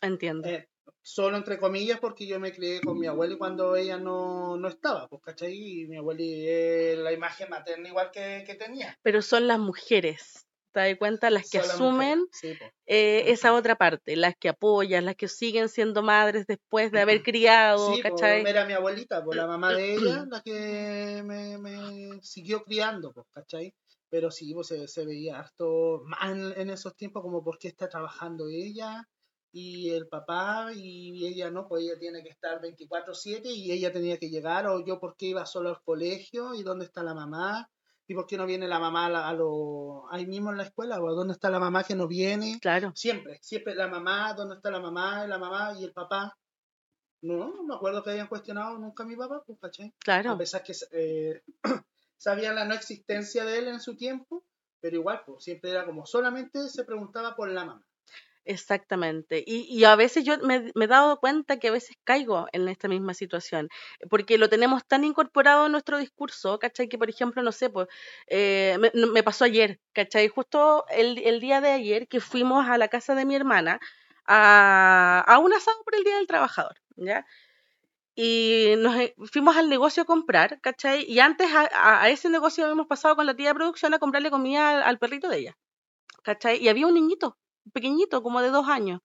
Entiendo. 0.00 0.48
Eh, 0.48 0.68
solo 1.02 1.36
entre 1.36 1.58
comillas 1.58 2.00
porque 2.00 2.26
yo 2.26 2.40
me 2.40 2.52
crié 2.52 2.80
con 2.80 2.98
mi 2.98 3.06
abuela 3.06 3.34
y 3.34 3.38
cuando 3.38 3.76
ella 3.76 3.98
no, 3.98 4.56
no 4.56 4.68
estaba, 4.68 5.08
pues, 5.08 5.22
¿cachai? 5.22 5.54
Y 5.54 5.86
mi 5.86 5.96
abuela 5.96 6.22
es 6.22 6.98
la 6.98 7.12
imagen 7.12 7.50
materna 7.50 7.88
igual 7.88 8.10
que, 8.10 8.44
que 8.46 8.54
tenía. 8.54 8.98
Pero 9.02 9.20
son 9.20 9.46
las 9.46 9.58
mujeres, 9.58 10.43
¿te 10.74 10.80
das 10.80 10.98
cuenta? 10.98 11.30
Las 11.30 11.48
que 11.50 11.58
asumen 11.58 12.26
sí, 12.32 12.56
eh, 12.86 13.24
esa 13.28 13.54
otra 13.54 13.76
parte, 13.76 14.16
las 14.16 14.34
que 14.38 14.48
apoyan, 14.50 15.06
las 15.06 15.16
que 15.16 15.28
siguen 15.28 15.68
siendo 15.68 16.02
madres 16.02 16.46
después 16.46 16.92
de 16.92 17.00
haber 17.00 17.22
criado, 17.22 17.92
Sí, 17.94 18.02
¿cachai? 18.02 18.42
era 18.46 18.64
mi 18.66 18.72
abuelita, 18.72 19.24
pues 19.24 19.36
la 19.36 19.46
mamá 19.46 19.72
de 19.74 19.94
ella, 19.94 20.24
la 20.30 20.40
que 20.42 21.22
me, 21.24 21.58
me 21.58 22.20
siguió 22.22 22.62
criando, 22.62 23.12
pues, 23.12 23.26
¿cachai? 23.32 23.74
Pero 24.08 24.30
sí, 24.30 24.54
pues 24.54 24.68
se, 24.68 24.86
se 24.86 25.04
veía 25.06 25.38
harto 25.40 26.02
más 26.06 26.30
en, 26.30 26.52
en 26.60 26.70
esos 26.70 26.94
tiempos 26.96 27.22
como 27.22 27.42
por 27.42 27.58
qué 27.58 27.68
está 27.68 27.88
trabajando 27.88 28.48
ella 28.48 29.04
y 29.52 29.90
el 29.90 30.08
papá 30.08 30.70
y 30.74 31.26
ella 31.26 31.50
no, 31.50 31.66
pues 31.68 31.84
ella 31.84 31.98
tiene 31.98 32.22
que 32.22 32.28
estar 32.30 32.60
24/7 32.60 33.50
y 33.50 33.72
ella 33.72 33.92
tenía 33.92 34.18
que 34.18 34.28
llegar 34.30 34.66
o 34.66 34.84
yo 34.84 34.98
por 35.00 35.16
qué 35.16 35.26
iba 35.26 35.46
solo 35.46 35.70
al 35.70 35.82
colegio 35.82 36.54
y 36.54 36.62
dónde 36.62 36.84
está 36.86 37.02
la 37.02 37.14
mamá 37.14 37.68
y 38.06 38.14
por 38.14 38.26
qué 38.26 38.36
no 38.36 38.46
viene 38.46 38.68
la 38.68 38.78
mamá 38.78 39.06
a, 39.06 39.10
la- 39.10 39.28
a 39.28 39.32
lo, 39.32 40.06
ahí 40.12 40.26
mismo 40.26 40.50
en 40.50 40.58
la 40.58 40.64
escuela 40.64 41.00
o 41.00 41.14
dónde 41.14 41.32
está 41.32 41.48
la 41.50 41.58
mamá 41.58 41.84
que 41.84 41.94
no 41.94 42.06
viene. 42.06 42.58
Claro, 42.60 42.92
Siempre, 42.94 43.38
siempre 43.42 43.74
la 43.74 43.88
mamá, 43.88 44.34
¿dónde 44.34 44.56
está 44.56 44.70
la 44.70 44.80
mamá? 44.80 45.26
La 45.26 45.38
mamá 45.38 45.72
y 45.78 45.84
el 45.84 45.92
papá. 45.92 46.36
No, 47.22 47.48
no 47.54 47.62
me 47.64 47.74
acuerdo 47.74 48.02
que 48.02 48.10
hayan 48.10 48.26
cuestionado 48.28 48.76
nunca 48.78 49.02
a 49.02 49.06
mi 49.06 49.16
papá, 49.16 49.42
pues, 49.46 49.58
¿cachai? 49.58 49.88
A 49.88 49.92
claro. 49.98 50.36
pesar 50.36 50.62
que 50.62 50.74
eh, 50.92 51.42
sabían 52.18 52.54
la 52.54 52.66
no 52.66 52.74
existencia 52.74 53.44
de 53.46 53.58
él 53.58 53.68
en 53.68 53.80
su 53.80 53.96
tiempo, 53.96 54.44
pero 54.80 54.96
igual, 54.96 55.22
pues, 55.24 55.42
siempre 55.44 55.70
era 55.70 55.86
como 55.86 56.04
solamente 56.04 56.68
se 56.68 56.84
preguntaba 56.84 57.34
por 57.34 57.48
la 57.48 57.64
mamá. 57.64 57.86
Exactamente. 58.46 59.42
Y, 59.46 59.84
a 59.84 59.96
veces 59.96 60.24
yo 60.24 60.36
me, 60.38 60.70
he 60.74 60.86
dado 60.86 61.18
cuenta 61.18 61.58
que 61.58 61.68
a 61.68 61.70
veces 61.70 61.96
caigo 62.04 62.46
en 62.52 62.68
esta 62.68 62.88
misma 62.88 63.14
situación, 63.14 63.68
porque 64.10 64.36
lo 64.36 64.50
tenemos 64.50 64.84
tan 64.86 65.02
incorporado 65.04 65.66
en 65.66 65.72
nuestro 65.72 65.98
discurso, 65.98 66.58
¿cachai? 66.58 66.88
Que, 66.88 66.98
por 66.98 67.08
ejemplo, 67.08 67.42
no 67.42 67.52
sé, 67.52 67.70
pues, 67.70 67.88
eh, 68.26 68.76
me, 68.94 69.22
pasó 69.22 69.44
ayer, 69.46 69.80
¿cachai? 69.94 70.28
Justo 70.28 70.84
el, 70.90 71.40
día 71.40 71.60
de 71.62 71.70
ayer 71.70 72.06
que 72.06 72.20
fuimos 72.20 72.68
a 72.68 72.76
la 72.76 72.88
casa 72.88 73.14
de 73.14 73.24
mi 73.24 73.34
hermana 73.34 73.80
a, 74.26 75.38
un 75.42 75.52
asado 75.54 75.82
por 75.84 75.94
el 75.94 76.04
Día 76.04 76.16
del 76.16 76.26
Trabajador, 76.26 76.74
¿ya? 76.96 77.24
Y 78.16 78.74
nos 78.78 78.96
eh, 78.96 79.14
fuimos 79.32 79.56
al 79.56 79.68
negocio 79.70 80.02
a 80.04 80.06
comprar, 80.06 80.60
¿cachai? 80.60 81.04
Y 81.08 81.20
antes 81.20 81.48
a 81.52 82.08
ese 82.10 82.28
negocio 82.30 82.64
habíamos 82.64 82.86
pasado 82.86 83.16
con 83.16 83.26
la 83.26 83.34
tía 83.34 83.48
de 83.48 83.54
producción 83.54 83.94
a 83.94 83.98
comprarle 83.98 84.30
comida 84.30 84.70
al, 84.70 84.82
al 84.82 84.98
perrito 84.98 85.28
de 85.28 85.38
ella, 85.38 85.56
¿cachai? 86.24 86.62
Y 86.62 86.68
había 86.68 86.86
un 86.86 86.94
niñito, 86.94 87.38
pequeñito, 87.72 88.22
como 88.22 88.42
de 88.42 88.50
dos 88.50 88.68
años, 88.68 89.00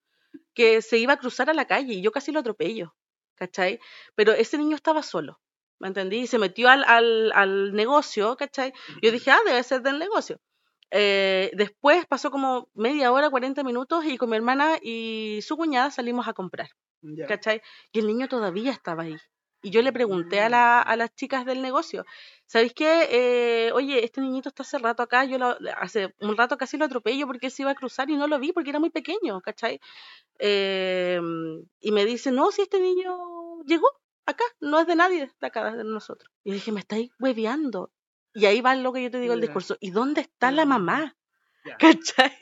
que 0.53 0.81
se 0.81 0.97
iba 0.97 1.13
a 1.13 1.17
cruzar 1.17 1.49
a 1.49 1.53
la 1.53 1.65
calle 1.65 1.93
y 1.93 2.01
yo 2.01 2.11
casi 2.11 2.31
lo 2.31 2.39
atropello, 2.39 2.95
¿cachai? 3.35 3.79
Pero 4.15 4.33
ese 4.33 4.57
niño 4.57 4.75
estaba 4.75 5.03
solo, 5.03 5.39
¿me 5.79 5.87
entendí? 5.87 6.19
Y 6.19 6.27
se 6.27 6.39
metió 6.39 6.69
al, 6.69 6.83
al, 6.85 7.31
al 7.33 7.73
negocio, 7.73 8.35
¿cachai? 8.37 8.73
Yo 9.01 9.11
dije, 9.11 9.31
ah, 9.31 9.39
debe 9.45 9.63
ser 9.63 9.81
del 9.81 9.99
negocio. 9.99 10.39
Eh, 10.91 11.51
después 11.55 12.05
pasó 12.07 12.31
como 12.31 12.69
media 12.73 13.11
hora, 13.11 13.29
40 13.29 13.63
minutos 13.63 14.05
y 14.05 14.17
con 14.17 14.29
mi 14.29 14.37
hermana 14.37 14.77
y 14.81 15.39
su 15.43 15.55
cuñada 15.57 15.91
salimos 15.91 16.27
a 16.27 16.33
comprar. 16.33 16.69
¿cachai? 17.27 17.61
Y 17.93 17.99
el 17.99 18.07
niño 18.07 18.27
todavía 18.27 18.71
estaba 18.71 19.03
ahí. 19.03 19.17
Y 19.61 19.71
yo 19.71 19.81
le 19.81 19.91
pregunté 19.91 20.39
a, 20.41 20.49
la, 20.49 20.81
a 20.81 20.95
las 20.95 21.13
chicas 21.15 21.45
del 21.45 21.61
negocio, 21.61 22.05
¿sabéis 22.45 22.73
qué? 22.73 23.07
Eh, 23.11 23.71
oye, 23.73 24.03
este 24.05 24.21
niñito 24.21 24.49
está 24.49 24.63
hace 24.63 24.77
rato 24.79 25.03
acá, 25.03 25.25
yo 25.25 25.37
lo- 25.37 25.57
hace 25.77 26.15
un 26.21 26.37
rato 26.37 26.57
casi 26.57 26.77
lo 26.77 26.85
atropello 26.85 27.27
porque 27.27 27.47
él 27.47 27.51
se 27.51 27.63
iba 27.63 27.71
a 27.71 27.75
cruzar 27.75 28.09
y 28.09 28.15
no 28.17 28.27
lo 28.27 28.39
vi 28.39 28.53
porque 28.53 28.69
era 28.69 28.79
muy 28.79 28.89
pequeño, 28.89 29.41
¿cachai? 29.41 29.79
Eh, 30.39 31.19
y 31.81 31.91
me 31.91 32.05
dice, 32.05 32.31
no, 32.31 32.51
si 32.51 32.61
este 32.63 32.79
niño 32.79 33.63
llegó 33.65 33.87
acá, 34.25 34.43
no 34.61 34.79
es 34.79 34.87
de 34.87 34.95
nadie 34.95 35.31
de 35.39 35.47
acá, 35.47 35.71
de 35.75 35.83
nosotros. 35.83 36.31
Y 36.43 36.51
dije, 36.53 36.71
me 36.71 36.79
estáis 36.81 37.11
hueveando. 37.19 37.91
Y 38.33 38.45
ahí 38.45 38.61
va 38.61 38.75
lo 38.75 38.93
que 38.93 39.03
yo 39.03 39.11
te 39.11 39.19
digo 39.19 39.33
el 39.33 39.41
discurso. 39.41 39.77
¿Y 39.79 39.91
dónde 39.91 40.21
está 40.21 40.51
la 40.51 40.65
Mm, 40.65 40.69
mamá? 40.69 41.17
¿Cachai? 41.77 42.37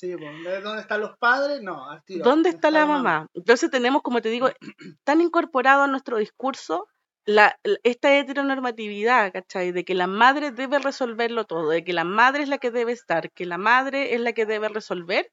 Sí, 0.00 0.16
pues, 0.16 0.44
¿de 0.44 0.60
¿dónde 0.62 0.80
están 0.80 1.00
los 1.02 1.16
padres? 1.18 1.60
No, 1.62 1.90
al 1.90 2.02
tiro. 2.04 2.24
¿Dónde 2.24 2.48
está 2.48 2.70
la 2.70 2.86
mamá? 2.86 3.26
Entonces 3.34 3.70
tenemos, 3.70 4.00
como 4.02 4.22
te 4.22 4.30
digo, 4.30 4.48
tan 5.04 5.20
incorporado 5.20 5.82
a 5.82 5.86
nuestro 5.88 6.16
discurso 6.16 6.88
la, 7.26 7.58
la- 7.64 7.78
esta 7.82 8.18
heteronormatividad, 8.18 9.30
¿cachai? 9.32 9.72
De 9.72 9.84
que 9.84 9.94
la 9.94 10.06
madre 10.06 10.52
debe 10.52 10.78
resolverlo 10.78 11.44
todo, 11.44 11.68
de 11.68 11.84
que 11.84 11.92
la 11.92 12.04
madre 12.04 12.42
es 12.42 12.48
la 12.48 12.56
que 12.58 12.70
debe 12.70 12.92
estar, 12.92 13.30
que 13.32 13.44
la 13.44 13.58
madre 13.58 14.14
es 14.14 14.20
la 14.22 14.32
que 14.32 14.46
debe 14.46 14.68
resolver 14.70 15.30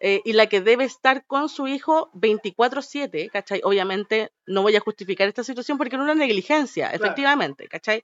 eh, 0.00 0.22
y 0.24 0.32
la 0.34 0.46
que 0.46 0.60
debe 0.62 0.84
estar 0.84 1.26
con 1.26 1.48
su 1.48 1.68
hijo 1.68 2.10
24/7, 2.14 3.28
¿cachai? 3.30 3.60
Obviamente 3.64 4.30
no 4.46 4.62
voy 4.62 4.76
a 4.76 4.80
justificar 4.80 5.28
esta 5.28 5.44
situación 5.44 5.78
porque 5.78 5.96
era 5.96 6.04
una 6.04 6.14
negligencia, 6.14 6.86
Claro. 6.88 7.04
efectivamente, 7.04 7.68
¿cachai? 7.68 8.02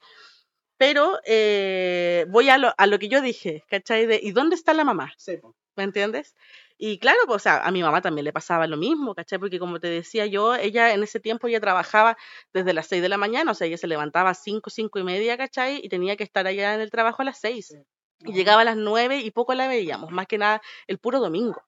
Pero 0.79 1.19
eh, 1.25 2.27
voy 2.29 2.49
a 2.51 2.59
lo, 2.59 2.75
a 2.77 2.87
lo 2.87 2.99
que 2.99 3.09
yo 3.09 3.21
dije, 3.21 3.65
¿cachai? 3.69 4.07
De, 4.07 4.21
¿Y 4.23 4.33
dónde 4.33 4.57
está 4.57 4.75
la 4.75 4.85
mamá? 4.85 5.13
Sí, 5.17 5.37
po. 5.39 5.55
¿Me 5.77 5.85
entiendes? 5.85 6.35
Y 6.79 6.99
claro, 6.99 7.19
pues, 7.27 7.37
o 7.37 7.39
sea, 7.39 7.67
a 7.67 7.71
mi 7.71 7.83
mamá 7.83 8.03
también 8.03 8.25
le 8.25 8.33
pasaba 8.33 8.67
lo 8.67 8.77
mismo, 8.77 9.15
¿cachai? 9.15 9.39
Porque 9.39 9.59
como 9.59 9.81
te 9.81 9.89
decía 9.89 10.27
yo, 10.27 10.55
ella 10.55 10.93
en 10.93 11.03
ese 11.03 11.21
tiempo 11.21 11.49
ya 11.49 11.61
trabajaba 11.61 12.17
desde 12.53 12.75
las 12.75 12.87
6 12.89 13.01
de 13.01 13.09
la 13.09 13.17
mañana, 13.17 13.51
o 13.53 13.55
sea, 13.55 13.67
ella 13.67 13.79
se 13.79 13.87
levantaba 13.87 14.31
a 14.31 14.35
5, 14.35 14.69
5 14.69 14.99
y 14.99 15.05
media, 15.05 15.37
¿cachai? 15.39 15.81
Y 15.83 15.89
tenía 15.89 16.17
que 16.17 16.25
estar 16.25 16.47
allá 16.47 16.75
en 16.75 16.81
el 16.81 16.91
trabajo 16.91 17.23
a 17.23 17.25
las 17.25 17.39
6. 17.41 17.67
Sí. 17.69 17.77
Y 18.21 18.33
llegaba 18.33 18.63
a 18.63 18.65
las 18.65 18.77
9 18.77 19.19
y 19.19 19.31
poco 19.31 19.55
la 19.55 19.69
veíamos, 19.69 20.11
más 20.11 20.27
que 20.27 20.39
nada 20.39 20.61
el 20.87 20.99
puro 20.99 21.21
domingo, 21.21 21.63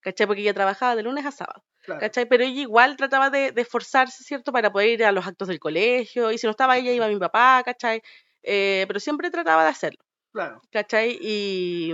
¿cachai? 0.00 0.26
Porque 0.26 0.42
ella 0.42 0.54
trabajaba 0.54 0.94
de 0.94 1.02
lunes 1.02 1.26
a 1.26 1.32
sábado. 1.32 1.64
Claro, 1.82 2.00
¿cachai? 2.00 2.26
Pero 2.26 2.44
ella 2.44 2.60
igual 2.60 2.96
trataba 2.96 3.30
de, 3.30 3.50
de 3.50 3.62
esforzarse, 3.62 4.22
¿cierto? 4.22 4.52
Para 4.52 4.70
poder 4.70 4.90
ir 4.90 5.04
a 5.04 5.12
los 5.12 5.26
actos 5.26 5.48
del 5.48 5.58
colegio, 5.58 6.30
y 6.30 6.38
si 6.38 6.46
no 6.46 6.52
estaba 6.52 6.78
ella, 6.78 6.92
iba 6.92 7.08
mi 7.08 7.18
papá, 7.18 7.62
¿cachai? 7.64 8.02
Eh, 8.42 8.84
pero 8.88 9.00
siempre 9.00 9.30
trataba 9.30 9.62
de 9.64 9.70
hacerlo, 9.70 10.04
claro. 10.32 10.60
¿cachai? 10.70 11.18
Y, 11.20 11.92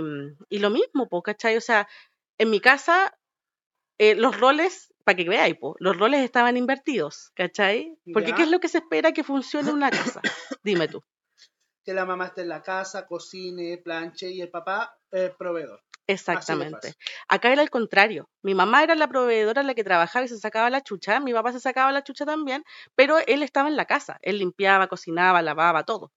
y 0.49 0.59
lo 0.59 0.69
mismo, 0.69 1.07
po, 1.07 1.21
¿cachai? 1.21 1.57
O 1.57 1.61
sea, 1.61 1.87
en 2.37 2.49
mi 2.49 2.59
casa, 2.59 3.13
eh, 3.99 4.15
los 4.15 4.39
roles, 4.39 4.93
para 5.03 5.15
que 5.15 5.29
veáis, 5.29 5.55
po, 5.57 5.75
los 5.79 5.97
roles 5.97 6.21
estaban 6.21 6.57
invertidos, 6.57 7.31
¿cachai? 7.35 7.95
Porque 8.13 8.29
Ya. 8.31 8.35
¿qué 8.35 8.43
es 8.43 8.49
lo 8.51 8.59
que 8.59 8.69
se 8.69 8.79
espera 8.79 9.11
que 9.11 9.23
funcione 9.23 9.71
una 9.71 9.89
casa? 9.89 10.21
Dime 10.63 10.87
tú. 10.87 11.03
Que 11.85 11.93
la 11.93 12.05
mamá 12.05 12.27
esté 12.27 12.41
en 12.41 12.49
la 12.49 12.61
casa, 12.61 13.07
cocine, 13.07 13.77
planche 13.77 14.29
y 14.29 14.41
el 14.41 14.49
papá 14.49 14.97
eh, 15.11 15.33
proveedor. 15.37 15.81
Exactamente. 16.07 16.93
Acá 17.27 17.51
era 17.51 17.61
al 17.61 17.69
contrario. 17.69 18.29
Mi 18.43 18.55
mamá 18.55 18.83
era 18.83 18.95
la 18.95 19.07
proveedora 19.07 19.61
la 19.61 19.75
que 19.75 19.83
trabajaba 19.83 20.25
y 20.25 20.27
se 20.27 20.39
sacaba 20.39 20.69
la 20.71 20.81
chucha. 20.81 21.19
Mi 21.19 21.33
papá 21.33 21.51
se 21.51 21.59
sacaba 21.59 21.91
la 21.91 22.03
chucha 22.03 22.25
también, 22.25 22.63
pero 22.95 23.19
él 23.27 23.43
estaba 23.43 23.69
en 23.69 23.75
la 23.77 23.85
casa. 23.85 24.17
Él 24.23 24.39
limpiaba, 24.39 24.87
cocinaba, 24.87 25.41
lavaba, 25.43 25.83
todo. 25.83 26.11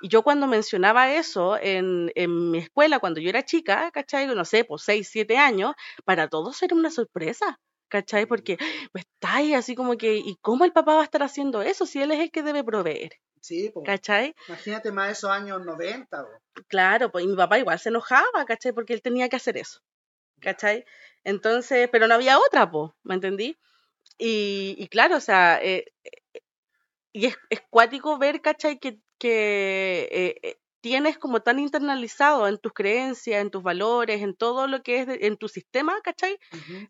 Y 0.00 0.08
yo 0.08 0.22
cuando 0.22 0.46
mencionaba 0.46 1.12
eso 1.12 1.56
en, 1.60 2.10
en 2.14 2.50
mi 2.50 2.58
escuela, 2.58 2.98
cuando 2.98 3.20
yo 3.20 3.28
era 3.28 3.44
chica, 3.44 3.90
¿cachai? 3.92 4.26
No 4.26 4.44
sé, 4.44 4.64
por 4.64 4.80
6, 4.80 5.08
7 5.10 5.36
años, 5.36 5.74
para 6.04 6.28
todos 6.28 6.62
era 6.62 6.74
una 6.74 6.90
sorpresa, 6.90 7.60
¿cachai? 7.88 8.26
Porque 8.26 8.56
pues, 8.92 9.04
está 9.04 9.36
ahí 9.36 9.54
así 9.54 9.74
como 9.74 9.96
que, 9.96 10.16
¿y 10.16 10.36
cómo 10.40 10.64
el 10.64 10.72
papá 10.72 10.94
va 10.94 11.02
a 11.02 11.04
estar 11.04 11.22
haciendo 11.22 11.62
eso 11.62 11.86
si 11.86 12.00
él 12.00 12.12
es 12.12 12.20
el 12.20 12.30
que 12.30 12.42
debe 12.42 12.64
proveer? 12.64 13.12
Sí, 13.40 13.70
po. 13.70 13.82
¿Cachai? 13.82 14.34
Imagínate 14.48 14.92
más 14.92 15.12
esos 15.12 15.30
años 15.30 15.64
90, 15.64 16.22
po. 16.22 16.28
Claro, 16.68 17.10
pues 17.10 17.24
y 17.24 17.28
mi 17.28 17.36
papá 17.36 17.58
igual 17.58 17.78
se 17.78 17.88
enojaba, 17.88 18.44
¿cachai? 18.46 18.72
Porque 18.72 18.92
él 18.92 19.02
tenía 19.02 19.28
que 19.28 19.36
hacer 19.36 19.56
eso, 19.56 19.80
¿cachai? 20.40 20.84
Entonces, 21.24 21.88
pero 21.90 22.06
no 22.06 22.14
había 22.14 22.38
otra, 22.38 22.70
pues, 22.70 22.92
¿me 23.02 23.14
entendí? 23.14 23.56
Y, 24.18 24.74
y 24.78 24.88
claro, 24.88 25.16
o 25.16 25.20
sea, 25.20 25.58
eh, 25.62 25.86
eh, 26.04 26.40
y 27.12 27.26
es, 27.26 27.36
es 27.50 27.62
cuático 27.70 28.18
ver, 28.18 28.40
¿cachai? 28.40 28.78
Que, 28.78 28.98
que 29.20 30.08
eh, 30.10 30.40
eh, 30.42 30.56
tienes 30.82 31.18
como 31.18 31.40
tan 31.42 31.58
internalizado 31.60 32.48
en 32.48 32.58
tus 32.58 32.72
creencias, 32.72 33.42
en 33.42 33.50
tus 33.50 33.62
valores, 33.62 34.22
en 34.22 34.34
todo 34.34 34.66
lo 34.66 34.82
que 34.82 35.00
es 35.00 35.06
de- 35.06 35.26
en 35.28 35.36
tu 35.36 35.48
sistema, 35.48 35.94
¿cachai? 36.02 36.38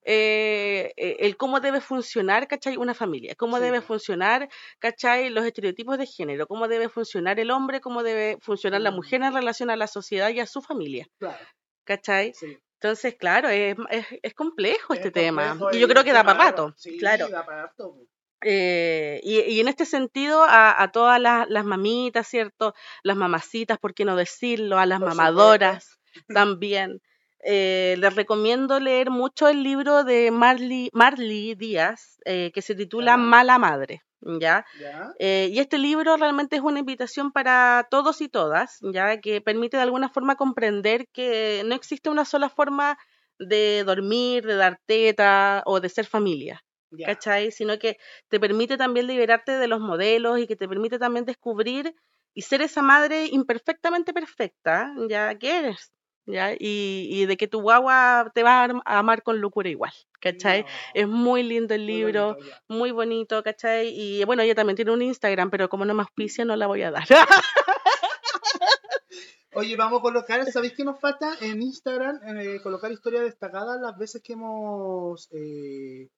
Eh, 0.05 0.93
eh, 0.97 1.17
el 1.21 1.37
cómo 1.37 1.61
debe 1.61 1.81
funcionar, 1.81 2.49
¿cachai? 2.49 2.77
Una 2.77 2.95
familia, 2.95 3.35
cómo 3.37 3.59
Sí, 3.59 3.65
debe 3.65 3.81
funcionar, 3.83 4.49
¿cachai? 4.79 5.31
Los 5.31 5.45
estereotipos 5.45 5.99
de 5.99 6.07
género, 6.07 6.47
cómo 6.47 6.69
debe 6.69 6.89
funcionar 6.89 7.41
el 7.41 7.51
hombre, 7.51 7.81
cómo 7.81 8.03
debe 8.05 8.39
funcionar 8.41 8.81
la 8.81 8.93
Mm. 8.93 8.95
mujer 8.97 9.23
en 9.23 9.35
relación 9.35 9.71
a 9.71 9.77
la 9.77 9.89
sociedad 9.89 10.31
y 10.31 10.41
a 10.41 10.47
su 10.47 10.63
familia, 10.63 11.07
Claro, 11.19 11.45
¿cachai? 11.85 12.33
sí. 12.35 12.59
Entonces, 12.83 13.17
claro, 13.17 13.49
es, 13.51 13.77
es, 13.91 14.07
es 14.23 14.35
complejo 14.35 14.95
este 14.95 15.09
Es 15.09 15.15
tema. 15.15 15.55
Y 15.73 15.81
yo 15.81 15.89
creo 15.89 16.03
que 16.05 16.13
da 16.15 16.25
para 16.25 16.39
rato, 16.39 16.75
Sí, 16.77 16.97
claro. 16.99 17.29
da 17.29 17.45
para. 17.45 17.75
Eh, 18.43 19.21
y, 19.23 19.41
y 19.41 19.61
en 19.61 19.69
este 19.69 19.85
sentido, 19.87 20.43
a, 20.45 20.83
a 20.83 20.91
todas 20.93 21.21
las, 21.21 21.49
las 21.51 21.65
mamitas, 21.65 22.27
¿cierto? 22.27 22.75
Las 23.03 23.17
mamacitas, 23.17 23.79
¿por 23.79 23.95
qué 23.95 24.05
no 24.05 24.17
decirlo? 24.17 24.79
A 24.79 24.87
las 24.87 24.99
Por 25.01 25.09
mamadoras 25.09 25.99
también. 26.29 27.01
Eh, 27.43 27.97
les 27.99 28.15
recomiendo 28.15 28.81
leer 28.81 29.11
mucho 29.11 29.49
el 29.49 29.63
libro 29.63 30.05
de 30.05 30.31
Marley, 30.31 30.91
Marley 30.93 31.55
Díaz, 31.55 32.19
eh, 32.25 32.51
que 32.53 32.63
se 32.63 32.75
titula. 32.75 33.17
Mala 33.17 33.59
Madre, 33.59 34.03
¿ya? 34.21 34.65
Ya, 34.73 35.15
y 35.19 35.59
este 35.59 35.79
libro 35.79 36.17
realmente 36.17 36.57
es 36.57 36.63
una 36.63 36.81
invitación 36.81 37.33
para 37.33 37.87
todos 37.91 38.21
y 38.21 38.29
todas, 38.29 38.79
ya 38.83 39.21
que 39.21 39.41
permite 39.41 39.77
de 39.79 39.83
alguna 39.85 40.11
forma 40.11 40.37
comprender 40.37 41.07
que 41.13 41.63
no 41.65 41.75
existe 41.75 42.11
una 42.11 42.25
sola 42.27 42.51
forma 42.51 42.99
de 43.39 43.85
dormir, 43.85 44.45
de 44.45 44.55
dar 44.57 44.79
teta 44.87 45.63
o 45.65 45.81
de 45.81 45.89
ser 45.89 46.07
familia. 46.07 46.63
Ya. 46.91 47.07
¿cachai? 47.07 47.51
Sino 47.53 47.79
que 47.79 47.97
te 48.29 48.41
permite 48.41 48.77
también 48.77 49.07
liberarte 49.07 49.53
de 49.59 49.67
los 49.69 49.81
modelos 49.81 50.39
y 50.39 50.47
que 50.47 50.57
te 50.57 50.69
permite 50.69 50.99
también 50.99 51.25
descubrir 51.25 51.95
y 52.35 52.43
ser 52.43 52.63
esa 52.63 52.83
madre 52.83 53.27
imperfectamente 53.31 54.13
perfecta, 54.13 54.93
ya 55.09 55.35
que 55.37 55.59
eres, 55.59 55.93
¿ya? 56.27 56.53
Y, 56.53 57.09
y 57.11 57.27
de 57.27 57.37
que 57.37 57.49
tu 57.49 57.61
guagua 57.61 58.31
te 58.35 58.43
va 58.45 58.61
a 58.61 58.65
am- 58.65 58.83
a 58.85 58.99
amar 58.99 59.23
con 59.25 59.41
locura 59.41 59.69
igual, 59.69 59.93
¿cachai? 60.21 60.63
No, 60.63 60.69
Es 60.95 61.09
muy 61.09 61.43
lindo 61.43 61.75
el 61.75 61.83
muy 61.83 61.93
libro, 61.93 62.35
bonito, 62.35 62.57
muy 62.69 62.91
bonito, 62.93 63.43
¿cachai? 63.43 63.89
Y 63.89 64.25
bueno, 64.25 64.43
ella 64.43 64.55
también 64.55 64.77
tiene 64.77 64.93
un 64.93 65.03
Instagram, 65.03 65.51
pero 65.51 65.69
como 65.69 65.85
no 65.85 65.95
me 65.95 66.03
auspicia, 66.03 66.45
no 66.45 66.55
la 66.55 66.67
voy 66.69 66.83
a 66.83 66.91
dar. 66.93 67.05
Oye, 69.55 69.77
vamos 69.77 69.99
a 69.99 70.03
colocar, 70.03 70.45
¿sabéis 70.53 70.75
qué 70.77 70.85
nos 70.85 71.01
falta 71.01 71.35
en 71.41 71.61
Instagram? 71.63 72.21
Eh, 72.39 72.61
colocar 72.63 72.93
historias 72.93 73.25
destacadas 73.25 73.81
las 73.81 73.97
veces 73.99 74.23
que 74.23 74.35
hemos 74.35 75.29
eh, 75.33 76.09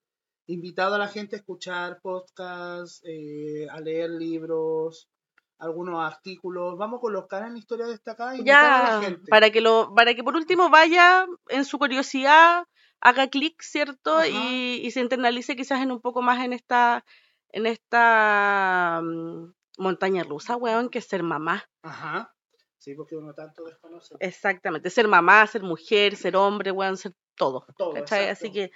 invitado 0.47 0.95
a 0.95 0.99
la 0.99 1.07
gente 1.07 1.35
a 1.35 1.39
escuchar 1.39 2.01
podcasts, 2.01 3.01
eh, 3.05 3.67
a 3.69 3.79
leer 3.79 4.09
libros, 4.09 5.09
algunos 5.57 6.03
artículos. 6.03 6.77
Vamos 6.77 6.97
a 6.97 7.01
colocar 7.01 7.47
en 7.47 7.57
historias 7.57 7.89
destacadas 7.89 8.35
y 8.35 8.39
invitar 8.39 8.65
a 8.65 8.83
la 8.83 9.01
ya, 9.01 9.09
gente. 9.09 9.29
para 9.29 9.49
que 9.49 9.61
lo, 9.61 9.93
para 9.95 10.13
que 10.13 10.23
por 10.23 10.35
último 10.35 10.69
vaya 10.69 11.25
en 11.49 11.65
su 11.65 11.79
curiosidad, 11.79 12.65
haga 12.99 13.27
clic, 13.27 13.61
¿cierto? 13.61 14.25
Y, 14.25 14.81
y 14.83 14.91
se 14.91 15.01
internalice 15.01 15.55
quizás 15.55 15.81
en 15.81 15.91
un 15.91 16.01
poco 16.01 16.21
más 16.21 16.43
en 16.43 16.53
esta, 16.53 17.05
en 17.49 17.65
esta 17.65 19.01
mm, 19.03 19.53
montaña 19.77 20.23
rusa, 20.23 20.55
weón, 20.55 20.89
que 20.89 21.01
ser 21.01 21.23
mamá. 21.23 21.63
Ajá. 21.81 22.33
Sí, 22.77 22.95
porque 22.95 23.15
uno 23.15 23.33
tanto 23.33 23.63
desconoce. 23.63 24.15
Exactamente, 24.19 24.89
ser 24.89 25.07
mamá, 25.07 25.47
ser 25.47 25.63
mujer, 25.63 26.17
ser 26.17 26.35
hombre, 26.35 26.71
weón, 26.71 26.97
ser 26.97 27.13
todo. 27.35 27.65
Todo. 27.77 27.95
Así 28.29 28.51
que 28.51 28.71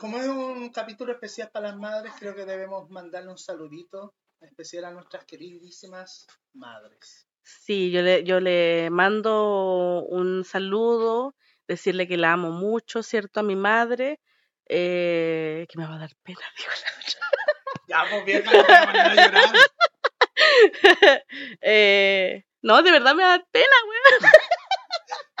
Como 0.00 0.18
es 0.18 0.28
un 0.28 0.70
capítulo 0.70 1.12
especial 1.12 1.50
para 1.50 1.68
las 1.68 1.76
madres, 1.76 2.12
creo 2.18 2.34
que 2.34 2.44
debemos 2.44 2.90
mandarle 2.90 3.30
un 3.30 3.38
saludito 3.38 4.14
especial 4.40 4.84
a 4.84 4.90
nuestras 4.90 5.24
queridísimas 5.24 6.26
madres. 6.54 7.28
sí, 7.42 7.90
yo 7.90 8.02
le, 8.02 8.24
yo 8.24 8.40
le 8.40 8.88
mando 8.90 10.04
un 10.04 10.44
saludo, 10.44 11.34
decirle 11.66 12.06
que 12.06 12.16
la 12.16 12.32
amo 12.32 12.50
mucho, 12.50 13.02
¿cierto? 13.02 13.40
A 13.40 13.42
mi 13.42 13.56
madre, 13.56 14.20
eh, 14.68 15.66
que 15.68 15.78
me 15.78 15.86
va 15.86 15.96
a 15.96 15.98
dar 15.98 16.10
pena, 16.22 16.40
digo 16.56 16.70
la 16.70 18.04
Ya, 18.04 18.04
pues 18.10 18.46
a 18.46 19.12
a 19.12 19.14
llorar. 19.14 19.54
Eh, 21.60 22.44
no, 22.62 22.80
de 22.82 22.92
verdad 22.92 23.14
me 23.14 23.24
da 23.24 23.44
pena, 23.50 23.66
weón. 23.88 24.32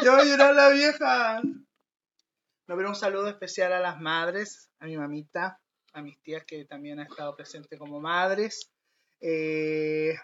Yo 0.02 0.12
voy 0.12 0.22
a 0.22 0.24
llorar 0.24 0.54
la 0.54 0.68
vieja. 0.70 1.40
No, 2.68 2.76
pero 2.76 2.88
un 2.90 2.94
saludo 2.94 3.28
especial 3.28 3.72
a 3.72 3.80
las 3.80 3.98
madres, 4.00 4.70
a 4.78 4.86
mi 4.86 4.96
mamita, 4.96 5.58
a 5.94 6.02
mis 6.02 6.20
tías 6.22 6.44
que 6.44 6.64
también 6.66 7.00
han 7.00 7.06
estado 7.06 7.34
presentes 7.34 7.78
como 7.78 7.98
madres. 8.00 8.70
Eh, 9.20 10.14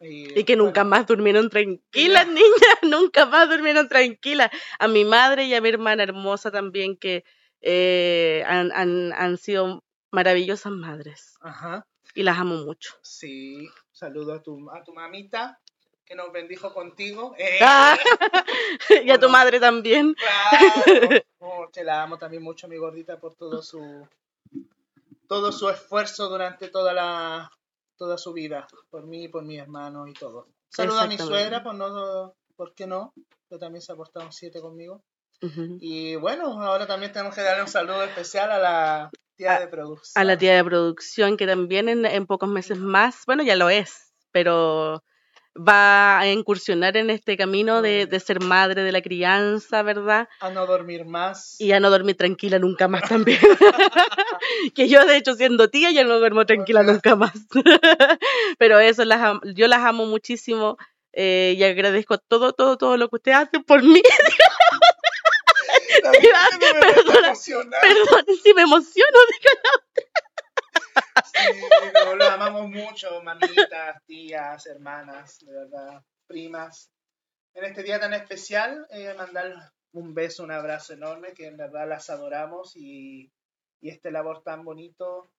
Y 0.00 0.44
que 0.44 0.56
nunca 0.56 0.84
más 0.84 1.06
durmieron 1.06 1.48
tranquilas, 1.50 2.26
niñas, 2.28 2.42
nunca 2.82 3.26
más 3.26 3.48
durmieron 3.48 3.88
tranquilas. 3.88 4.50
A 4.78 4.88
mi 4.88 5.04
madre 5.04 5.44
y 5.44 5.54
a 5.54 5.60
mi 5.60 5.68
hermana 5.68 6.02
hermosa 6.02 6.50
también, 6.50 6.96
que 6.96 7.24
eh, 7.60 8.44
han, 8.46 8.70
han, 8.72 9.12
han 9.12 9.36
sido 9.38 9.84
maravillosas 10.10 10.72
madres. 10.72 11.34
Ajá, 11.40 11.86
Y 12.14 12.22
las 12.22 12.38
amo 12.38 12.56
mucho. 12.56 12.94
sí. 13.02 13.68
Saludo 13.92 14.34
a 14.34 14.42
tu, 14.42 14.70
a 14.70 14.84
tu 14.84 14.92
mamita 14.94 15.60
que 16.04 16.14
nos 16.14 16.30
bendijo 16.32 16.72
contigo. 16.72 17.34
Eh, 17.38 17.58
Ah, 17.60 17.96
y 19.04 19.10
a 19.10 19.18
tu 19.18 19.28
madre 19.28 19.58
también. 19.58 20.14
Claro. 20.14 21.22
Oh, 21.68 21.70
que 21.70 21.84
la 21.84 22.02
amo 22.02 22.16
también 22.18 22.42
mucho, 22.42 22.66
mi 22.68 22.76
gordita, 22.76 23.18
por 23.18 23.34
todo 23.34 23.62
su 23.62 24.06
todo 25.28 25.52
su 25.52 25.68
esfuerzo 25.68 26.28
durante 26.28 26.68
toda 26.68 26.92
la 26.92 27.50
toda 27.96 28.16
su 28.16 28.32
vida, 28.32 28.66
por 28.90 29.06
mí, 29.06 29.28
por 29.28 29.42
mi 29.44 29.58
hermano 29.58 30.06
y 30.06 30.12
todo. 30.14 30.46
Saludo 30.70 31.00
a 31.00 31.06
mi 31.08 31.18
suegra, 31.18 31.62
por 31.64 31.74
no, 31.74 32.34
¿por 32.56 32.72
qué 32.74 32.86
no? 32.86 33.12
Que 33.48 33.58
también 33.58 33.82
se 33.82 33.92
ha 33.92 33.96
portado 33.96 34.24
un 34.26 34.32
7 34.32 34.60
conmigo. 34.60 35.02
Y 35.80 36.16
bueno, 36.16 36.62
ahora 36.62 36.86
también 36.86 37.12
tenemos 37.12 37.34
que 37.34 37.42
darle 37.42 37.62
un 37.62 37.68
saludo 37.68 38.02
especial 38.04 38.50
a 38.52 38.58
la 38.58 39.10
tía 39.36 39.56
A- 39.56 39.60
de 39.60 39.68
producción. 39.68 40.20
A 40.20 40.24
la 40.24 40.38
tía 40.38 40.54
de 40.56 40.64
producción, 40.64 41.36
que 41.36 41.46
también 41.46 41.88
en, 41.88 42.06
en 42.06 42.26
pocos 42.26 42.48
meses 42.48 42.78
más, 42.78 43.24
bueno, 43.26 43.42
ya 43.42 43.56
lo 43.56 43.68
es, 43.68 44.12
pero 44.32 45.02
va 45.58 46.18
a 46.18 46.26
incursionar 46.30 46.96
en 46.96 47.10
este 47.10 47.36
camino 47.36 47.82
de, 47.82 48.06
de 48.06 48.20
ser 48.20 48.40
madre 48.40 48.82
de 48.82 48.92
la 48.92 49.02
crianza, 49.02 49.82
¿verdad? 49.82 50.28
A 50.40 50.50
no 50.50 50.66
dormir 50.66 51.04
más. 51.04 51.60
y 51.60 51.72
a 51.72 51.80
no 51.80 51.90
dormir 51.90 52.16
tranquila 52.16 52.58
nunca 52.58 52.88
más 52.88 53.02
también. 53.08 53.38
que 54.74 54.88
yo, 54.88 55.04
de 55.04 55.16
hecho, 55.16 55.34
siendo 55.34 55.68
tía, 55.68 55.90
ya 55.90 56.04
no 56.04 56.18
duermo 56.18 56.46
tranquila 56.46 56.82
nunca 56.82 57.16
más. 57.16 57.32
Pero 58.58 58.78
eso, 58.78 59.04
las 59.04 59.38
yo 59.54 59.68
las 59.68 59.80
amo 59.80 60.06
muchísimo. 60.06 60.76
Eh, 61.12 61.54
y 61.56 61.64
agradezco 61.64 62.18
todo, 62.18 62.52
todo, 62.52 62.76
todo 62.76 62.96
lo 62.96 63.08
que 63.08 63.16
ustedes 63.16 63.38
hacen 63.38 63.64
por 63.64 63.82
mí. 63.82 64.02
Me 66.04 66.18
emocionando. 67.26 67.76
Perdón 67.80 68.24
si 68.42 68.54
me 68.54 68.62
emociono. 68.62 69.18
Sí, 71.32 71.92
no, 72.04 72.14
lo 72.16 72.24
amamos 72.24 72.68
mucho, 72.70 73.22
mamitas, 73.22 74.02
tías, 74.06 74.66
hermanas, 74.66 75.38
de 75.40 75.52
verdad, 75.52 76.02
primas. 76.26 76.90
En 77.54 77.64
este 77.64 77.82
día 77.82 77.98
tan 78.00 78.14
especial, 78.14 78.86
eh, 78.90 79.14
mandar 79.14 79.72
un 79.92 80.14
beso, 80.14 80.44
un 80.44 80.52
abrazo 80.52 80.92
enorme, 80.92 81.32
que 81.32 81.46
en 81.46 81.56
verdad 81.56 81.88
las 81.88 82.10
adoramos 82.10 82.76
y, 82.76 83.32
y 83.80 83.88
este 83.90 84.10
labor 84.10 84.42
tan 84.42 84.64
bonito 84.64 85.30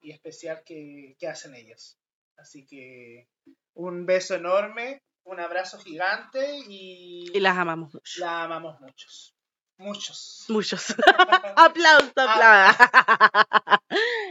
y 0.00 0.12
especial 0.12 0.62
que, 0.64 1.16
que 1.18 1.28
hacen 1.28 1.54
ellas. 1.54 1.98
Así 2.36 2.66
que 2.66 3.28
un 3.74 4.06
beso 4.06 4.34
enorme, 4.34 5.02
un 5.24 5.40
abrazo 5.40 5.78
gigante 5.78 6.58
y, 6.68 7.30
Y 7.32 7.40
las 7.40 7.56
amamos 7.56 7.92
mucho. 7.94 8.20
la 8.20 8.44
amamos 8.44 8.80
muchos. 8.80 9.35
Muchos. 9.78 10.44
Muchos. 10.48 10.94
aplauso, 11.56 12.12
aplauso. 12.16 12.84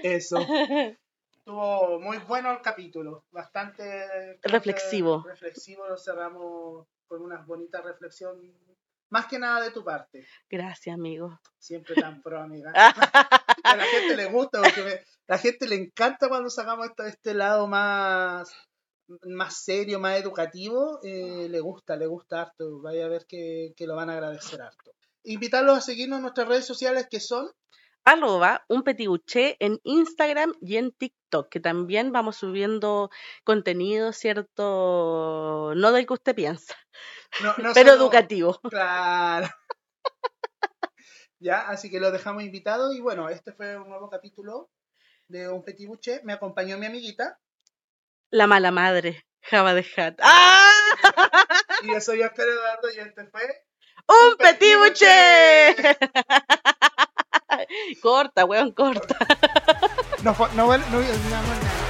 Eso. 0.04 0.38
Estuvo 1.38 2.00
muy 2.00 2.18
bueno 2.20 2.52
el 2.52 2.62
capítulo, 2.62 3.26
bastante 3.32 4.40
Reflexivo. 4.42 5.24
Reflexivo, 5.28 5.88
lo 5.88 5.96
cerramos 5.98 6.88
con 7.08 7.22
una 7.22 7.38
bonita 7.44 7.82
reflexión, 7.82 8.42
más 9.12 9.28
que 9.28 9.38
nada 9.38 9.62
de 9.62 9.70
tu 9.70 9.84
parte, 9.84 10.26
Gracias, 10.50 10.92
amigo. 10.96 11.40
siempre 11.60 11.94
tan 11.94 12.20
pro, 12.24 12.42
amiga. 12.42 12.72
A 12.76 13.76
la 13.76 13.84
gente 13.86 14.16
le 14.18 14.26
gusta, 14.26 14.60
porque 14.64 14.82
me- 14.82 15.02
la 15.28 15.38
gente 15.38 15.68
le 15.68 15.76
encanta 15.76 16.28
cuando 16.30 16.50
sacamos 16.50 16.88
esto, 16.88 17.04
este 17.04 17.36
lado 17.36 17.68
más, 17.68 18.52
más 19.24 19.56
serio, 19.64 20.00
más 20.00 20.18
educativo, 20.20 21.00
eh, 21.04 21.48
le 21.48 21.60
gusta, 21.60 21.96
le 21.96 22.08
gusta 22.08 22.42
harto, 22.42 22.82
vaya 22.82 23.06
a 23.06 23.10
ver 23.10 23.28
que, 23.28 23.74
que 23.78 23.86
lo 23.86 23.96
van 23.96 24.10
a 24.10 24.14
agradecer 24.14 24.60
harto. 24.64 24.92
Invitarlos 25.26 25.78
a 25.78 25.82
seguirnos 25.82 26.18
en 26.18 26.22
nuestras 26.24 26.48
redes 26.48 26.66
sociales 26.66 27.08
que 27.10 27.20
son 27.20 27.52
arroba 28.08 28.64
un 28.70 28.84
petibuché 28.84 29.58
en 29.60 29.80
Instagram 29.84 30.54
y 30.62 30.78
en 30.78 30.92
TikTok, 30.92 31.50
que 31.50 31.60
también 31.60 32.12
vamos 32.12 32.36
subiendo 32.36 33.10
contenido, 33.44 34.14
¿cierto? 34.14 35.74
No 35.76 35.92
del 35.92 36.06
que 36.06 36.14
usted 36.14 36.36
piensa, 36.36 36.76
no, 37.42 37.56
no 37.58 37.72
pero 37.74 37.92
solo- 37.92 38.04
educativo. 38.04 38.60
Claro. 38.70 39.48
ya, 41.40 41.62
así 41.68 41.90
que 41.90 42.00
lo 42.00 42.12
dejamos 42.12 42.44
invitado 42.44 42.94
y 42.94 43.00
bueno, 43.02 43.30
este 43.30 43.52
fue 43.54 43.76
un 43.78 43.90
nuevo 43.90 44.10
capítulo 44.10 44.70
de 45.28 45.50
Un 45.50 45.64
Petit 45.64 45.88
Buche. 45.88 46.22
Me 46.24 46.34
acompañó 46.34 46.78
mi 46.78 46.86
amiguita 46.86 47.40
La 48.30 48.46
mala 48.46 48.70
madre, 48.70 49.26
Java 49.42 49.74
de 49.74 49.86
Hat. 49.98 50.20
¡Ah! 50.22 50.70
y 51.84 51.88
yo 51.88 52.00
soy 52.02 52.22
Oscar 52.22 52.48
Eduardo 52.48 52.88
y 52.96 53.00
este 53.00 53.26
fue 53.28 53.42
¡Un 54.08 54.38
petibuché! 54.38 55.76
corta, 58.02 58.46
weón, 58.46 58.72
corta. 58.72 59.18
No, 60.24 60.36
no, 60.56 60.78
no, 60.78 60.80
no, 60.92 61.00
no. 61.00 61.85